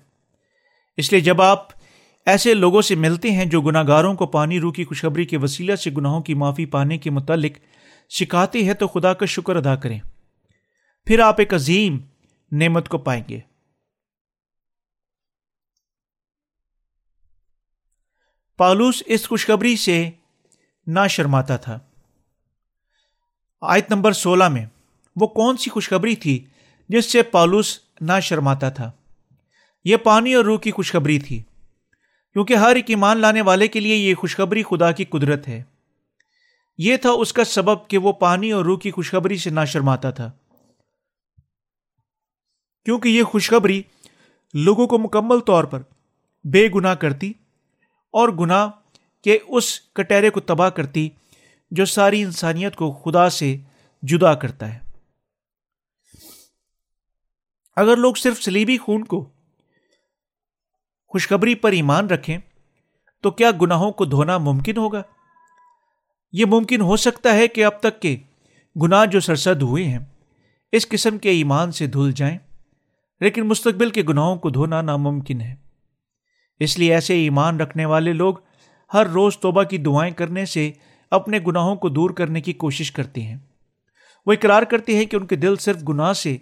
اس 0.97 1.11
لیے 1.11 1.21
جب 1.21 1.41
آپ 1.41 1.67
ایسے 2.25 2.53
لوگوں 2.53 2.81
سے 2.81 2.95
ملتے 2.95 3.31
ہیں 3.31 3.45
جو 3.45 3.61
گناہ 3.61 3.83
گاروں 3.87 4.13
کو 4.13 4.27
پانی، 4.27 4.59
روح 4.59 4.73
کی 4.73 4.85
خوشخبری 4.85 5.25
کے 5.25 5.37
وسیلہ 5.37 5.75
سے 5.75 5.91
گناہوں 5.91 6.21
کی 6.21 6.33
معافی 6.33 6.65
پانے 6.65 6.97
کے 6.97 7.09
متعلق 7.09 7.51
سکھاتے 8.09 8.63
ہیں، 8.63 8.73
تو 8.73 8.87
خدا 8.87 9.13
کا 9.13 9.25
شکر 9.25 9.55
ادا 9.55 9.75
کریں۔ 9.75 9.99
پھر 11.05 11.19
آپ 11.19 11.35
ایک 11.39 11.53
عظیم 11.53 11.97
نعمت 12.57 12.89
کو 12.89 12.97
پائیں 12.97 13.23
گے۔ 13.29 13.39
پالوس 18.57 19.03
اس 19.05 19.27
خوشخبری 19.27 19.75
سے 19.75 20.09
نہ 20.87 20.99
شرماتا 21.09 21.57
تھا۔ 21.57 21.79
آیت 23.61 23.91
نمبر 23.91 24.11
سولہ 24.11 24.49
میں 24.49 24.65
وہ 25.15 25.27
کون 25.27 25.57
سی 25.57 25.69
خوشخبری 25.69 26.15
تھی 26.15 26.45
جس 26.89 27.11
سے 27.11 27.23
پالوس 27.23 27.79
نہ 28.01 28.19
شرماتا 28.21 28.69
تھا؟ 28.69 28.91
یہ 29.83 29.97
پانی 29.97 30.33
اور 30.33 30.45
روح 30.45 30.59
کی 30.59 30.71
خوشخبری 30.71 31.19
تھی، 31.19 31.43
کیونکہ 32.33 32.53
ہر 32.53 32.75
ایک 32.75 32.85
ایمان 32.87 33.17
لانے 33.17 33.41
والے 33.41 33.67
کے 33.67 33.79
لیے 33.79 33.95
یہ 33.95 34.15
خوشخبری 34.15 34.63
خدا 34.63 34.91
کی 34.91 35.05
قدرت 35.05 35.47
ہے۔ 35.47 35.63
یہ 36.77 36.97
تھا 36.97 37.09
اس 37.09 37.33
کا 37.33 37.43
سبب 37.43 37.87
کہ 37.87 37.97
وہ 37.97 38.13
پانی 38.13 38.51
اور 38.51 38.65
روح 38.65 38.79
کی 38.79 38.91
خوشخبری 38.91 39.37
سے 39.37 39.49
نہ 39.49 39.65
شرماتا 39.67 40.11
تھا۔ 40.11 40.31
کیونکہ 42.85 43.09
یہ 43.09 43.23
خوشخبری 43.23 43.83
لوگوں 44.53 44.87
کو 44.87 44.97
مکمل 44.97 45.39
طور 45.39 45.63
پر 45.63 45.81
بے 46.43 46.69
گناہ 46.75 46.95
کرتی 46.95 47.33
اور 48.11 48.29
گناہ 48.29 48.69
کے 49.23 49.39
اس 49.47 49.81
کٹہرے 49.81 50.29
کو 50.29 50.39
تباہ 50.39 50.69
کرتی 50.69 51.09
جو 51.71 51.85
ساری 51.85 52.21
انسانیت 52.21 52.75
کو 52.75 52.91
خدا 52.91 53.29
سے 53.29 53.57
جدا 54.01 54.33
کرتا 54.33 54.73
ہے۔ 54.73 54.79
اگر 57.75 57.97
لوگ 57.97 58.13
صرف 58.13 58.43
سلیبی 58.43 58.77
خون 58.77 59.03
کو 59.03 59.29
خوشخبری 61.07 61.55
پر 61.55 61.71
ایمان 61.71 62.07
رکھیں، 62.07 62.37
تو 63.21 63.31
کیا 63.31 63.51
گناہوں 63.61 63.91
کو 63.91 64.05
دھونا 64.05 64.37
ممکن 64.37 64.77
ہوگا؟ 64.77 65.01
یہ 66.31 66.45
ممکن 66.45 66.81
ہو 66.81 66.97
سکتا 66.97 67.33
ہے 67.33 67.47
کہ 67.47 67.65
اب 67.65 67.79
تک 67.79 68.01
کے 68.01 68.17
گناہ 68.81 69.05
جو 69.05 69.19
سرسد 69.19 69.61
ہوئے 69.61 69.83
ہیں، 69.83 69.99
اس 70.71 70.87
قسم 70.87 71.17
کے 71.17 71.29
ایمان 71.29 71.71
سے 71.71 71.87
دھل 71.87 72.11
جائیں۔ 72.11 72.37
لیکن 73.19 73.41
مستقبل 73.41 73.89
کے 73.89 74.03
گناہوں 74.03 74.35
کو 74.35 74.49
دھونا 74.49 74.81
ناممکن 74.81 75.41
ہے۔ 75.41 75.55
اس 76.59 76.79
لیے 76.79 76.93
ایسے 76.93 77.13
ایمان 77.13 77.59
رکھنے 77.59 77.85
والے 77.85 78.13
لوگ 78.13 78.33
ہر 78.93 79.07
روز 79.07 79.37
توبہ 79.37 79.63
کی 79.63 79.77
دعائیں 79.77 80.13
کرنے 80.13 80.45
سے 80.45 80.71
اپنے 81.11 81.39
گناہوں 81.47 81.75
کو 81.75 81.89
دور 81.89 82.09
کرنے 82.09 82.41
کی 82.41 82.53
کوشش 82.53 82.91
کرتے 82.91 83.21
ہیں۔ 83.21 83.37
وہ 84.25 84.33
اقرار 84.33 84.63
کرتے 84.63 84.97
ہیں 84.97 85.05
کہ 85.05 85.15
ان 85.15 85.27
کے 85.27 85.35
دل 85.35 85.55
صرف 85.55 85.83
گناہ 85.89 86.13
سے 86.13 86.37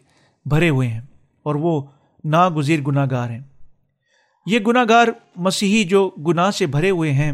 بھرے 0.46 0.70
ہوئے 0.70 0.88
ہیں 0.88 1.02
اور 1.44 1.56
وہ 1.56 1.82
ناگزیر 2.24 2.82
گناہ 2.82 3.06
گار 3.12 3.30
ہیں۔ 3.30 3.40
یہ 4.46 4.60
گناہ 4.60 4.84
گار 4.90 5.08
مسیحی 5.36 5.84
جو 5.84 6.10
گناہ 6.10 6.52
سے 6.52 6.66
بھرے 6.66 6.90
ہوئے 6.90 7.12
ہیں، 7.12 7.32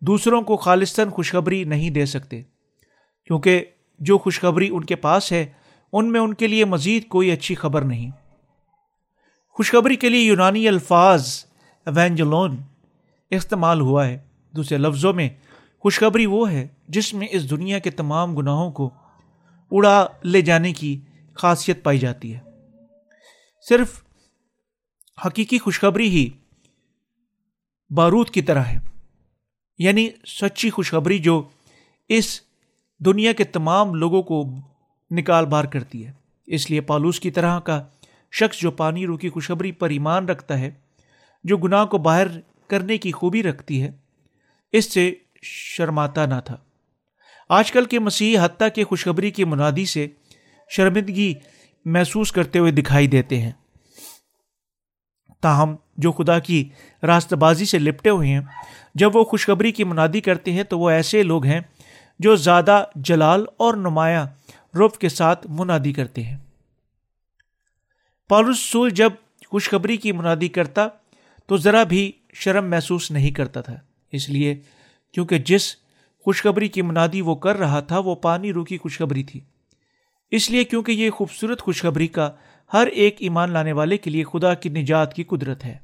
دوسروں 0.00 0.42
کو 0.42 0.56
خالصتاً 0.56 1.10
خوشخبری 1.10 1.64
نہیں 1.64 1.90
دے 1.90 2.06
سکتے۔ 2.06 2.42
کیونکہ 3.24 3.64
جو 3.98 4.18
خوشخبری 4.18 4.68
ان 4.72 4.84
کے 4.84 4.96
پاس 4.96 5.32
ہے، 5.32 5.46
ان 5.92 6.12
میں 6.12 6.20
ان 6.20 6.34
کے 6.34 6.46
لیے 6.46 6.64
مزید 6.64 7.08
کوئی 7.08 7.30
اچھی 7.30 7.54
خبر 7.54 7.82
نہیں۔ 7.82 8.10
خوشخبری 9.58 9.96
کے 9.96 10.08
لیے 10.08 10.20
یونانی 10.20 10.68
الفاظ 10.68 11.44
اوینجلون 11.86 12.56
استعمال 13.30 13.80
ہوا 13.80 14.06
ہے۔ 14.06 14.18
دوسرے 14.50 14.78
لفظوں 14.78 15.12
میں 15.12 15.28
خوشخبری 15.78 16.26
وہ 16.26 16.52
ہے 16.52 16.68
جس 16.88 17.14
میں 17.14 17.28
اس 17.30 17.50
دنیا 17.50 17.78
کے 17.78 17.90
تمام 17.90 18.36
گناہوں 18.36 18.70
کو 18.70 18.90
اڑا 19.70 20.06
لے 20.24 20.40
جانے 20.40 20.72
کی 20.72 21.00
خاصیت 21.34 21.84
پائی 21.84 21.98
جاتی 21.98 22.34
ہے۔ 22.34 22.40
صرف 23.68 24.02
حقیقی 25.26 25.58
خوشخبری 25.58 26.08
ہی 26.08 26.30
بارود 27.90 28.30
کی 28.30 28.42
طرح 28.42 28.62
ہے۔ 28.62 28.78
یعنی 29.78 30.08
سچی 30.26 30.70
خوشخبری 30.70 31.18
جو 31.18 31.48
اس 32.08 32.40
دنیا 32.98 33.32
کے 33.32 33.44
تمام 33.44 33.94
لوگوں 33.94 34.22
کو 34.22 34.44
نکال 35.10 35.46
بار 35.46 35.64
کرتی 35.64 36.06
ہے۔ 36.06 36.12
اس 36.46 36.70
لیے 36.70 36.80
پالوس 36.80 37.20
کی 37.20 37.30
طرح 37.30 37.60
کا 37.60 37.86
شخص 38.32 38.58
جو 38.58 38.70
پانی 38.70 39.06
رو 39.06 39.16
کی 39.16 39.28
خوشخبری 39.28 39.72
پر 39.72 39.90
ایمان 39.90 40.28
رکھتا 40.28 40.58
ہے، 40.58 40.70
جو 41.44 41.56
گناہ 41.56 41.84
کو 41.84 41.98
باہر 41.98 42.26
کرنے 42.66 42.98
کی 42.98 43.12
خوبی 43.12 43.42
رکھتی 43.42 43.82
ہے، 43.82 43.90
اس 44.72 44.92
سے 44.92 45.14
شرماتا 45.42 46.26
نہ 46.26 46.40
تھا۔ 46.44 46.56
آج 47.48 47.72
کل 47.72 47.84
کے 47.84 47.98
مسیحی 47.98 48.44
حتیٰ 48.44 48.68
کے 48.74 48.84
خوشخبری 48.84 49.30
کی 49.30 49.44
منادی 49.44 49.84
سے 49.84 50.06
شرمندگی 50.70 51.34
محسوس 51.84 52.32
کرتے 52.32 52.58
ہوئے 52.58 52.72
دکھائی 52.72 53.06
دیتے 53.06 53.40
ہیں۔ 53.40 53.52
تاہم، 55.40 55.76
جو 55.96 56.12
خدا 56.12 56.38
کی 56.38 56.68
راست 57.02 57.32
بازی 57.32 57.64
سے 57.64 57.78
لپٹے 57.78 58.10
ہوئے 58.10 58.28
ہیں، 58.28 58.40
جب 58.94 59.16
وہ 59.16 59.24
خوشخبری 59.24 59.72
کی 59.72 59.84
منادی 59.84 60.20
کرتے 60.20 60.52
ہیں 60.52 60.62
تو 60.62 60.78
وہ 60.78 60.90
ایسے 60.90 61.22
لوگ 61.22 61.44
ہیں 61.44 61.60
جو 62.18 62.36
زیادہ 62.36 62.84
جلال 62.94 63.44
اور 63.56 63.74
نمایاں 63.74 64.26
رف 64.76 64.98
کے 64.98 65.08
ساتھ 65.08 65.46
منادی 65.50 65.92
کرتے 65.92 66.22
ہیں۔ 66.22 66.36
پالوسول 68.28 68.90
جب 68.90 69.12
خوشخبری 69.46 69.96
کی 69.96 70.12
منادی 70.12 70.48
کرتا 70.48 70.88
تو 71.46 71.56
ذرا 71.56 71.82
بھی 71.82 72.12
شرم 72.32 72.70
محسوس 72.70 73.10
نہیں 73.10 73.30
کرتا 73.30 73.60
تھا۔ 73.60 73.74
اس 74.12 74.28
لیے 74.28 74.60
کیونکہ 75.12 75.38
جس 75.38 75.76
خوشخبری 76.24 76.68
کی 76.68 76.82
منادی 76.82 77.20
وہ 77.20 77.34
کر 77.34 77.56
رہا 77.56 77.80
تھا، 77.80 77.98
وہ 77.98 78.14
پانی 78.14 78.52
رو 78.52 78.64
کی 78.64 78.78
خوشخبری 78.78 79.22
تھی۔ 79.22 79.40
اس 80.30 80.50
لیے 80.50 80.64
کیونکہ 80.64 80.92
یہ 80.92 81.10
خوبصورت 81.10 81.62
خوشخبری 81.62 82.06
کا 82.06 82.30
ہر 82.72 82.86
ایک 82.86 83.16
ایمان 83.18 83.50
لانے 83.50 83.72
والے 83.72 83.96
کے 83.96 84.10
لیے 84.10 84.24
خدا 84.24 84.54
کی 84.54 84.68
نجات 84.68 85.14
کی 85.14 85.24
قدرت 85.24 85.64
ہے۔ 85.64 85.78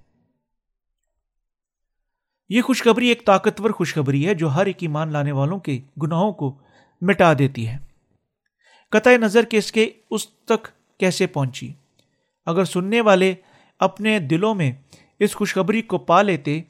یہ 2.49 2.63
خوشخبری 2.63 3.09
ایک 3.09 3.27
طاقتور 3.27 3.71
خوشخبری 3.71 4.27
ہے 4.27 4.35
جو 4.35 4.49
ہر 4.49 4.67
ایک 4.67 4.77
ایمان 4.81 5.13
لانے 5.13 5.33
والوں 5.33 5.59
کے 5.59 5.81
گناہوں 6.03 6.33
کو 6.33 6.59
مٹا 7.01 7.33
دیتی 7.39 7.69
ہے۔ 7.69 7.79
قطع 8.91 9.11
نظر 9.11 9.43
کے 9.43 9.59
اس 9.59 9.73
کے 9.73 9.91
اس 10.11 10.29
تک 10.29 10.69
کیسے 10.99 11.27
پہنچی؟ 11.27 11.73
اگر 12.47 12.65
سننے 12.65 13.01
والے 13.01 13.35
اپنے 13.81 14.19
دلوں 14.19 14.55
میں 14.55 14.73
اس 15.21 15.35
خوشخبری 15.35 15.83
کو 15.83 15.99
پا 15.99 16.23
لیتے 16.23 16.63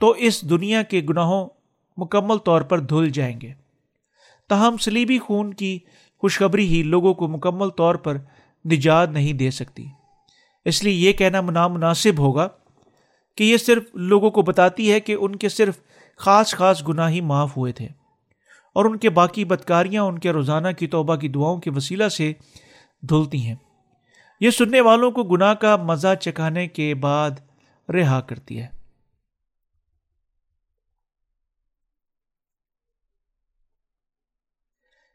تو 0.00 0.10
اس 0.10 0.50
دنیا 0.50 0.82
کے 0.82 1.02
گناہوں 1.08 1.48
مکمل 1.96 2.38
طور 2.38 2.60
پر 2.60 2.80
دھل 2.80 3.10
جائیں 3.10 3.40
گے۔ 3.40 3.52
تاہم، 4.48 4.76
سلیبی 4.76 5.18
خون 5.18 5.54
کی 5.54 5.78
خوشخبری 6.18 6.66
ہی 6.66 6.82
لوگوں 6.82 7.14
کو 7.14 7.28
مکمل 7.28 7.68
طور 7.68 7.94
پر 7.94 8.16
نجات 8.72 9.10
نہیں 9.10 9.32
دے 9.32 9.50
سکتی۔ 9.50 9.86
اس 10.64 10.84
لیے 10.84 10.92
یہ 10.92 11.12
کہنا 11.12 11.40
نامناسب 11.40 12.18
ہوگا 12.18 12.48
کہ 13.36 13.44
یہ 13.44 13.56
صرف 13.56 13.82
لوگوں 13.94 14.30
کو 14.30 14.42
بتاتی 14.42 14.92
ہے 14.92 15.00
کہ 15.00 15.16
ان 15.20 15.36
کے 15.36 15.48
صرف 15.48 15.78
خاص 16.16 16.54
خاص 16.54 16.88
گناہ 16.88 17.10
ہی 17.10 17.20
معاف 17.20 17.56
ہوئے 17.56 17.72
تھے 17.72 17.88
اور 18.74 18.84
ان 18.84 18.96
کے 18.96 19.10
باقی 19.10 19.44
بدکاریاں، 19.44 20.02
ان 20.02 20.18
کے 20.18 20.30
روزانہ 20.30 20.68
کی 20.78 20.86
توبہ 20.86 21.16
کی 21.16 21.28
دعاؤں 21.28 21.58
کے 21.58 21.70
وسیلہ 21.70 22.08
سے 22.08 22.32
دھلتی 23.08 23.46
ہیں۔ 23.46 23.54
یہ 24.40 24.50
سننے 24.50 24.80
والوں 24.80 25.10
کو 25.10 25.22
گناہ 25.22 25.54
کا 25.54 25.76
مزہ 25.76 26.14
چکھانے 26.20 26.68
کے 26.68 26.94
بعد 26.94 27.30
رہا 27.90 28.20
کرتی 28.20 28.60
ہے۔ 28.60 28.66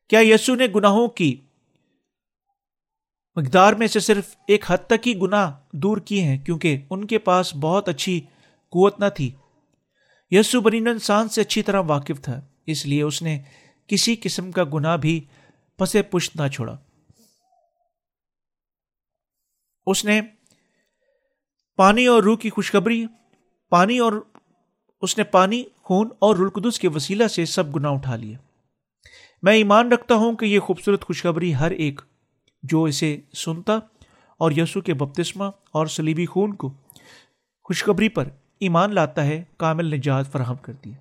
کیا 0.10 0.20
یسو 0.20 0.56
نے 0.56 0.68
گناہوں 0.76 1.08
کی 1.08 1.42
مقدار 3.36 3.74
میں 3.74 3.88
سے 3.88 4.00
صرف 4.00 4.36
ایک 4.48 4.66
حد 4.68 4.78
تک 4.88 5.08
ہی 5.08 5.18
گناہ 5.18 5.52
دور 5.74 5.98
کیے 5.98 6.24
ہیں؟ 6.24 6.38
کیونکہ 6.38 6.82
ان 6.90 7.08
کے 7.08 7.20
پاس 7.20 7.56
بہت 7.56 7.90
اچھی 7.90 8.20
قوت 8.70 9.00
نہ 9.00 9.06
تھی۔ 9.16 9.32
یسو 10.32 10.62
برین 10.62 10.88
انسان 10.88 11.30
سے 11.30 11.42
اچھی 11.42 11.64
طرح 11.64 11.82
واقف 11.88 12.22
تھا، 12.22 12.42
اس 12.66 12.86
لیے 12.86 13.02
اس 13.02 13.22
نے 13.22 13.42
کسی 13.88 14.16
قسم 14.16 14.52
کا 14.52 14.64
گناہ 14.74 14.98
بھی 14.98 15.26
پسے 15.78 16.02
پشت 16.02 16.36
نہ 16.36 16.48
چھوڑا۔ 16.48 16.78
اس 19.86 20.06
نے 20.06 20.22
پانی 21.76 22.06
اور 22.06 22.24
روح 22.24 22.38
کی 22.38 22.50
خوشخبری، 22.50 23.06
پانی 23.70 23.98
اور 24.00 24.14
اس 25.02 25.18
نے 25.18 25.24
پانی، 25.24 25.64
خون 25.76 26.10
اور 26.20 26.36
رلقدس 26.36 26.80
کے 26.80 26.88
وسیلہ 26.88 27.28
سے 27.28 27.46
سب 27.46 27.76
گناہ 27.76 27.92
اٹھا 27.92 28.16
لیے۔ 28.16 28.36
میں 29.42 29.54
ایمان 29.54 29.92
رکھتا 29.92 30.16
ہوں 30.16 30.36
کہ 30.36 30.46
یہ 30.46 30.60
خوبصورت 30.60 31.06
خوشخبری 31.06 31.56
ہر 31.56 31.72
ایک 31.72 32.02
جو 32.64 32.84
اسے 32.84 33.20
سنتا 33.36 33.76
اور 34.38 34.52
یسو 34.52 34.82
کے 34.82 34.94
بپتسمہ 34.94 35.46
اور 35.72 35.88
سلیبی 35.88 36.26
خون 36.26 36.56
کو 36.56 36.74
خوشخبری 37.64 38.10
پر 38.10 38.30
ایمان 38.60 38.94
لاتا 38.94 39.26
ہے، 39.26 39.44
کامل 39.58 39.86
نجات 39.86 40.32
فراہم 40.32 40.56
کرتی 40.56 40.94
ہے۔ 40.94 40.98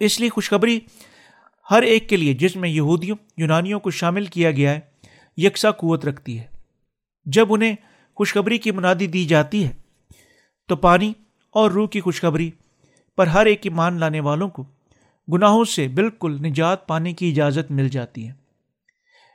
اس 0.00 0.20
لیے 0.20 0.28
خوشخبری 0.28 0.80
ہر 1.70 1.82
ایک 1.82 2.08
کے 2.08 2.16
لیے، 2.16 2.34
جس 2.34 2.56
میں 2.56 2.68
یہودیوں، 2.68 3.16
یونانیوں 3.36 3.80
کو 3.80 3.90
شامل 3.90 4.26
کیا 4.26 4.50
گیا 4.50 4.70
ہے 4.70 4.93
یکساں 5.36 5.72
قوت 5.72 6.04
رکھتی 6.04 6.38
ہے۔ 6.38 6.46
جب 7.24 7.46
انہیں 7.50 7.76
خوشخبری 8.16 8.58
کی 8.58 8.70
منادی 8.70 9.06
دی 9.06 9.24
جاتی 9.24 9.66
ہے، 9.66 9.72
تو 10.68 10.76
پانی 10.76 11.12
اور 11.50 11.70
روح 11.70 11.88
کی 11.88 12.00
خوشخبری 12.00 12.50
پر 13.16 13.26
ہر 13.26 13.46
ایک 13.46 13.60
ایمان 13.64 14.00
لانے 14.00 14.20
والوں 14.20 14.48
کو 14.48 14.64
گناہوں 15.32 15.64
سے 15.64 15.88
بالکل 15.88 16.32
نجات 16.32 16.86
پانے 16.86 17.12
کی 17.12 17.30
اجازت 17.30 17.70
مل 17.70 17.88
جاتی 17.88 18.28
ہے۔ 18.28 18.32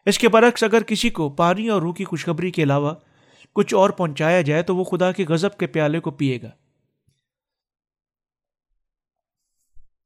اس 0.06 0.20
کے 0.20 0.30
برعکس 0.30 0.64
اگر 0.64 0.84
کسی 0.84 1.10
کو 1.10 1.30
پانی 1.30 1.70
اور 1.70 1.82
روح 1.82 1.93
کی 1.93 2.04
خوشخبری 2.04 2.52
کے 2.52 2.64
علاوہ 2.64 2.93
کچھ 3.54 3.74
اور 3.74 3.89
پہنچایا 3.89 4.41
جائے، 4.41 4.64
تو 4.64 4.76
وہ 4.76 4.84
خدا 4.84 5.12
کے 5.12 5.26
غزب 5.30 5.58
کے 5.58 5.68
پیالے 5.68 6.00
کو 6.00 6.12
پیے 6.12 6.41
گا۔ 6.41 6.50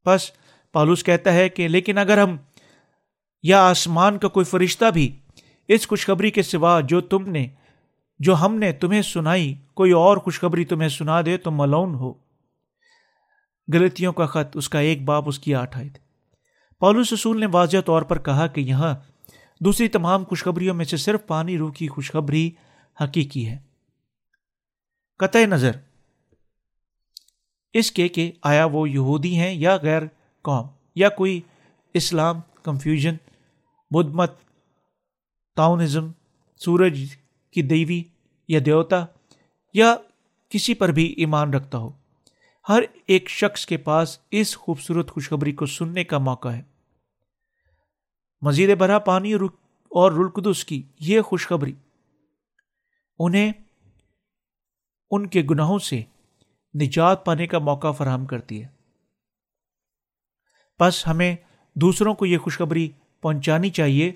بس، 0.05 0.31
پالوس 0.71 1.03
کہتا 1.03 1.33
ہے 1.33 1.49
کہ 1.49 1.67
لیکن 1.67 1.97
اگر 1.97 2.17
ہم 2.17 2.37
یا 3.43 3.69
آسمان 3.69 4.17
کا 4.17 4.27
کوئی 4.27 4.43
فرشتہ 4.43 4.85
بھی 4.93 5.19
اس 5.67 5.87
خوشخبری 5.87 6.31
کے 6.31 6.41
سوا 6.41 6.79
جو 6.79 7.01
تم 7.01 7.29
نے، 7.29 7.47
جو 8.19 8.35
ہم 8.35 8.55
نے 8.55 8.71
تمہیں 8.71 9.01
سنائی، 9.01 9.55
کوئی 9.73 9.91
اور 9.91 10.17
خوشخبری 10.17 10.65
تمہیں 10.65 10.89
سنا 10.89 11.21
دے 11.25 11.37
تو 11.37 11.51
ملون 11.51 11.95
ہو۔ 11.95 12.13
غلطیوں 13.73 14.13
کا 14.13 14.25
خط، 14.25 14.57
اس 14.57 14.69
کا 14.69 14.79
ایک 14.79 15.05
باپ، 15.05 15.23
اس 15.27 15.39
کی 15.39 15.55
آٹھ 15.55 15.77
آئے 15.77 15.89
تھے 15.89 16.03
پالوس 16.79 17.13
رسول 17.13 17.39
نے 17.39 17.45
واضح 17.45 17.77
طور 17.85 18.01
پر 18.01 18.19
کہا 18.19 18.47
کہ 18.47 18.61
یہاں 18.61 18.95
دوسری 19.59 19.87
تمام 19.87 20.23
خوشخبریوں 20.23 20.75
میں 20.75 20.85
سے 20.85 20.97
صرف 20.97 21.27
پانی 21.27 21.57
روح 21.57 21.71
کی 21.71 21.87
خوشخبری 21.87 22.51
حقیقی 23.03 23.47
ہے۔ 23.47 23.57
قطع 25.17 25.45
نظر۔ 25.45 25.71
اس 27.73 27.91
کے 27.91 28.07
کہ 28.07 28.31
آیا 28.43 28.65
وہ 28.65 28.89
یہودی 28.89 29.37
ہیں 29.37 29.53
یا 29.53 29.77
غیر 29.81 30.01
قوم، 30.41 30.67
یا 30.95 31.09
کوئی 31.09 31.41
اسلام 31.93 32.39
کنفیوژن 32.63 33.15
بدھ 33.91 34.15
مت 34.15 34.31
تاؤنزم، 35.55 36.11
سورج 36.57 37.01
کی 37.51 37.61
دیوی 37.61 38.03
یا 38.47 38.59
دیوتا 38.65 39.05
یا 39.73 39.95
کسی 40.49 40.73
پر 40.73 40.89
بھی 40.89 41.13
ایمان 41.17 41.53
رکھتا 41.53 41.77
ہو۔ 41.77 41.91
ہر 42.69 42.83
ایک 43.07 43.29
شخص 43.29 43.65
کے 43.65 43.77
پاس 43.77 44.19
اس 44.31 44.57
خوبصورت 44.57 45.11
خوشخبری 45.11 45.51
کو 45.51 45.65
سننے 45.65 46.03
کا 46.03 46.17
موقع 46.17 46.49
ہے۔ 46.49 46.61
مزید 48.41 48.77
برا 48.77 48.99
پانی 48.99 49.33
اور 49.33 50.11
رلقدس 50.11 50.65
کی 50.65 50.83
یہ 50.99 51.21
خوشخبری 51.21 51.73
انہیں 53.19 53.51
ان 55.11 55.27
کے 55.27 55.43
گناہوں 55.49 55.79
سے 55.79 56.03
نجات 56.81 57.25
پانے 57.25 57.47
کا 57.47 57.59
موقع 57.59 57.91
فراہم 57.91 58.25
کرتی 58.25 58.63
ہے۔ 58.63 58.67
بس 60.79 61.07
ہمیں 61.07 61.35
دوسروں 61.75 62.13
کو 62.13 62.25
یہ 62.25 62.37
خوشخبری 62.37 62.91
پہنچانی 63.21 63.69
چاہیے 63.69 64.11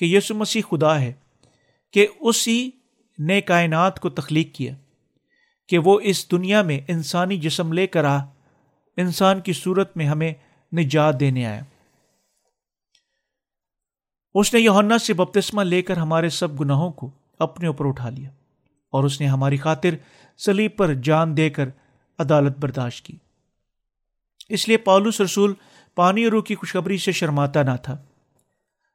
کہ 0.00 0.04
یسو 0.04 0.34
مسیح 0.34 0.62
خدا 0.70 1.00
ہے، 1.00 1.12
کہ 1.94 2.06
اسی 2.20 2.70
نے 3.18 3.40
کائنات 3.40 4.00
کو 4.00 4.10
تخلیق 4.10 4.54
کیا، 4.54 4.74
کہ 5.68 5.78
وہ 5.78 5.98
اس 6.00 6.30
دنیا 6.30 6.62
میں 6.62 6.80
انسانی 6.88 7.36
جسم 7.36 7.72
لے 7.72 7.86
کر 7.86 8.04
آ، 8.04 8.16
انسان 8.96 9.40
کی 9.40 9.52
صورت 9.52 9.96
میں 9.96 10.06
ہمیں 10.06 10.32
نجات 10.72 11.20
دینے 11.20 11.46
آیا۔ 11.46 11.62
اس 14.34 14.54
نے 14.54 14.60
یونا 14.60 14.98
سے 14.98 15.14
بپتسمہ 15.14 15.62
لے 15.62 15.82
کر 15.82 15.96
ہمارے 15.96 16.28
سب 16.28 16.60
گناہوں 16.60 16.90
کو 16.92 17.10
اپنے 17.40 17.66
اوپر 17.66 17.86
اٹھا 17.86 18.10
لیا، 18.10 18.30
اور 18.92 19.04
اس 19.04 19.20
نے 19.20 19.26
ہماری 19.26 19.56
خاطر 19.56 19.94
سلیب 20.40 20.76
پر 20.76 20.94
جان 20.94 21.36
دے 21.36 21.50
کر 21.50 21.68
عدالت 22.18 22.58
برداشت 22.58 23.06
کی۔ 23.06 23.16
اس 24.48 24.68
لیے 24.68 24.76
پالوس 24.76 25.20
رسول 25.20 25.54
پانی 25.96 26.24
اور 26.24 26.32
روح 26.32 26.42
کی 26.42 26.54
خوشخبری 26.54 26.98
سے 26.98 27.12
شرماتا 27.12 27.62
نہ 27.62 27.76
تھا۔ 27.82 27.96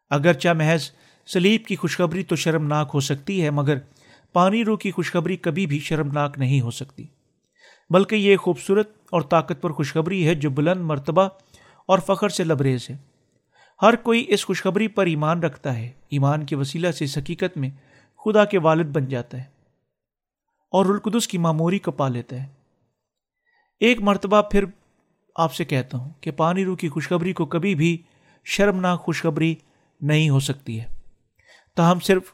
اگرچہ 0.09 0.49
محض 0.49 0.91
سلیب 1.25 1.65
کی 1.65 1.75
خوشخبری 1.75 2.23
تو 2.23 2.35
شرمناک 2.35 2.91
ہو 2.93 2.99
سکتی 2.99 3.43
ہے، 3.43 3.49
مگر 3.49 3.77
پانی 4.33 4.65
روح 4.65 4.77
کی 4.77 4.91
خوشخبری 4.91 5.37
کبھی 5.37 5.67
بھی 5.67 5.79
شرمناک 5.79 6.37
نہیں 6.37 6.61
ہو 6.61 6.71
سکتی۔ 6.71 7.07
بلکہ 7.89 8.15
یہ 8.15 8.37
خوبصورت 8.37 8.89
اور 9.11 9.21
طاقتور 9.21 9.71
خوشخبری 9.71 10.27
ہے 10.27 10.35
جو 10.35 10.49
بلند 10.49 10.81
مرتبہ 10.81 11.29
اور 11.85 11.99
فخر 11.99 12.29
سے 12.29 12.43
لبریز 12.43 12.89
ہے۔ 12.89 12.97
ہر 13.81 13.95
کوئی 13.95 14.25
اس 14.27 14.45
خوشخبری 14.45 14.87
پر 14.87 15.05
ایمان 15.05 15.43
رکھتا 15.43 15.77
ہے۔ 15.77 15.91
ایمان 16.09 16.45
کے 16.45 16.55
وسیلہ 16.55 16.91
سے 16.91 17.05
اس 17.05 17.17
حقیقت 17.17 17.57
میں 17.57 17.69
خدا 18.25 18.45
کے 18.45 18.59
والد 18.59 18.85
بن 18.85 19.07
جاتا 19.07 19.37
ہے 19.37 19.43
اور 20.71 20.85
رلقدس 20.85 21.27
کی 21.27 21.37
معموری 21.37 21.79
کو 21.79 21.91
پا 21.91 22.07
لیتا 22.07 22.43
ہے۔ 22.43 22.47
ایک 23.79 24.01
مرتبہ 24.01 24.41
پھر 24.41 24.65
آپ 25.35 25.53
سے 25.53 25.65
کہتا 25.65 25.97
ہوں 25.97 26.09
کہ 26.21 26.31
پانی 26.31 26.65
رو 26.65 26.75
کی 26.75 26.89
خوشخبری 26.89 27.33
کو 27.33 27.45
کبھی 27.45 27.75
بھی 27.75 28.01
شرمناک 28.43 28.99
خوشخبری 28.99 29.55
نہیں 30.05 30.29
ہو 30.29 30.39
سکتی 30.39 30.79
ہے۔ 30.79 30.85
تاہم 31.75 31.99
صرف 31.99 32.33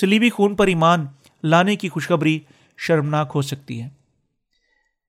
سلیبی 0.00 0.30
خون 0.30 0.54
پر 0.56 0.66
ایمان 0.66 1.06
لانے 1.44 1.76
کی 1.76 1.88
خوشخبری 1.88 2.38
شرمناک 2.78 3.32
ہو 3.34 3.42
سکتی 3.42 3.82
ہے۔ 3.82 3.88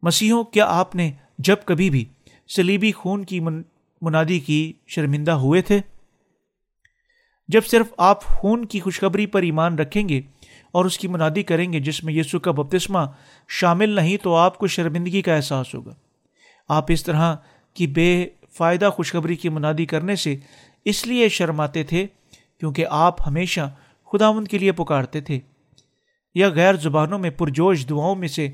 مسیحوں، 0.02 0.44
کیا 0.44 0.66
آپ 0.66 0.96
نے 0.96 1.12
جب 1.38 1.56
کبھی 1.66 1.90
بھی 1.90 2.06
سلیبی 2.48 2.92
خون 2.92 3.24
کی 3.26 3.40
منادی 3.40 4.40
کی 4.40 4.74
شرمندہ 4.88 5.32
ہوئے 5.32 5.62
تھے؟ 5.62 5.80
جب 7.48 7.66
صرف 7.66 7.94
آپ 7.98 8.24
خون 8.24 8.66
کی 8.66 8.80
خوشخبری 8.80 9.26
پر 9.26 9.42
ایمان 9.42 9.76
رکھیں 9.76 10.10
گے 10.10 10.22
اور 10.72 10.86
اس 10.86 10.98
کی 10.98 11.08
منادی 11.08 11.44
کریں 11.44 11.74
گے 11.74 11.80
جس 11.80 12.04
میں 12.04 12.14
یسو 12.14 12.40
کا 12.40 12.52
بپتسمہ 12.52 13.00
شامل 13.50 13.90
نہیں، 13.90 14.18
تو 14.18 14.36
آپ 14.36 14.58
کو 14.58 14.68
شرمندگی 14.68 15.22
کا 15.22 15.36
احساس 15.36 15.76
ہوگا۔ 15.76 15.96
آپ 16.70 16.86
اس 16.90 17.04
طرح 17.04 17.36
کی 17.74 17.88
بے 17.88 18.28
فائدہ 18.54 18.90
خوشخبری 18.94 19.36
کی 19.36 19.50
منادی 19.50 19.86
کرنے 19.86 20.16
سے 20.16 20.36
اس 20.86 21.08
لیے 21.08 21.30
شرماتے 21.30 21.84
تھے 21.84 22.06
کیونکہ 22.60 22.86
آپ 22.90 23.28
ہمیشہ 23.28 23.74
خداوند 24.12 24.48
کے 24.48 24.58
لیے 24.58 24.72
پکارتے 24.72 25.22
تھے 25.22 25.40
یا 26.36 26.50
غیر 26.50 26.76
زبانوں 26.76 27.20
میں 27.20 27.30
پرجوش 27.30 27.90
دعاؤں 27.90 28.16
میں 28.16 28.28
سے 28.28 28.48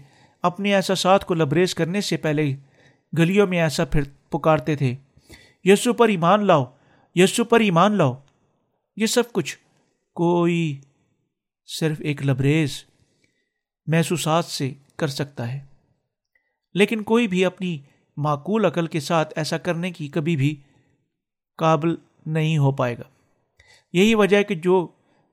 اپنے 0.43 0.76
احساسات 0.76 1.26
کو 1.26 1.34
لبریز 1.34 1.76
کرنے 1.76 2.02
سے 2.02 2.18
پہلے 2.18 2.56
گلیوں 3.18 3.47
میں 3.47 3.60
ایسا 3.60 3.86
پھر 3.86 4.04
پکارتے 4.30 4.76
تھے 4.76 4.95
یسو 5.64 5.93
پر 5.93 6.10
ایمان 6.10 6.45
لاؤ 6.45 6.66
یسو 7.16 7.43
پر 7.43 7.60
ایمان 7.60 7.91
لاؤ۔ 7.91 8.14
یہ 8.97 9.06
سب 9.06 9.32
کچھ 9.32 9.58
کوئی 10.16 10.80
صرف 11.70 11.97
ایک 12.00 12.26
لبریز 12.26 12.84
محسوسات 13.88 14.45
سے 14.45 14.72
کر 14.97 15.08
سکتا 15.08 15.52
ہے، 15.54 15.60
لیکن 16.76 17.04
کوئی 17.04 17.28
بھی 17.28 17.45
اپنی 17.45 17.78
معقول 18.20 18.65
عقل 18.65 18.88
کے 18.88 18.99
ساتھ 18.99 19.34
ایسا 19.36 19.57
کرنے 19.57 19.91
کی 19.91 20.07
کبھی 20.07 20.36
بھی 20.36 20.55
قابل 21.57 21.95
نہیں 22.26 22.57
ہو 22.57 22.72
پائے 22.72 22.97
گا۔ 22.97 23.03
یہی 23.93 24.15
وجہ 24.15 24.38
ہے 24.38 24.43
کہ 24.43 24.55
جو 24.55 24.88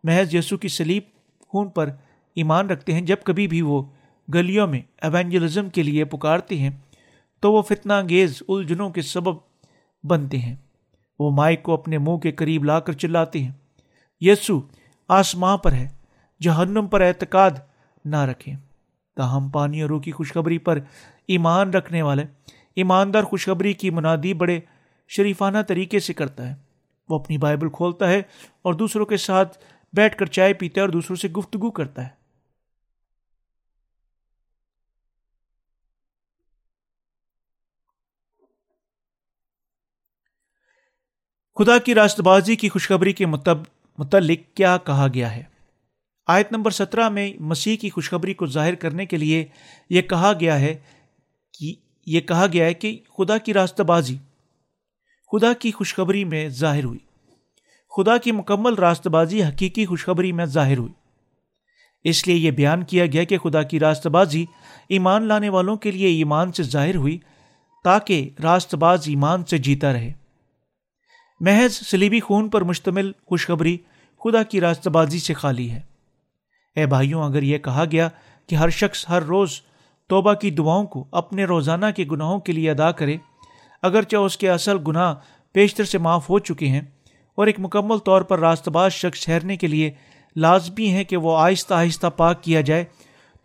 محض 0.05 0.34
یسو 0.34 0.57
کی 0.57 0.68
سلیب 0.68 1.03
خون 1.49 1.68
پر 1.68 1.89
ایمان 2.34 2.70
رکھتے 2.70 2.95
ہیں، 2.95 3.01
جب 3.01 3.16
کبھی 3.24 3.49
بھی 3.49 3.62
وہ 3.62 3.82
گلیوں 4.34 4.66
میں 4.66 4.80
ایونجلزم 5.03 5.68
کے 5.68 5.82
لیے 5.82 6.05
پکارتے 6.05 6.59
ہیں، 6.59 6.70
تو 7.41 7.53
وہ 7.53 7.62
فتنہ 7.62 7.93
انگیز 7.93 8.43
الجھنوں 8.49 8.91
کے 8.91 9.03
سبب 9.03 9.37
بنتے 10.05 10.39
ہیں۔ 10.39 10.57
وہ 11.18 11.30
مائک 11.30 11.62
کو 11.62 11.72
اپنے 11.72 11.99
منہ 11.99 12.16
کے 12.16 12.32
قریب 12.32 12.64
لا 12.64 12.80
کر 12.80 12.93
چلاتے 12.93 13.43
ہیں۔ 13.43 13.53
یسو 14.20 14.61
آسماں 15.09 15.59
پر 15.59 15.72
ہے، 15.72 15.89
جہنم 16.41 16.87
پر 16.87 17.01
اعتقاد 17.01 17.51
نہ 18.05 18.16
رکھیں۔ 18.16 18.57
تاہم 19.16 19.49
پانی 19.49 19.82
اور 19.82 19.91
روح 19.91 20.01
کی 20.01 20.12
خوشخبری 20.12 20.59
پر 20.59 20.78
ایمان 21.28 21.70
رکھنے 21.70 22.03
والے 22.03 22.24
ایماندار 22.77 23.22
خوشخبری 23.22 23.72
کی 23.72 23.91
منادی 23.91 24.35
بڑے 24.35 24.61
شریفانہ 25.09 25.59
طریقے 25.68 26.01
سے 26.01 26.14
کرتا 26.14 26.49
ہے۔ 26.49 26.55
وہ 27.09 27.18
اپنی 27.18 27.39
بائبل 27.39 27.68
کھولتا 27.68 28.11
ہے 28.11 28.22
اور 28.62 28.74
دوسروں 28.74 29.07
کے 29.07 29.16
ساتھ 29.16 29.59
بیٹھ 29.93 30.16
کر 30.16 30.27
چائے 30.27 30.55
پیتا 30.55 30.81
ہے 30.81 30.83
اور 30.83 30.89
دوسروں 30.89 31.16
سے 31.16 31.29
گفتگو 31.29 31.70
کرتا 31.70 32.07
ہے۔ 32.07 32.27
خدا 41.55 41.79
کی 41.79 41.95
راست 41.95 42.20
بازی 42.20 42.57
کی 42.57 42.68
خوشخبری 42.68 43.12
کے 43.12 43.27
متعلق 43.27 44.57
کیا 44.57 44.77
کہا 44.79 45.07
گیا 45.14 45.37
ہے؟ 45.37 45.43
آیت 46.27 46.53
نمبر 46.53 46.70
سترہ 46.70 47.09
میں 47.09 47.33
مسیح 47.41 47.77
کی 47.77 47.91
خوشخبری 47.91 48.35
کو 48.35 48.47
ظاہر 48.47 48.74
کرنے 48.74 49.07
کے 49.07 49.16
لیے 49.16 49.47
یہ 49.91 50.03
کہا 50.03 50.33
گیا 50.41 50.61
ہے 50.61 50.74
کہ 51.59 51.74
یہ 52.07 52.21
کہا 52.21 52.47
گیا 52.53 52.65
ہے 52.65 52.75
کہ 52.75 52.99
خدا 53.19 53.39
کی 53.39 53.55
راستہ 53.55 53.83
بازی، 53.83 54.17
خدا 55.33 55.53
کی 55.53 55.71
خوشخبری 55.71 56.25
میں 56.25 56.49
ظاہر 56.49 56.85
ہوئی۔ 56.85 56.99
خدا 57.97 58.17
کی 58.17 58.33
مکمل 58.33 58.75
راست 58.75 59.07
بازی 59.07 59.43
حقیقی 59.43 59.87
خوشخبری 59.87 60.33
میں 60.33 60.47
ظاہر 60.47 60.79
ہوئی۔ 60.79 60.93
اس 62.05 62.27
لیے 62.27 62.37
یہ 62.37 62.51
بیان 62.51 62.85
کیا 62.85 63.07
گیا 63.07 63.25
کہ 63.25 63.39
خدا 63.39 63.63
کی 63.63 63.81
راست 63.81 64.07
بازی 64.07 64.45
ایمان 64.89 65.23
لانے 65.23 65.49
والوں 65.49 65.77
کے 65.77 65.91
لیے 65.91 66.07
ایمان 66.07 66.53
سے 66.53 66.63
ظاہر 66.63 66.97
ہوئی 66.97 67.19
تاکہ 67.85 68.31
راست 68.43 68.75
باز 68.75 69.03
ایمان 69.07 69.45
سے 69.45 69.59
جیتا 69.59 69.93
رہے۔ 69.93 70.13
محض 71.41 71.73
سلیبی 71.73 72.21
خون 72.21 72.49
پر 72.49 72.63
مشتمل 72.63 73.13
خوشخبری 73.13 73.79
خدا 74.25 74.43
کی 74.43 74.61
راستہ 74.61 74.91
بازی 74.91 75.19
سے 75.19 75.35
خالی 75.35 75.71
ہے۔ 75.71 75.81
اے 76.77 76.87
بھائیوں، 76.87 77.25
اگر 77.25 77.43
یہ 77.43 77.59
کہا 77.59 77.85
گیا 77.93 78.09
کہ 78.47 78.55
ہر 78.55 78.71
شخص 78.71 79.09
ہر 79.09 79.23
روز 79.23 79.61
توبہ 80.11 80.33
کی 80.35 80.51
دعاؤں 80.51 80.87
کو 80.87 81.05
اپنے 81.13 81.45
روزانہ 81.45 81.87
کے 81.97 82.05
گناہوں 82.05 82.39
کے 82.41 82.53
لیے 82.53 82.71
ادا 82.71 82.91
کرے۔ 82.93 83.17
اگرچہ 83.83 84.17
اس 84.17 84.37
کے 84.37 84.51
اصل 84.51 84.77
گناہ 84.89 85.15
پیشتر 85.55 85.85
سے 85.85 85.99
معاف 85.99 86.29
ہو 86.31 86.39
چکے 86.39 86.69
ہیں، 86.69 86.81
اور 87.39 87.47
ایک 87.47 87.61
مکمل 87.61 87.99
طور 87.99 88.23
پر 88.23 88.39
راست 88.39 88.69
باز 88.69 88.93
شخص 88.93 89.25
ٹھہرنے 89.25 89.57
کے 89.57 89.67
لیے 89.67 89.91
لازمی 90.37 90.91
ہے 90.93 91.05
کہ 91.05 91.17
وہ 91.17 91.37
آہستہ 91.39 91.75
آہستہ 91.75 92.07
پاک 92.07 92.43
کیا 92.43 92.61
جائے، 92.61 92.85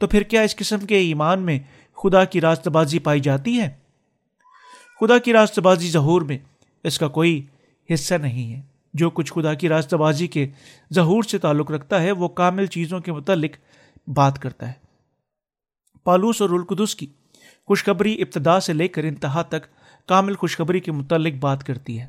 تو 0.01 0.07
پھر 0.07 0.21
کیا 0.21 0.41
اس 0.41 0.55
قسم 0.55 0.79
کے 0.79 0.97
ایمان 0.97 1.41
میں 1.41 1.59
خدا 1.97 2.23
کی 2.25 2.41
راست 2.41 2.67
بازی 2.67 2.99
پائی 2.99 3.19
جاتی 3.19 3.59
ہے؟ 3.59 3.69
خدا 5.01 5.17
کی 5.17 5.33
راست 5.33 5.59
بازی 5.59 5.89
ظہور 5.89 6.21
میں 6.21 6.37
اس 6.83 6.99
کا 6.99 7.07
کوئی 7.07 7.41
حصہ 7.89 8.15
نہیں 8.15 8.53
ہے۔ 8.53 8.61
جو 8.93 9.09
کچھ 9.09 9.31
خدا 9.33 9.53
کی 9.53 9.69
راستہ 9.69 9.95
بازی 9.95 10.27
کے 10.27 10.47
ظہور 10.93 11.23
سے 11.23 11.37
تعلق 11.37 11.71
رکھتا 11.71 12.01
ہے، 12.01 12.11
وہ 12.11 12.27
کامل 12.27 12.65
چیزوں 12.65 12.99
کے 12.99 13.11
متعلق 13.11 13.57
بات 14.07 14.39
کرتا 14.39 14.67
ہے۔ 14.67 14.73
پالوس 16.03 16.41
اور 16.41 16.49
القدس 16.49 16.95
کی 16.95 17.07
خوشخبری 17.67 18.21
ابتدا 18.21 18.59
سے 18.59 18.73
لے 18.73 18.87
کر 18.87 19.03
انتہا 19.03 19.41
تک 19.41 19.65
کامل 20.07 20.35
خوشخبری 20.35 20.79
کے 20.79 20.91
متعلق 20.91 21.33
بات 21.33 21.63
کرتی 21.63 21.99
ہے۔ 21.99 22.07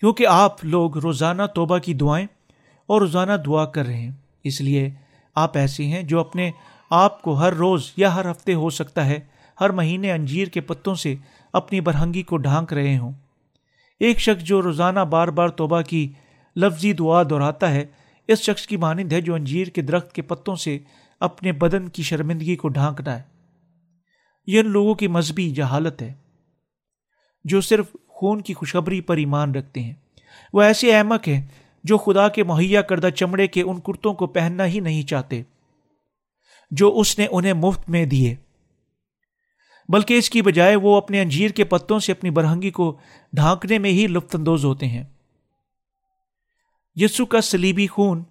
کیونکہ 0.00 0.26
آپ 0.26 0.64
لوگ 0.64 0.96
روزانہ 0.96 1.42
توبہ 1.54 1.78
کی 1.78 1.94
دعائیں 1.94 2.26
اور 2.86 3.00
روزانہ 3.00 3.32
دعا 3.32 3.64
کر 3.64 3.86
رہے 3.86 3.96
ہیں، 3.96 4.10
اس 4.44 4.60
لیے 4.60 4.90
آپ 5.34 5.56
ایسے 5.56 5.84
ہیں 5.84 6.02
جو 6.02 6.20
اپنے 6.20 6.50
آپ 6.90 7.22
کو 7.22 7.32
ہر 7.32 7.52
روز 7.52 7.92
یا 7.96 8.14
ہر 8.14 8.30
ہفتے 8.30 8.54
ہو 8.54 8.70
سکتا 8.70 9.06
ہے، 9.06 9.20
ہر 9.60 9.70
مہینے 9.70 10.12
انجیر 10.12 10.48
کے 10.48 10.60
پتوں 10.60 10.94
سے 10.94 11.14
اپنی 11.52 11.80
برہنگی 11.80 12.22
کو 12.22 12.36
ڈھانک 12.36 12.72
رہے 12.72 12.98
ہوں۔ 12.98 13.12
ایک 14.00 14.18
شخص 14.18 14.42
جو 14.42 14.62
روزانہ 14.62 15.00
بار 15.00 15.28
بار 15.28 15.48
توبہ 15.48 15.82
کی 15.82 16.12
لفظی 16.56 16.92
دعا 16.92 17.22
دہراتا 17.22 17.70
ہے، 17.70 17.86
اس 18.28 18.40
شخص 18.40 18.66
کی 18.66 18.76
مانند 18.76 19.12
ہے 19.12 19.20
جو 19.20 19.34
انجیر 19.34 19.66
کے 19.66 19.82
درخت 19.82 20.12
کے 20.12 20.22
پتوں 20.22 20.56
سے 20.56 20.78
اپنے 21.20 21.52
بدن 21.52 21.88
کی 21.88 22.02
شرمندگی 22.02 22.56
کو 22.56 22.68
ڈھانکنا 22.68 23.18
ہے 23.18 23.22
یہ 24.46 24.60
ان 24.60 24.66
لوگوں 24.66 24.94
کی 24.94 25.08
مذہبی 25.08 25.50
جہالت 25.50 26.02
ہے 26.02 26.14
جو 27.44 27.60
صرف 27.60 27.96
خون 28.08 28.40
کی 28.40 28.54
خوشخبری 28.54 29.00
پر 29.00 29.16
ایمان 29.16 29.54
رکھتے 29.54 29.82
ہیں۔ 29.82 29.94
وہ 30.52 30.62
ایسے 30.62 30.98
احمق 30.98 31.28
ہیں 31.28 31.46
جو 31.84 31.98
خدا 31.98 32.28
کے 32.28 32.44
مہیا 32.44 32.82
کردہ 32.82 33.08
چمڑے 33.08 33.46
کے 33.46 33.62
ان 33.62 33.80
کرتوں 33.80 34.14
کو 34.14 34.26
پہننا 34.26 34.66
ہی 34.66 34.80
نہیں 34.80 35.02
چاہتے، 35.02 35.42
جو 36.70 36.98
اس 36.98 37.18
نے 37.18 37.26
انہیں 37.30 37.52
مفت 37.52 37.90
میں 37.90 38.06
دیے۔ 38.06 38.34
بلکہ 39.88 40.14
اس 40.14 40.30
کی 40.30 40.42
بجائے 40.42 40.76
وہ 40.76 40.96
اپنے 40.96 41.22
انجیر 41.22 41.50
کے 41.50 41.64
پتوں 41.64 41.98
سے 41.98 42.12
اپنی 42.12 42.30
برہنگی 42.30 42.70
کو 42.70 42.98
ڈھانکنے 43.32 43.78
میں 43.78 43.90
ہی 43.90 44.06
لطف 44.06 44.36
اندوز 44.36 44.64
ہوتے 44.64 44.86
ہیں۔ 44.86 45.04
یسو 46.94 47.26
کا 47.26 47.40
سلیبی 47.40 47.86
خون 47.86 48.22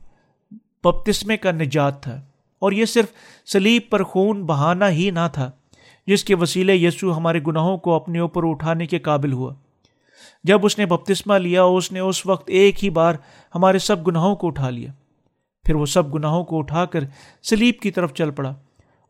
بپتسمے 0.83 1.37
کا 1.37 1.51
نجات 1.51 2.03
تھا۔ 2.03 2.21
اور 2.65 2.71
یہ 2.71 2.85
صرف 2.85 3.11
سلیب 3.45 3.81
پر 3.89 4.03
خون 4.03 4.43
بہانا 4.45 4.89
ہی 4.89 5.09
نہ 5.09 5.27
تھا، 5.33 5.51
جس 6.07 6.23
کے 6.23 6.35
وسیلے 6.35 6.75
یسو 6.75 7.15
ہمارے 7.17 7.39
گناہوں 7.47 7.77
کو 7.77 7.93
اپنے 7.93 8.19
اوپر 8.19 8.49
اٹھانے 8.49 8.85
کے 8.85 8.99
قابل 8.99 9.33
ہوا۔ 9.33 9.53
جب 10.43 10.65
اس 10.65 10.77
نے 10.77 10.85
بپتسمہ 10.85 11.33
لیا، 11.33 11.63
اس 11.63 11.91
نے 11.91 11.99
اس 11.99 12.25
وقت 12.25 12.49
ایک 12.49 12.83
ہی 12.83 12.89
بار 12.89 13.15
ہمارے 13.55 13.79
سب 13.79 14.07
گناہوں 14.07 14.35
کو 14.35 14.47
اٹھا 14.47 14.69
لیا۔ 14.69 14.91
پھر 15.65 15.75
وہ 15.75 15.85
سب 15.85 16.13
گناہوں 16.13 16.43
کو 16.43 16.59
اٹھا 16.59 16.85
کر 16.85 17.03
سلیب 17.43 17.79
کی 17.79 17.91
طرف 17.91 18.13
چل 18.13 18.31
پڑا 18.31 18.49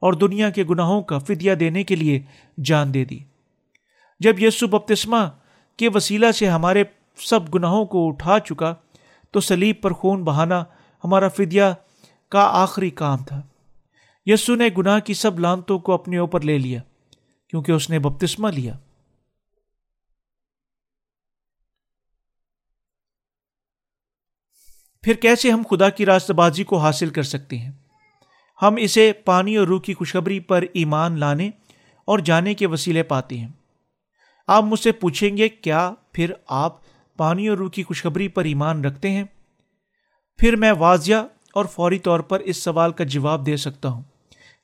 اور 0.01 0.13
دنیا 0.13 0.49
کے 0.49 0.63
گناہوں 0.69 1.01
کا 1.01 1.17
فدیہ 1.17 1.53
دینے 1.53 1.83
کے 1.83 1.95
لیے 1.95 2.21
جان 2.63 2.93
دے 2.93 3.03
دی۔ 3.05 3.19
جب 4.21 4.39
یسو 4.39 4.67
بپتسمہ 4.67 5.17
کے 5.77 5.89
وسیلہ 5.89 6.31
سے 6.31 6.47
ہمارے 6.47 6.83
سب 7.17 7.53
گناہوں 7.53 7.85
کو 7.85 8.07
اٹھا 8.07 8.39
چکا، 8.39 8.73
تو 9.31 9.39
سلیب 9.39 9.81
پر 9.81 9.93
خون 9.93 10.23
بہانا 10.23 10.63
ہمارا 11.03 11.27
فدیہ 11.27 11.63
کا 12.29 12.39
آخری 12.39 12.89
کام 12.89 13.23
تھا۔ 13.23 13.41
یسو 14.25 14.55
نے 14.55 14.69
گناہ 14.77 14.99
کی 14.99 15.13
سب 15.13 15.39
لانتوں 15.39 15.79
کو 15.79 15.93
اپنے 15.93 16.17
اوپر 16.17 16.41
لے 16.41 16.57
لیا، 16.57 16.81
کیونکہ 17.47 17.71
اس 17.71 17.89
نے 17.89 17.99
بپتسمہ 17.99 18.49
لیا۔ 18.49 18.77
پھر 25.01 25.13
کیسے 25.13 25.51
ہم 25.51 25.63
خدا 25.69 25.89
کی 25.89 26.05
راست 26.05 26.31
بازی 26.31 26.63
کو 26.63 26.77
حاصل 26.77 27.09
کر 27.09 27.23
سکتے 27.23 27.57
ہیں؟ 27.57 27.71
ہم 28.61 28.75
اسے 28.77 29.13
پانی 29.13 29.57
اور 29.57 29.67
روح 29.67 29.81
کی 29.81 29.93
خوشخبری 29.93 30.39
پر 30.39 30.63
ایمان 30.73 31.19
لانے 31.19 31.49
اور 32.05 32.19
جانے 32.19 32.53
کے 32.53 32.67
وسیلے 32.67 33.03
پاتے 33.03 33.37
ہیں۔ 33.37 33.47
آپ 34.47 34.63
مجھ 34.63 34.79
سے 34.79 34.91
پوچھیں 34.91 35.37
گے، 35.37 35.49
کیا 35.49 35.91
پھر 36.11 36.33
آپ 36.47 36.79
پانی 37.17 37.47
اور 37.47 37.57
روح 37.57 37.69
کی 37.69 37.83
خوشخبری 37.83 38.27
پر 38.27 38.43
ایمان 38.43 38.85
رکھتے 38.85 39.09
ہیں؟ 39.09 39.23
پھر 40.37 40.55
میں 40.55 40.71
واضح 40.71 41.34
اور 41.55 41.65
فوری 41.65 41.99
طور 41.99 42.19
پر 42.19 42.39
اس 42.39 42.57
سوال 42.57 42.91
کا 42.91 43.03
جواب 43.03 43.45
دے 43.45 43.57
سکتا 43.57 43.89
ہوں۔ 43.89 44.03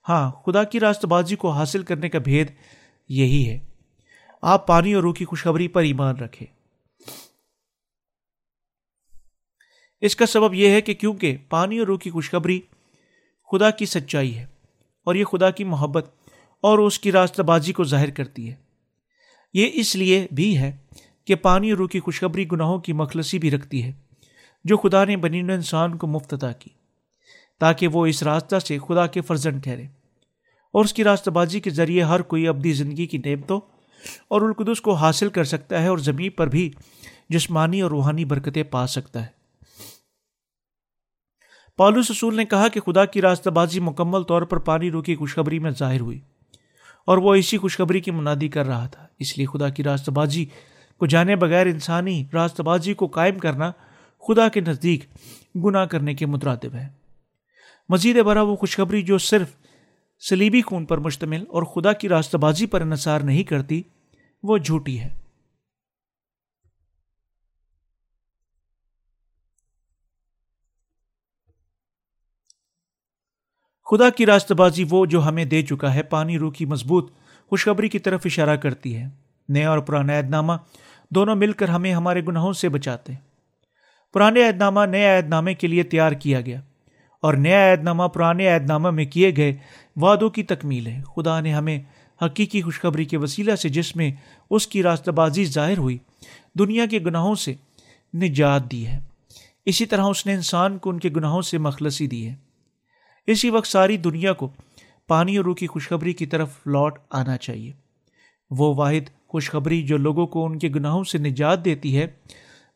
ہاں 0.09 0.31
خدا 0.31 0.63
کی 0.63 0.79
راست 0.79 1.05
بازی 1.05 1.35
کو 1.35 1.49
حاصل 1.49 1.83
کرنے 1.83 2.09
کا 2.09 2.19
بھید 2.19 2.51
یہی 3.09 3.49
ہے۔ 3.49 3.59
آپ 4.41 4.67
پانی 4.67 4.93
اور 4.93 5.03
روح 5.03 5.13
کی 5.13 5.25
خوشخبری 5.25 5.67
پر 5.67 5.81
ایمان 5.81 6.15
رکھیں۔ 6.15 6.47
اس 10.01 10.15
کا 10.15 10.25
سبب 10.25 10.53
یہ 10.53 10.69
ہے 10.69 10.81
کہ 10.81 10.93
کیونکہ 10.93 11.37
پانی 11.49 11.79
اور 11.79 11.87
روح 11.87 11.97
کی 11.97 12.09
خوشخبری 12.09 12.61
خدا 13.51 13.69
کی 13.69 13.85
سچائی 13.85 14.37
ہے 14.37 14.45
اور 15.03 15.15
یہ 15.15 15.23
خدا 15.23 15.51
کی 15.51 15.63
محبت 15.63 16.09
اور 16.61 16.79
اس 16.79 16.99
کی 16.99 17.11
راستہ 17.11 17.41
بازی 17.41 17.73
کو 17.73 17.83
ظاہر 17.83 18.09
کرتی 18.09 18.49
ہے۔ 18.49 18.55
یہ 19.53 19.69
اس 19.73 19.95
لیے 19.95 20.27
بھی 20.31 20.57
ہے 20.57 20.77
کہ 21.25 21.35
پانی 21.35 21.69
اور 21.69 21.77
روح 21.77 21.87
کی 21.87 21.99
خوشخبری 21.99 22.45
گناہوں 22.51 22.79
کی 22.79 22.93
مخلصی 22.93 23.39
بھی 23.39 23.51
رکھتی 23.51 23.83
ہے، 23.83 23.91
جو 24.63 24.77
خدا 24.77 25.05
نے 25.05 25.17
بنی 25.17 25.39
انسان 25.39 25.97
کو 25.97 26.07
مفت 26.07 26.33
عطا 26.33 26.51
کی۔ 26.51 26.80
تاکہ 27.61 27.87
وہ 27.87 28.05
اس 28.05 28.23
راستہ 28.23 28.59
سے 28.59 28.77
خدا 28.87 29.07
کے 29.07 29.21
فرزن 29.21 29.59
ٹھہرے۔ 29.59 29.83
اور 30.73 30.85
اس 30.85 30.93
کی 30.93 31.03
راستہ 31.03 31.29
بازی 31.29 31.59
کے 31.59 31.69
ذریعے 31.69 32.01
ہر 32.01 32.21
کوئی 32.21 32.47
ابدی 32.47 32.73
زندگی 32.73 33.05
کی 33.05 33.17
نعمتوں 33.17 33.59
اور 34.27 34.41
القدس 34.41 34.81
کو 34.81 34.93
حاصل 34.93 35.29
کر 35.29 35.43
سکتا 35.43 35.81
ہے 35.81 35.87
اور 35.87 35.97
زمین 35.97 36.29
پر 36.29 36.47
بھی 36.47 36.71
جسمانی 37.29 37.81
اور 37.81 37.91
روحانی 37.91 38.25
برکتیں 38.25 38.63
پا 38.63 38.87
سکتا 38.87 39.21
ہے۔ 39.21 39.27
پالو 41.77 42.01
سسول 42.01 42.35
نے 42.35 42.45
کہا 42.45 42.67
کہ 42.67 42.79
خدا 42.79 43.05
کی 43.05 43.21
راستہ 43.21 43.49
بازی 43.49 43.79
مکمل 43.79 44.23
طور 44.23 44.41
پر 44.41 44.57
پانی 44.57 44.91
رو 44.91 45.01
کی 45.01 45.15
خوشخبری 45.15 45.59
میں 45.59 45.71
ظاہر 45.71 45.99
ہوئی 45.99 46.19
اور 47.05 47.17
وہ 47.17 47.35
اسی 47.35 47.57
خوشخبری 47.57 47.99
کی 47.99 48.11
منادی 48.11 48.47
کر 48.47 48.65
رہا 48.65 48.87
تھا۔ 48.87 49.07
اس 49.19 49.37
لیے 49.37 49.47
خدا 49.47 49.69
کی 49.69 49.83
راستہ 49.83 50.11
بازی 50.11 50.45
کو 50.97 51.05
جانے 51.05 51.35
بغیر 51.35 51.65
انسانی 51.67 52.25
راستہ 52.33 52.63
بازی 52.63 52.93
کو 52.93 53.07
قائم 53.07 53.39
کرنا 53.39 53.71
خدا 54.27 54.49
کے 54.49 54.59
نزدیک 54.59 55.05
گناہ 55.55 55.85
کرنے 55.85 56.13
کے 56.13 56.25
مترادب 56.25 56.75
ہے۔ 56.75 57.00
مزید 57.91 58.19
برا 58.19 58.41
وہ 58.41 58.55
خوشخبری 58.55 59.01
جو 59.01 59.17
صرف 59.17 59.49
سلیبی 60.29 60.61
خون 60.61 60.85
پر 60.85 60.97
مشتمل 60.97 61.43
اور 61.49 61.63
خدا 61.63 61.93
کی 61.93 62.09
راستہ 62.09 62.37
بازی 62.37 62.65
پر 62.65 62.81
انحصار 62.81 63.19
نہیں 63.19 63.43
کرتی، 63.43 63.83
وہ 64.43 64.57
جھوٹی 64.57 64.99
ہے۔ 64.99 65.09
خدا 73.83 74.09
کی 74.09 74.25
راست 74.25 74.51
بازی 74.51 74.85
وہ 74.89 75.05
جو 75.05 75.27
ہمیں 75.27 75.45
دے 75.45 75.61
چکا 75.61 75.93
ہے، 75.93 76.03
پانی، 76.03 76.37
روح 76.37 76.51
کی 76.51 76.65
مضبوط 76.65 77.11
خوشخبری 77.49 77.89
کی 77.89 77.99
طرف 77.99 78.21
اشارہ 78.25 78.55
کرتی 78.55 78.97
ہے۔ 78.97 79.05
نیا 79.49 79.69
اور 79.69 79.79
پرانا 79.79 80.13
عید 80.13 80.29
نامہ 80.29 80.53
دونوں 81.09 81.35
مل 81.35 81.51
کر 81.51 81.67
ہمیں 81.67 81.93
ہمارے 81.93 82.21
گناہوں 82.25 82.53
سے 82.53 82.69
بچاتے۔ 82.69 83.13
پرانے 84.13 84.47
عہد 84.47 84.57
نامہ 84.57 84.85
نئے 84.85 85.17
عہد 85.17 85.27
نامے 85.27 85.53
کے 85.53 85.67
لیے 85.67 85.83
تیار 85.83 86.11
کیا 86.11 86.41
گیا۔ 86.41 86.61
اور 87.21 87.33
نیا 87.33 87.71
عہد 87.71 87.83
نامہ 87.83 88.03
پرانے 88.03 88.47
عہد 88.47 88.65
نامہ 88.65 88.89
میں 88.89 89.05
کیے 89.05 89.31
گئے 89.37 89.55
وعدوں 89.95 90.29
کی 90.29 90.43
تکمیل 90.43 90.87
ہے۔ 90.87 91.01
خدا 91.15 91.39
نے 91.39 91.53
ہمیں 91.53 91.79
حقیقی 92.25 92.61
خوشخبری 92.61 93.05
کے 93.05 93.17
وسیلہ 93.17 93.55
سے 93.55 93.69
جس 93.69 93.95
میں 93.95 94.11
اس 94.49 94.67
کی 94.67 94.83
راستہ 94.83 95.11
بازی 95.11 95.45
ظاہر 95.45 95.77
ہوئی، 95.77 95.97
دنیا 96.59 96.85
کے 96.85 96.99
گناہوں 96.99 97.35
سے 97.35 97.53
نجات 98.13 98.71
دی 98.71 98.87
ہے۔ 98.87 98.99
اسی 99.65 99.85
طرح 99.85 100.03
اس 100.03 100.25
نے 100.25 100.33
انسان 100.33 100.77
کو 100.77 100.89
ان 100.89 100.99
کے 100.99 101.09
گناہوں 101.09 101.41
سے 101.41 101.57
مخلصی 101.57 102.07
دی 102.07 102.27
ہے۔ 102.27 102.35
اسی 103.27 103.49
وقت 103.49 103.67
ساری 103.67 103.97
دنیا 103.97 104.33
کو 104.33 104.49
پانی 105.07 105.37
اور 105.37 105.45
روح 105.45 105.55
کی 105.55 105.67
خوشخبری 105.67 106.13
کی 106.13 106.25
طرف 106.25 106.49
لوٹ 106.65 106.99
آنا 107.09 107.37
چاہیے۔ 107.37 107.71
وہ 108.49 108.75
واحد 108.75 109.27
خوشخبری 109.27 109.81
جو 109.81 109.97
لوگوں 109.97 110.27
کو 110.27 110.45
ان 110.45 110.59
کے 110.59 110.69
گناہوں 110.69 111.03
سے 111.03 111.17
نجات 111.17 111.65
دیتی 111.65 111.97
ہے، 111.97 112.07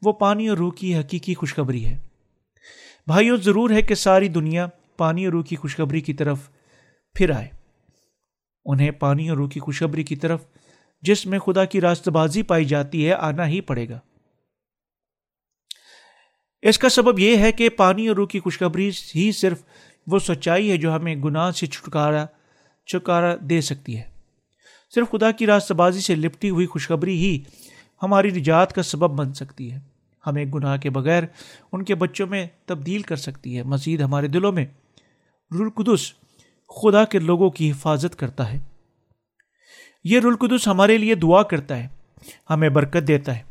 وہ 0.01 0.13
پانی 0.13 0.47
اور 0.47 0.57
روح 0.57 0.71
کی 0.73 0.95
حقیقی 0.95 1.33
خوشخبری 1.33 1.85
ہے۔ 1.85 1.97
بھائیوں 3.07 3.37
ضرور 3.37 3.69
ہے 3.69 3.81
کہ 3.81 3.95
ساری 3.95 4.27
دنیا 4.27 4.67
پانی 4.97 5.25
اور 5.25 5.33
روح 5.33 5.43
کی 5.43 5.55
خوشخبری 5.55 6.01
کی 6.01 6.13
طرف 6.13 6.49
پھر 7.13 7.31
آئے۔ 7.31 7.47
انہیں 8.65 8.91
پانی 8.91 9.29
اور 9.29 9.37
روح 9.37 9.49
کی 9.49 9.59
خوشخبری 9.59 10.03
کی 10.03 10.15
طرف، 10.15 10.45
جس 11.01 11.25
میں 11.25 11.39
خدا 11.39 11.65
کی 11.65 11.81
راست 11.81 12.09
بازی 12.09 12.43
پائی 12.43 12.65
جاتی 12.65 13.07
ہے، 13.07 13.13
آنا 13.13 13.47
ہی 13.47 13.61
پڑے 13.61 13.89
گا۔ 13.89 13.99
اس 16.61 16.77
کا 16.77 16.89
سبب 16.89 17.19
یہ 17.19 17.37
ہے 17.37 17.51
کہ 17.51 17.69
پانی 17.69 18.07
اور 18.07 18.15
روح 18.15 18.27
کی 18.27 18.39
خوشخبری 18.39 18.89
ہی 19.15 19.31
صرف 19.31 19.63
وہ 20.07 20.19
سچائی 20.19 20.71
ہے 20.71 20.77
جو 20.77 20.95
ہمیں 20.95 21.15
گناہ 21.15 21.51
سے 21.51 21.67
چھٹکارا 21.67 22.25
چھٹکارا 22.87 23.35
دے 23.39 23.61
سکتی 23.61 23.97
ہے۔ 23.97 24.03
صرف 24.95 25.11
خدا 25.11 25.31
کی 25.31 25.45
راست 25.45 25.71
بازی 25.71 26.01
سے 26.01 26.15
لپٹی 26.15 26.49
ہوئی 26.49 26.65
خوشخبری 26.65 27.17
ہی 27.17 27.43
ہماری 28.03 28.29
نجات 28.29 28.73
کا 28.73 28.83
سبب 28.83 29.09
بن 29.09 29.33
سکتی 29.33 29.71
ہے۔ 29.71 29.94
ہمیں 30.27 30.45
گناہ 30.45 30.77
کے 30.77 30.89
بغیر 30.89 31.23
ان 31.71 31.83
کے 31.83 31.95
بچوں 31.95 32.27
میں 32.27 32.47
تبدیل 32.65 33.01
کر 33.01 33.15
سکتی 33.15 33.57
ہے۔ 33.57 33.63
مزید 33.63 34.01
ہمارے 34.01 34.27
دلوں 34.27 34.51
میں 34.51 34.65
رلقدس 35.51 36.13
خدا 36.81 37.05
کے 37.05 37.19
لوگوں 37.19 37.49
کی 37.49 37.71
حفاظت 37.71 38.19
کرتا 38.19 38.53
ہے۔ 38.53 38.59
یہ 40.03 40.19
رلقدس 40.19 40.67
ہمارے 40.67 40.97
لیے 40.97 41.15
دعا 41.15 41.43
کرتا 41.43 41.83
ہے، 41.83 41.87
ہمیں 42.49 42.69
برکت 42.69 43.07
دیتا 43.07 43.37
ہے۔ 43.37 43.43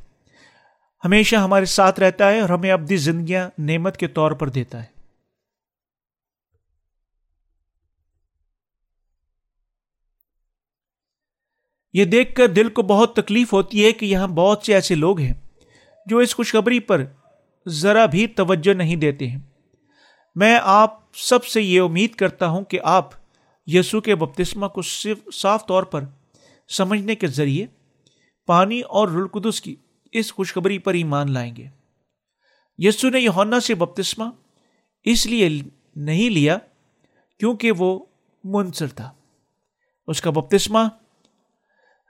ہمیشہ 1.04 1.36
ہمارے 1.36 1.64
ساتھ 1.64 2.00
رہتا 2.00 2.30
ہے 2.30 2.40
اور 2.40 2.48
ہمیں 2.48 2.70
اپنی 2.70 2.96
زندگیاں 2.96 3.50
نعمت 3.58 3.96
کے 3.96 4.08
طور 4.08 4.32
پر 4.32 4.48
دیتا 4.48 4.82
ہے۔ 4.82 4.94
یہ 11.92 12.04
دیکھ 12.04 12.34
کر 12.34 12.48
دل 12.48 12.68
کو 12.68 12.82
بہت 12.82 13.16
تکلیف 13.16 13.52
ہوتی 13.52 13.84
ہے 13.84 13.92
کہ 13.92 14.06
یہاں 14.06 14.26
بہت 14.26 14.62
سے 14.62 14.74
ایسے 14.74 14.94
لوگ 14.94 15.20
ہیں۔ 15.20 15.34
جو 16.06 16.18
اس 16.18 16.36
خوشخبری 16.36 16.80
پر 16.80 17.04
ذرا 17.68 18.06
بھی 18.06 18.26
توجہ 18.26 18.74
نہیں 18.74 18.96
دیتے 18.96 19.28
ہیں۔ 19.28 19.38
میں 20.34 20.58
آپ 20.62 21.00
سب 21.14 21.44
سے 21.44 21.62
یہ 21.62 21.80
امید 21.80 22.14
کرتا 22.14 22.48
ہوں 22.48 22.64
کہ 22.64 22.80
آپ 22.82 23.10
یسو 23.66 24.00
کے 24.00 24.14
بپتسمہ 24.14 24.66
کو 24.66 24.82
صرف 24.82 25.18
صاف 25.34 25.66
طور 25.66 25.82
پر 25.82 26.04
سمجھنے 26.68 27.14
کے 27.14 27.26
ذریعے 27.26 27.66
پانی 28.46 28.80
اور 28.80 29.08
رلقدس 29.08 29.60
کی 29.60 29.76
اس 30.12 30.32
خوشخبری 30.32 30.78
پر 30.78 30.94
ایمان 30.94 31.32
لائیں 31.32 31.56
گے۔ 31.56 31.66
یسو 32.78 33.08
نے 33.08 33.20
یونا 33.20 33.60
سے 33.60 33.74
بپتسمہ 33.74 34.24
اس 35.04 35.26
لیے 35.26 35.48
نہیں 35.96 36.30
لیا 36.30 36.58
کیونکہ 37.38 37.72
وہ 37.72 38.04
منصر 38.44 38.86
تھا۔ 38.86 39.12
اس 40.06 40.20
کا 40.20 40.30
بپتسمہ 40.30 40.78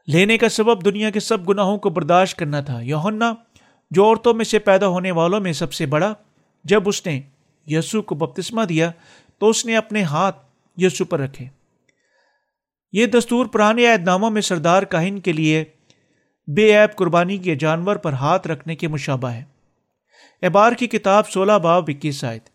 لینے 0.06 0.38
کا 0.38 0.48
سبب 0.48 0.84
دنیا 0.84 1.10
کے 1.10 1.20
سب 1.20 1.48
گناہوں 1.48 1.78
کو 1.78 1.90
برداشت 1.90 2.38
کرنا 2.38 2.60
تھا۔ 2.60 2.80
یونا 2.80 3.34
جو 3.94 4.04
عورتوں 4.04 4.34
میں 4.34 4.44
سے 4.44 4.58
پیدا 4.58 4.86
ہونے 4.86 5.10
والوں 5.10 5.40
میں 5.40 5.52
سب 5.52 5.72
سے 5.72 5.86
بڑا، 5.86 6.14
جب 6.64 6.88
اس 6.88 7.06
نے 7.06 7.20
یسو 7.66 8.02
کو 8.02 8.14
بپتسمہ 8.14 8.64
دیا، 8.64 8.90
تو 9.38 9.48
اس 9.48 9.66
نے 9.66 9.76
اپنے 9.76 10.02
ہاتھ 10.02 10.36
یسو 10.76 11.04
پر 11.04 11.20
رکھے۔ 11.20 11.44
یہ 12.92 13.06
دستور 13.06 13.46
پرانے 13.46 13.92
عہد 13.92 14.04
ناموں 14.04 14.30
میں 14.30 14.42
سردار 14.42 14.82
کاہن 14.82 15.18
کے 15.18 15.32
لیے 15.32 15.64
بے 16.46 16.78
عیب 16.78 16.96
قربانی 16.96 17.38
کے 17.38 17.54
جانور 17.54 17.96
پر 17.96 18.12
ہاتھ 18.12 18.48
رکھنے 18.48 18.76
کے 18.76 18.88
مشابہ 18.88 19.28
ہے۔ 19.28 19.44
اعبار 20.42 20.72
کی 20.72 20.86
کتاب 20.86 21.28
سولہ 21.28 21.52
باب 21.52 21.84
اکیس 21.88 22.24
آیت۔ 22.24 22.48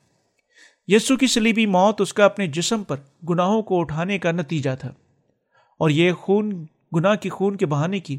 یسو 0.88 1.18
کی 1.18 1.28
سلیبی 1.28 1.66
موت 1.66 2.02
اس 2.02 2.14
کا 2.14 2.26
اپنے 2.26 2.48
جسم 2.48 2.84
پر 2.84 2.96
گناہوں 3.30 3.62
کو 3.62 3.80
اٹھانے 3.80 4.20
کا 4.20 4.32
نتیجہ 4.32 4.70
تھا۔ 4.80 4.90
اور 5.78 5.90
یہ 5.90 6.12
خون، 6.12 6.66
گناہ 6.96 7.16
کی 7.16 7.30
خون 7.30 7.56
کے 7.56 7.66
بہانے 7.66 8.00
کی 8.00 8.18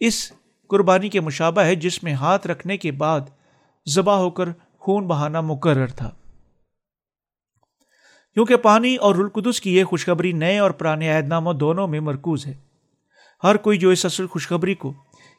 اس 0.00 0.32
قربانی 0.68 1.08
کے 1.08 1.20
مشابہ 1.20 1.60
ہے 1.60 1.74
جس 1.74 2.02
میں 2.02 2.12
ہاتھ 2.12 2.46
رکھنے 2.46 2.76
کے 2.76 2.92
بعد 2.92 3.20
ذبح 3.88 4.14
ہو 4.14 4.30
کر 4.30 4.48
خون 4.78 5.06
بہانا 5.06 5.40
مقرر 5.40 5.86
تھا۔ 5.86 6.10
کیونکہ 8.34 8.56
پانی 8.56 8.96
اور 8.96 9.14
رلقدس 9.14 9.60
کی 9.60 9.76
یہ 9.76 9.84
خوشخبری 9.84 10.32
نئے 10.32 10.58
اور 10.58 10.70
پرانے 10.70 11.12
عہد 11.12 11.28
ناموں 11.28 11.54
دونوں 11.54 11.88
میں 11.88 12.00
مرکوز 12.00 12.46
ہے۔ 12.46 12.54
ہر 13.42 13.56
کوئی 13.56 13.78
جو 13.78 13.90
اس 13.90 14.04
اصل 14.04 14.26
خوشخبری 14.26 14.74
کو 14.74 14.92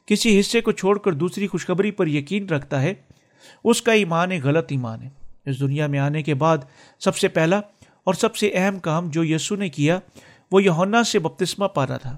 کسی 0.06 0.40
حصے 0.40 0.60
کو 0.60 0.72
چھوڑ 0.72 0.98
کر 0.98 1.12
دوسری 1.12 1.46
خوشخبری 1.46 1.90
پر 1.90 2.06
یقین 2.06 2.48
رکھتا 2.48 2.82
ہے، 2.82 2.94
اس 3.64 3.82
کا 3.82 3.92
ایمان 3.92 4.30
غلط 4.44 4.66
ایمان 4.70 5.02
ہے۔ 5.02 5.08
اس 5.46 5.60
دنیا 5.60 5.86
میں 5.86 5.98
آنے 5.98 6.22
کے 6.22 6.34
بعد 6.34 6.58
سب 6.98 7.16
سے 7.16 7.28
پہلا 7.28 7.60
اور 8.04 8.14
سب 8.14 8.36
سے 8.36 8.50
اہم 8.54 8.78
کام 8.78 9.10
جو 9.10 9.24
یسو 9.24 9.56
نے 9.56 9.68
کیا، 9.68 9.98
وہ 10.52 10.62
یونا 10.62 11.04
سے 11.04 11.18
بپتسمہ 11.18 11.66
پانا 11.66 11.96
تھا۔ 11.96 12.16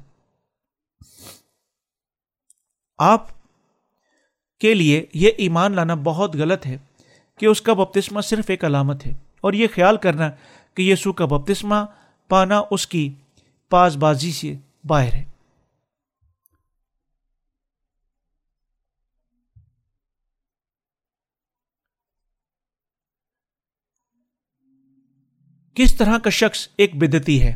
آپ 3.02 3.26
کے 4.60 4.74
لیے 4.74 5.06
یہ 5.14 5.30
ایمان 5.38 5.76
لانا 5.76 5.94
بہت 5.94 6.36
غلط 6.36 6.66
ہے 6.66 6.78
کہ 7.38 7.46
اس 7.46 7.62
کا 7.62 7.72
بپتسمہ 7.72 8.20
صرف 8.20 8.44
ایک 8.48 8.64
علامت 8.64 9.06
ہے 9.06 9.12
اور 9.40 9.52
یہ 9.52 9.66
خیال 9.74 9.96
کرنا 9.96 10.30
کہ 10.74 10.82
یسو 10.82 11.12
کا 11.12 11.24
بپتسمہ 11.24 11.74
پانا 12.28 12.62
اس 12.70 12.86
کی 12.86 13.14
پاس 13.70 13.96
بازی 13.96 14.32
سے 14.32 14.54
باہر 14.84 15.12
ہے۔ 15.12 15.24
کس 25.74 25.94
طرح 25.94 26.18
کا 26.18 26.30
شخص 26.30 26.68
ایک 26.76 26.96
بدتی 26.96 27.42
ہے؟ 27.42 27.54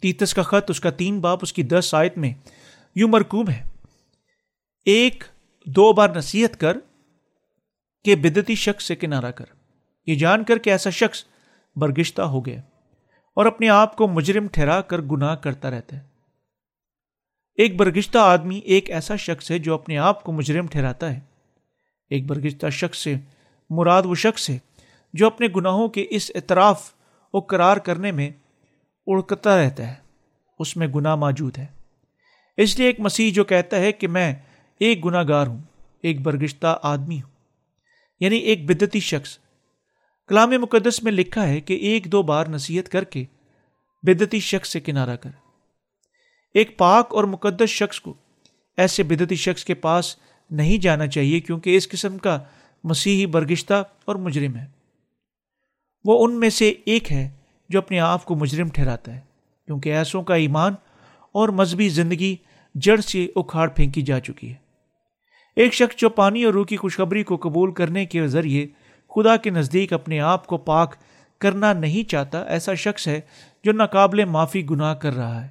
تیتس 0.00 0.34
کا 0.34 0.42
خط 0.42 0.70
اس 0.70 0.80
کا 0.80 0.90
تین 0.90 1.20
باپ 1.20 1.38
اس 1.42 1.52
کی 1.52 1.62
دس 1.62 1.94
آیت 1.94 2.18
میں 2.18 2.34
یوں 2.94 3.08
مرکوب 3.08 3.50
ہے۔ 3.50 3.77
ایک 4.88 5.24
دو 5.66 5.92
بار 5.92 6.10
نصیحت 6.10 6.60
کر 6.60 6.76
کہ 8.04 8.16
بدتی 8.16 8.54
شخص 8.54 8.84
سے 8.84 8.96
کنارہ 8.96 9.30
کر۔ 9.30 9.44
یہ 10.06 10.14
جان 10.14 10.44
کر 10.44 10.58
کہ 10.58 10.70
ایسا 10.70 10.90
شخص 10.90 11.24
برگشتہ 11.76 12.22
ہو 12.22 12.46
گیا 12.46 12.60
اور 13.36 13.46
اپنے 13.46 13.68
آپ 13.68 13.96
کو 13.96 14.08
مجرم 14.08 14.48
ٹھہرا 14.48 14.80
کر 14.80 15.00
گناہ 15.00 15.34
کرتا 15.34 15.70
رہتا 15.70 15.96
ہے۔ 15.96 16.02
ایک 17.54 17.76
برگشتہ 17.76 18.18
آدمی 18.18 18.58
ایک 18.58 18.90
ایسا 18.90 19.16
شخص 19.16 19.50
ہے 19.50 19.58
جو 19.58 19.74
اپنے 19.74 19.98
آپ 19.98 20.24
کو 20.24 20.32
مجرم 20.32 20.66
ٹھہراتا 20.66 21.14
ہے۔ 21.14 21.20
ایک 22.10 22.26
برگشتہ 22.26 22.66
شخص 22.70 22.98
سے 22.98 23.14
مراد 23.70 24.02
وہ 24.04 24.14
شخص 24.14 24.50
ہے 24.50 24.58
جو 25.12 25.26
اپنے 25.26 25.46
گناہوں 25.56 25.88
کے 25.88 26.06
اس 26.10 26.30
اعتراف 26.34 26.94
و 27.32 27.40
قرار 27.40 27.76
کرنے 27.76 28.12
میں 28.12 28.30
اڑکتا 29.06 29.62
رہتا 29.62 29.88
ہے۔ 29.88 29.94
اس 30.58 30.76
میں 30.76 30.86
گناہ 30.86 31.16
موجود 31.16 31.58
ہے۔ 31.58 31.66
اس 32.56 32.78
لیے 32.78 32.86
ایک 32.86 33.00
مسیح 33.00 33.32
جو 33.32 33.44
کہتا 33.44 33.76
ہے 33.76 33.92
کہ 33.92 34.08
میں 34.08 34.34
ایک 34.80 35.04
گناہ 35.04 35.24
گار 35.28 35.46
ہوں، 35.46 35.62
ایک 36.02 36.20
برگشتہ 36.20 36.78
آدمی 36.82 37.22
ہوں۔ 37.22 37.30
یعنی 38.20 38.36
ایک 38.36 38.64
بدتی 38.64 39.00
شخص۔ 39.00 39.38
کلام 40.28 40.50
مقدس 40.50 41.02
میں 41.02 41.12
لکھا 41.12 41.48
ہے 41.48 41.60
کہ 41.60 41.74
ایک 41.74 42.12
دو 42.12 42.22
بار 42.22 42.46
نصیحت 42.46 42.88
کر 42.88 43.04
کے 43.04 43.24
بدتی 44.02 44.40
شخص 44.40 44.68
سے 44.68 44.80
کنارہ 44.80 45.16
کر۔ 45.16 45.30
ایک 46.54 46.78
پاک 46.78 47.14
اور 47.14 47.24
مقدس 47.24 47.68
شخص 47.68 48.00
کو 48.00 48.14
ایسے 48.76 49.02
بدتی 49.02 49.34
شخص 49.34 49.64
کے 49.64 49.74
پاس 49.74 50.16
نہیں 50.50 50.78
جانا 50.78 51.06
چاہیے 51.06 51.40
کیونکہ 51.40 51.76
اس 51.76 51.88
قسم 51.88 52.18
کا 52.18 52.42
مسیحی 52.84 53.26
برگشتہ 53.26 53.84
اور 54.04 54.16
مجرم 54.16 54.56
ہے۔ 54.56 54.66
وہ 56.04 56.24
ان 56.24 56.40
میں 56.40 56.50
سے 56.50 56.74
ایک 56.84 57.12
ہے 57.12 57.30
جو 57.68 57.78
اپنے 57.78 58.00
آپ 58.00 58.24
کو 58.24 58.34
مجرم 58.34 58.68
ٹھہراتا 58.68 59.14
ہے، 59.14 59.20
کیونکہ 59.66 59.94
ایسوں 59.94 60.22
کا 60.22 60.34
ایمان 60.34 60.74
اور 61.32 61.48
مذہبی 61.48 61.88
زندگی 61.88 62.36
جڑ 62.74 63.00
سے 63.00 63.28
اکھاڑ 63.36 63.68
پھینکی 63.68 64.02
جا 64.02 64.20
چکی 64.20 64.50
ہے۔ 64.50 64.67
ایک 65.58 65.74
شخص 65.74 65.96
جو 65.96 66.08
پانی 66.08 66.44
اور 66.44 66.52
روح 66.52 66.64
کی 66.64 66.76
خوشخبری 66.76 67.22
کو 67.22 67.36
قبول 67.36 67.72
کرنے 67.72 68.06
کے 68.06 68.26
ذریعے 68.26 68.66
خدا 69.08 69.36
کے 69.36 69.50
نزدیک 69.50 69.92
اپنے 69.92 70.20
آپ 70.20 70.46
کو 70.46 70.58
پاک 70.58 70.96
کرنا 71.38 71.72
نہیں 71.72 72.10
چاہتا، 72.10 72.42
ایسا 72.42 72.74
شخص 72.74 73.08
ہے 73.08 73.20
جو 73.64 73.72
ناقابل 73.72 74.24
معافی 74.24 74.70
گناہ 74.70 74.94
کر 74.94 75.12
رہا 75.12 75.42
ہے۔ 75.42 75.48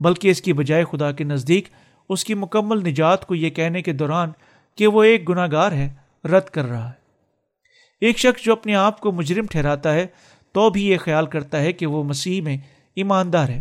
بلکہ 0.00 0.28
اس 0.28 0.42
کی 0.42 0.52
بجائے 0.52 0.84
خدا 0.90 1.12
کے 1.12 1.24
نزدیک 1.24 1.68
اس 2.08 2.24
کی 2.24 2.34
مکمل 2.34 2.88
نجات 2.88 3.26
کو 3.26 3.34
یہ 3.34 3.50
کہنے 3.50 3.82
کے 3.82 3.92
دوران 3.92 4.30
کہ 4.76 4.86
وہ 4.86 5.02
ایک 5.02 5.28
گناہ 5.28 5.48
گار 5.52 5.72
ہے، 5.72 5.94
رد 6.24 6.48
کر 6.48 6.64
رہا 6.64 6.86
ہے۔ 6.86 6.94
ایک 8.00 8.18
شخص 8.18 8.44
جو 8.44 8.52
اپنے 8.52 8.74
آپ 8.74 9.00
کو 9.00 9.12
مجرم 9.12 9.46
ٹھہراتا 9.50 9.94
ہے، 9.94 10.06
تو 10.52 10.70
بھی 10.70 10.86
یہ 10.86 10.96
خیال 10.96 11.26
کرتا 11.26 11.60
ہے 11.60 11.72
کہ 11.72 11.86
وہ 11.86 12.04
مسیح 12.04 12.42
میں 12.42 12.56
ایماندار 12.96 13.48
ہے۔ 13.48 13.60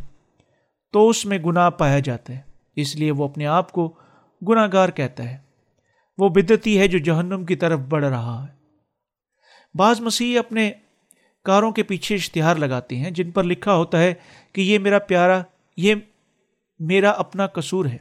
تو 0.93 1.09
اس 1.09 1.25
میں 1.25 1.37
گناہ 1.37 1.69
پایا 1.69 1.99
جاتا 1.99 2.33
ہے، 2.33 2.39
اس 2.75 2.95
لیے 2.95 3.11
وہ 3.11 3.23
اپنے 3.23 3.45
آپ 3.45 3.71
کو 3.71 3.93
گناہ 4.47 4.67
گار 4.73 4.89
کہتا 4.89 5.23
ہے۔ 5.23 5.37
وہ 6.17 6.29
بدتی 6.29 6.79
ہے 6.79 6.87
جو 6.87 6.97
جہنم 6.97 7.45
کی 7.45 7.55
طرف 7.55 7.79
بڑھ 7.79 8.05
رہا 8.05 8.45
ہے۔ 8.47 8.53
بعض 9.77 10.01
مسیح 10.01 10.39
اپنے 10.39 10.71
کاروں 11.43 11.71
کے 11.71 11.83
پیچھے 11.83 12.15
اشتہار 12.15 12.55
لگاتے 12.55 12.95
ہیں، 12.95 13.11
جن 13.11 13.31
پر 13.31 13.43
لکھا 13.43 13.75
ہوتا 13.75 13.99
ہے 13.99 14.13
کہ 14.53 14.61
یہ 14.61 14.79
میرا 14.79 14.99
پیارا، 14.99 15.43
یہ 15.77 15.95
میرا 16.79 17.09
اپنا 17.09 17.47
قصور 17.47 17.85
ہے۔ 17.85 17.97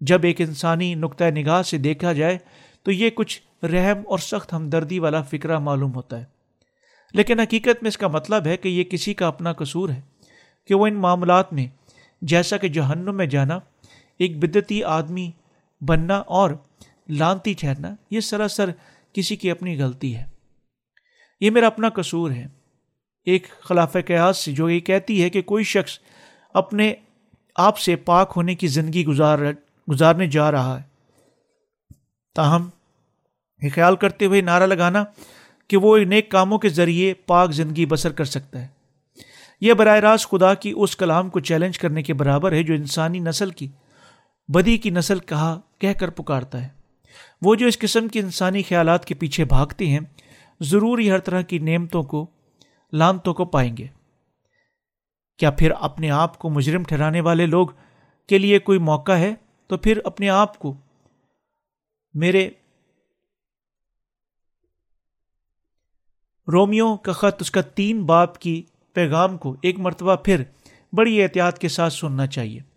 جب 0.00 0.20
ایک 0.22 0.40
انسانی 0.40 0.94
نقطۂ 0.94 1.24
نگاہ 1.24 1.62
سے 1.62 1.78
دیکھا 1.78 2.12
جائے 2.12 2.38
تو 2.82 2.92
یہ 2.92 3.10
کچھ 3.10 3.64
رحم 3.64 3.98
اور 4.06 4.18
سخت 4.18 4.52
ہمدردی 4.52 4.98
والا 4.98 5.22
فکرہ 5.22 5.58
معلوم 5.58 5.94
ہوتا 5.94 6.20
ہے۔ 6.20 6.24
لیکن 7.12 7.40
حقیقت 7.40 7.82
میں 7.82 7.88
اس 7.88 7.98
کا 7.98 8.08
مطلب 8.08 8.46
ہے 8.46 8.56
کہ 8.56 8.68
یہ 8.68 8.84
کسی 8.84 9.14
کا 9.14 9.26
اپنا 9.26 9.52
قصور 9.52 9.88
ہے، 9.88 10.00
کہ 10.66 10.74
وہ 10.74 10.86
ان 10.86 10.94
معاملات 10.94 11.52
میں، 11.52 11.66
جیسا 12.22 12.56
کہ 12.56 12.68
جہنم 12.68 13.16
میں 13.16 13.26
جانا 13.26 13.58
ایک 14.18 14.38
بدتی 14.38 14.84
آدمی 14.84 15.30
بننا 15.80 16.18
اور 16.18 16.50
لانتی 17.08 17.52
ٹھہرنا، 17.52 17.94
یہ 18.10 18.20
سراسر 18.20 18.70
کسی 19.12 19.36
کی 19.36 19.50
اپنی 19.50 19.82
غلطی 19.82 20.16
ہے۔ 20.16 20.24
یہ 21.40 21.50
میرا 21.50 21.66
اپنا 21.66 21.88
قصور 21.88 22.30
ہے۔ 22.30 22.46
ایک 23.24 23.46
خلاف 23.60 23.96
قیاس 24.06 24.38
سے 24.38 24.52
جو 24.52 24.70
یہ 24.70 24.80
کہتی 24.80 25.22
ہے 25.22 25.30
کہ 25.30 25.42
کوئی 25.42 25.64
شخص 25.64 25.98
اپنے 26.54 26.94
آپ 27.56 27.78
سے 27.78 27.96
پاک 27.96 28.32
ہونے 28.36 28.54
کی 28.54 28.66
زندگی 28.66 29.04
گزار 29.04 29.38
گزارنے 29.90 30.26
جا 30.26 30.52
رہا 30.52 30.78
ہے۔ 30.78 30.82
تاہم، 32.34 32.68
یہ 33.62 33.68
خیال 33.74 33.96
کرتے 33.96 34.26
ہوئے 34.26 34.40
نعرہ 34.40 34.66
لگانا 34.66 35.04
کہ 35.68 35.76
وہ 35.76 35.98
نیک 35.98 36.30
کاموں 36.30 36.58
کے 36.58 36.68
ذریعے 36.68 37.14
پاک 37.14 37.52
زندگی 37.52 37.86
بسر 37.86 38.12
کر 38.12 38.24
سکتا 38.24 38.62
ہے۔ 38.62 38.66
یہ 39.60 39.72
براہ 39.72 39.96
راست 39.96 40.30
خدا 40.30 40.54
کی 40.54 40.72
اس 40.76 40.96
کلام 40.96 41.30
کو 41.30 41.40
چیلنج 41.40 41.78
کرنے 41.78 42.02
کے 42.02 42.14
برابر 42.14 42.52
ہے 42.52 42.62
جو 42.62 42.74
انسانی 42.74 43.18
نسل 43.18 43.50
کی 43.50 43.68
بدی 44.48 44.78
کی 44.78 44.90
نسل 44.90 45.18
کہا، 45.18 45.60
کہہ 45.78 45.92
کر 45.92 46.10
پکارتا 46.10 46.62
ہے۔ 46.62 46.68
وہ 47.42 47.54
جو 47.54 47.66
اس 47.66 47.78
قسم 47.78 48.08
کے 48.08 48.20
انسانی 48.20 48.62
خیالات 48.62 49.04
کے 49.04 49.14
پیچھے 49.14 49.44
بھاگتے 49.44 49.86
ہیں 49.86 50.00
ضرور 50.60 50.98
ہی 50.98 51.10
ہر 51.10 51.18
طرح 51.18 51.42
کی 51.42 51.58
نعمتوں 51.58 52.02
کو 52.02 52.30
لانتوں 52.92 53.34
کو 53.34 53.44
پائیں 53.44 53.76
گے۔ 53.76 53.86
کیا 55.38 55.50
پھر 55.50 55.70
اپنے 55.80 56.10
آپ 56.10 56.38
کو 56.38 56.50
مجرم 56.50 56.82
ٹھہرانے 56.82 57.20
والے 57.20 57.46
لوگ 57.46 57.66
کے 58.28 58.38
لیے 58.38 58.58
کوئی 58.58 58.78
موقع 58.78 59.12
ہے؟ 59.12 59.34
تو 59.66 59.76
پھر 59.76 60.00
اپنے 60.04 60.28
آپ 60.28 60.58
کو۔ 60.58 60.74
میرے 62.14 62.50
رومیو 66.52 66.96
کا 66.96 67.12
خط، 67.12 67.40
اس 67.40 67.50
کا 67.50 67.60
تین 67.60 68.06
باپ 68.06 68.38
کی 68.38 68.62
پیغام 68.92 69.38
کو 69.38 69.56
ایک 69.62 69.78
مرتبہ 69.78 70.16
پھر 70.16 70.42
بڑی 70.92 71.22
احتیاط 71.22 71.58
کے 71.58 71.68
ساتھ 71.68 71.92
سننا 71.92 72.26
چاہیے۔ 72.26 72.75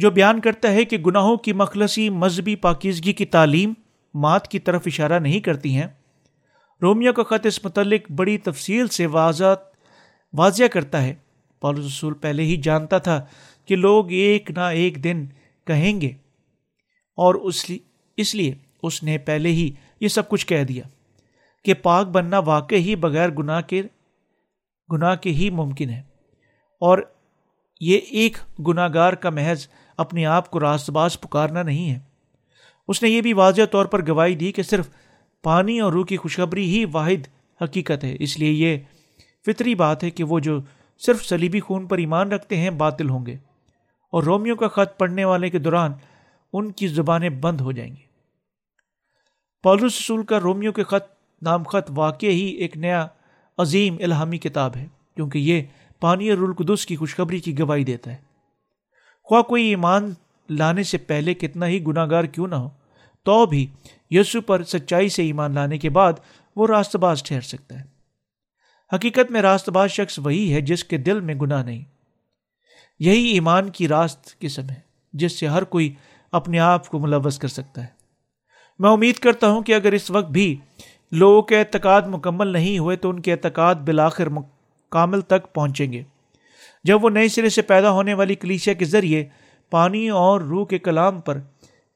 جو 0.00 0.10
بیان 0.10 0.40
کرتا 0.40 0.72
ہے 0.72 0.84
کہ 0.84 0.98
گناہوں 0.98 1.36
کی 1.36 1.52
مخلصی 1.52 2.08
مذہبی 2.10 2.56
پاکیزگی 2.56 3.12
کی 3.12 3.26
تعلیم 3.26 3.72
مات 4.14 4.48
کی 4.48 4.58
طرف 4.58 4.82
اشارہ 4.86 5.18
نہیں 5.18 5.40
کرتی 5.40 5.76
ہیں۔ 5.76 5.86
رومیو 6.82 7.12
کا 7.12 7.22
خط 7.22 7.46
اس 7.46 7.64
متعلق 7.64 8.10
بڑی 8.10 8.38
تفصیل 8.38 8.88
سے 8.88 9.06
واضح 9.06 9.54
واضح 10.32 10.64
کرتا 10.72 11.02
ہے۔ 11.02 11.14
پالس 11.60 11.86
رسول 11.86 12.14
پہلے 12.14 12.42
ہی 12.42 12.56
جانتا 12.56 12.98
تھا 12.98 13.24
کہ 13.66 13.76
لوگ 13.76 14.10
ایک 14.10 14.50
نہ 14.50 14.60
ایک 14.60 15.04
دن 15.04 15.26
کہیں 15.66 16.00
گے 16.00 16.12
اور 17.18 17.34
اس 17.34 18.34
لیے 18.34 18.54
اس 18.82 19.02
نے 19.02 19.18
پہلے 19.18 19.48
ہی 19.48 19.70
یہ 20.00 20.08
سب 20.08 20.28
کچھ 20.28 20.46
کہہ 20.46 20.64
دیا 20.64 20.84
کہ 21.64 21.74
پاک 21.74 22.06
بننا 22.06 22.38
واقع 22.38 22.74
ہی 22.74 22.96
بغیر 22.96 23.30
گناہ 23.30 23.60
کے 23.60 23.82
گناہ 24.92 25.14
کے 25.14 25.30
ہی 25.30 25.50
ممکن 25.50 25.90
ہے 25.90 26.00
اور 26.80 26.98
یہ 27.80 28.00
ایک 28.10 28.38
گناہ 28.68 28.88
گار 28.94 29.12
کا 29.12 29.30
محض 29.30 29.66
اپنے 29.96 30.26
آپ 30.26 30.50
کو 30.50 30.60
راست 30.60 30.90
باز 30.90 31.20
پکارنا 31.20 31.62
نہیں 31.62 31.90
ہے۔ 31.90 31.98
اس 32.88 33.02
نے 33.02 33.08
یہ 33.08 33.20
بھی 33.20 33.32
واضح 33.32 33.62
طور 33.70 33.84
پر 33.84 34.08
گواہی 34.08 34.34
دی 34.34 34.52
کہ 34.52 34.62
صرف 34.62 34.88
پانی 35.42 35.80
اور 35.80 35.92
روح 35.92 36.04
کی 36.04 36.16
خوشخبری 36.16 36.64
ہی 36.64 36.84
واحد 36.92 37.26
حقیقت 37.64 38.04
ہے۔ 38.04 38.16
اس 38.20 38.38
لیے 38.38 38.50
یہ 38.50 38.78
فطری 39.46 39.74
بات 39.74 40.04
ہے 40.04 40.10
کہ 40.10 40.24
وہ 40.24 40.40
جو 40.40 40.60
صرف 40.98 41.24
سلیبی 41.24 41.60
خون 41.60 41.86
پر 41.86 41.98
ایمان 41.98 42.32
رکھتے 42.32 42.56
ہیں، 42.56 42.70
باطل 42.70 43.10
ہوں 43.10 43.26
گے۔ 43.26 43.36
اور 44.12 44.22
رومیو 44.22 44.56
کا 44.56 44.68
خط 44.68 44.98
پڑھنے 44.98 45.24
والے 45.24 45.50
کے 45.50 45.58
دوران 45.58 45.92
ان 46.52 46.72
کی 46.72 46.88
زبانیں 46.88 47.30
بند 47.30 47.60
ہو 47.60 47.72
جائیں 47.72 47.90
گی۔ 47.90 48.10
پولس 49.62 49.82
رسول 49.82 50.24
کا 50.24 50.40
رومیو 50.40 50.72
کے 50.72 50.84
خط 50.84 51.10
نام 51.42 51.62
خط 51.62 51.90
واقع 51.94 52.26
ہی 52.26 52.46
ایک 52.46 52.76
نیا 52.76 53.06
عظیم 53.58 53.96
الہامی 54.00 54.38
کتاب 54.38 54.76
ہے، 54.76 54.86
کیونکہ 55.16 55.38
یہ 55.38 55.62
پانی 56.00 56.30
اور 56.30 56.38
القدس 56.38 56.86
کی 56.86 56.96
خوشخبری 56.96 57.40
کی 57.40 57.58
گواہی 57.58 57.84
دیتا 57.84 58.10
ہے۔ 58.10 58.29
خواہ 59.30 59.42
کوئی 59.42 59.64
ایمان 59.64 60.14
لانے 60.50 60.82
سے 60.82 60.98
پہلے 60.98 61.34
کتنا 61.34 61.66
ہی 61.66 61.84
گناہ 61.84 62.06
گار 62.10 62.24
کیوں 62.24 62.46
نہ 62.46 62.54
ہو، 62.54 62.68
تو 63.22 63.46
بھی 63.46 63.66
یسو 64.10 64.40
پر 64.40 64.64
سچائی 64.64 65.08
سے 65.08 65.22
ایمان 65.22 65.54
لانے 65.54 65.78
کے 65.78 65.90
بعد 65.90 66.12
وہ 66.56 66.66
راست 66.66 66.96
باز 66.96 67.22
ٹھہر 67.22 67.40
سکتا 67.40 67.80
ہے۔ 67.80 67.84
حقیقت 68.94 69.30
میں 69.30 69.42
راست 69.42 69.68
باز 69.68 69.90
شخص 69.90 70.18
وہی 70.18 70.54
ہے 70.54 70.60
جس 70.60 70.84
کے 70.84 70.96
دل 70.96 71.20
میں 71.20 71.34
گناہ 71.34 71.62
نہیں۔ 71.62 71.84
یہی 72.98 73.26
ایمان 73.26 73.70
کی 73.70 73.88
راست 73.88 74.38
قسم 74.38 74.70
ہے 74.70 74.80
جس 75.12 75.40
سے 75.40 75.46
ہر 75.46 75.64
کوئی 75.64 75.94
اپنے 76.32 76.58
آپ 76.58 76.88
کو 76.88 76.98
ملوث 76.98 77.38
کر 77.38 77.48
سکتا 77.48 77.80
ہے۔ 77.80 77.88
میں 78.78 78.90
امید 78.90 79.14
کرتا 79.14 79.48
ہوں 79.48 79.62
کہ 79.62 79.74
اگر 79.74 79.92
اس 79.92 80.10
وقت 80.10 80.30
بھی 80.30 80.56
لوگوں 81.12 81.42
کے 81.42 81.58
اعتقاد 81.58 82.02
مکمل 82.02 82.46
نہیں 82.46 82.78
ہوئے 82.78 82.96
تو 82.96 83.10
ان 83.10 83.20
کے 83.20 83.32
اعتقاد 83.32 83.74
بالآخر 83.74 84.28
کامل 84.88 85.20
تک 85.20 85.54
پہنچیں 85.54 85.92
گے۔ 85.92 86.02
جب 86.84 87.04
وہ 87.04 87.10
نئے 87.10 87.28
سرے 87.28 87.48
سے 87.48 87.62
پیدا 87.62 87.90
ہونے 87.90 88.14
والی 88.14 88.34
کلیشیا 88.34 88.74
کے 88.74 88.84
ذریعے 88.84 89.24
پانی 89.70 90.08
اور 90.08 90.40
روح 90.40 90.66
کے 90.66 90.78
کلام 90.78 91.20
پر 91.20 91.38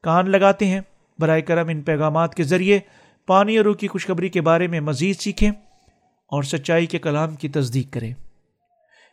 کان 0.03 0.29
لگاتے 0.29 0.65
ہیں، 0.67 0.81
برائے 1.19 1.41
کرم 1.41 1.67
ان 1.67 1.81
پیغامات 1.81 2.35
کے 2.35 2.43
ذریعے 2.43 2.79
پانی 3.27 3.57
اور 3.57 3.65
روح 3.65 3.75
کی 3.75 3.87
خوشخبری 3.87 4.29
کے 4.29 4.41
بارے 4.41 4.67
میں 4.67 4.79
مزید 4.79 5.19
سیکھیں 5.19 5.51
اور 6.27 6.43
سچائی 6.43 6.85
کے 6.85 6.99
کلام 6.99 7.35
کی 7.35 7.49
تصدیق 7.49 7.93
کریں۔ 7.93 8.13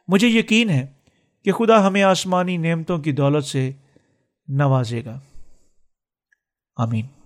مجھے 0.09 0.29
یقین 0.29 0.71
ہے 0.71 0.87
کہ 1.45 1.53
خدا 1.53 1.87
ہمیں 1.87 2.03
آسمانی 2.03 2.57
نعمتوں 2.57 2.99
کی 2.99 3.13
دولت 3.13 3.45
سے 3.45 3.71
نوازے 4.49 5.05
گا۔ 5.05 5.21
آمین۔ 6.77 7.22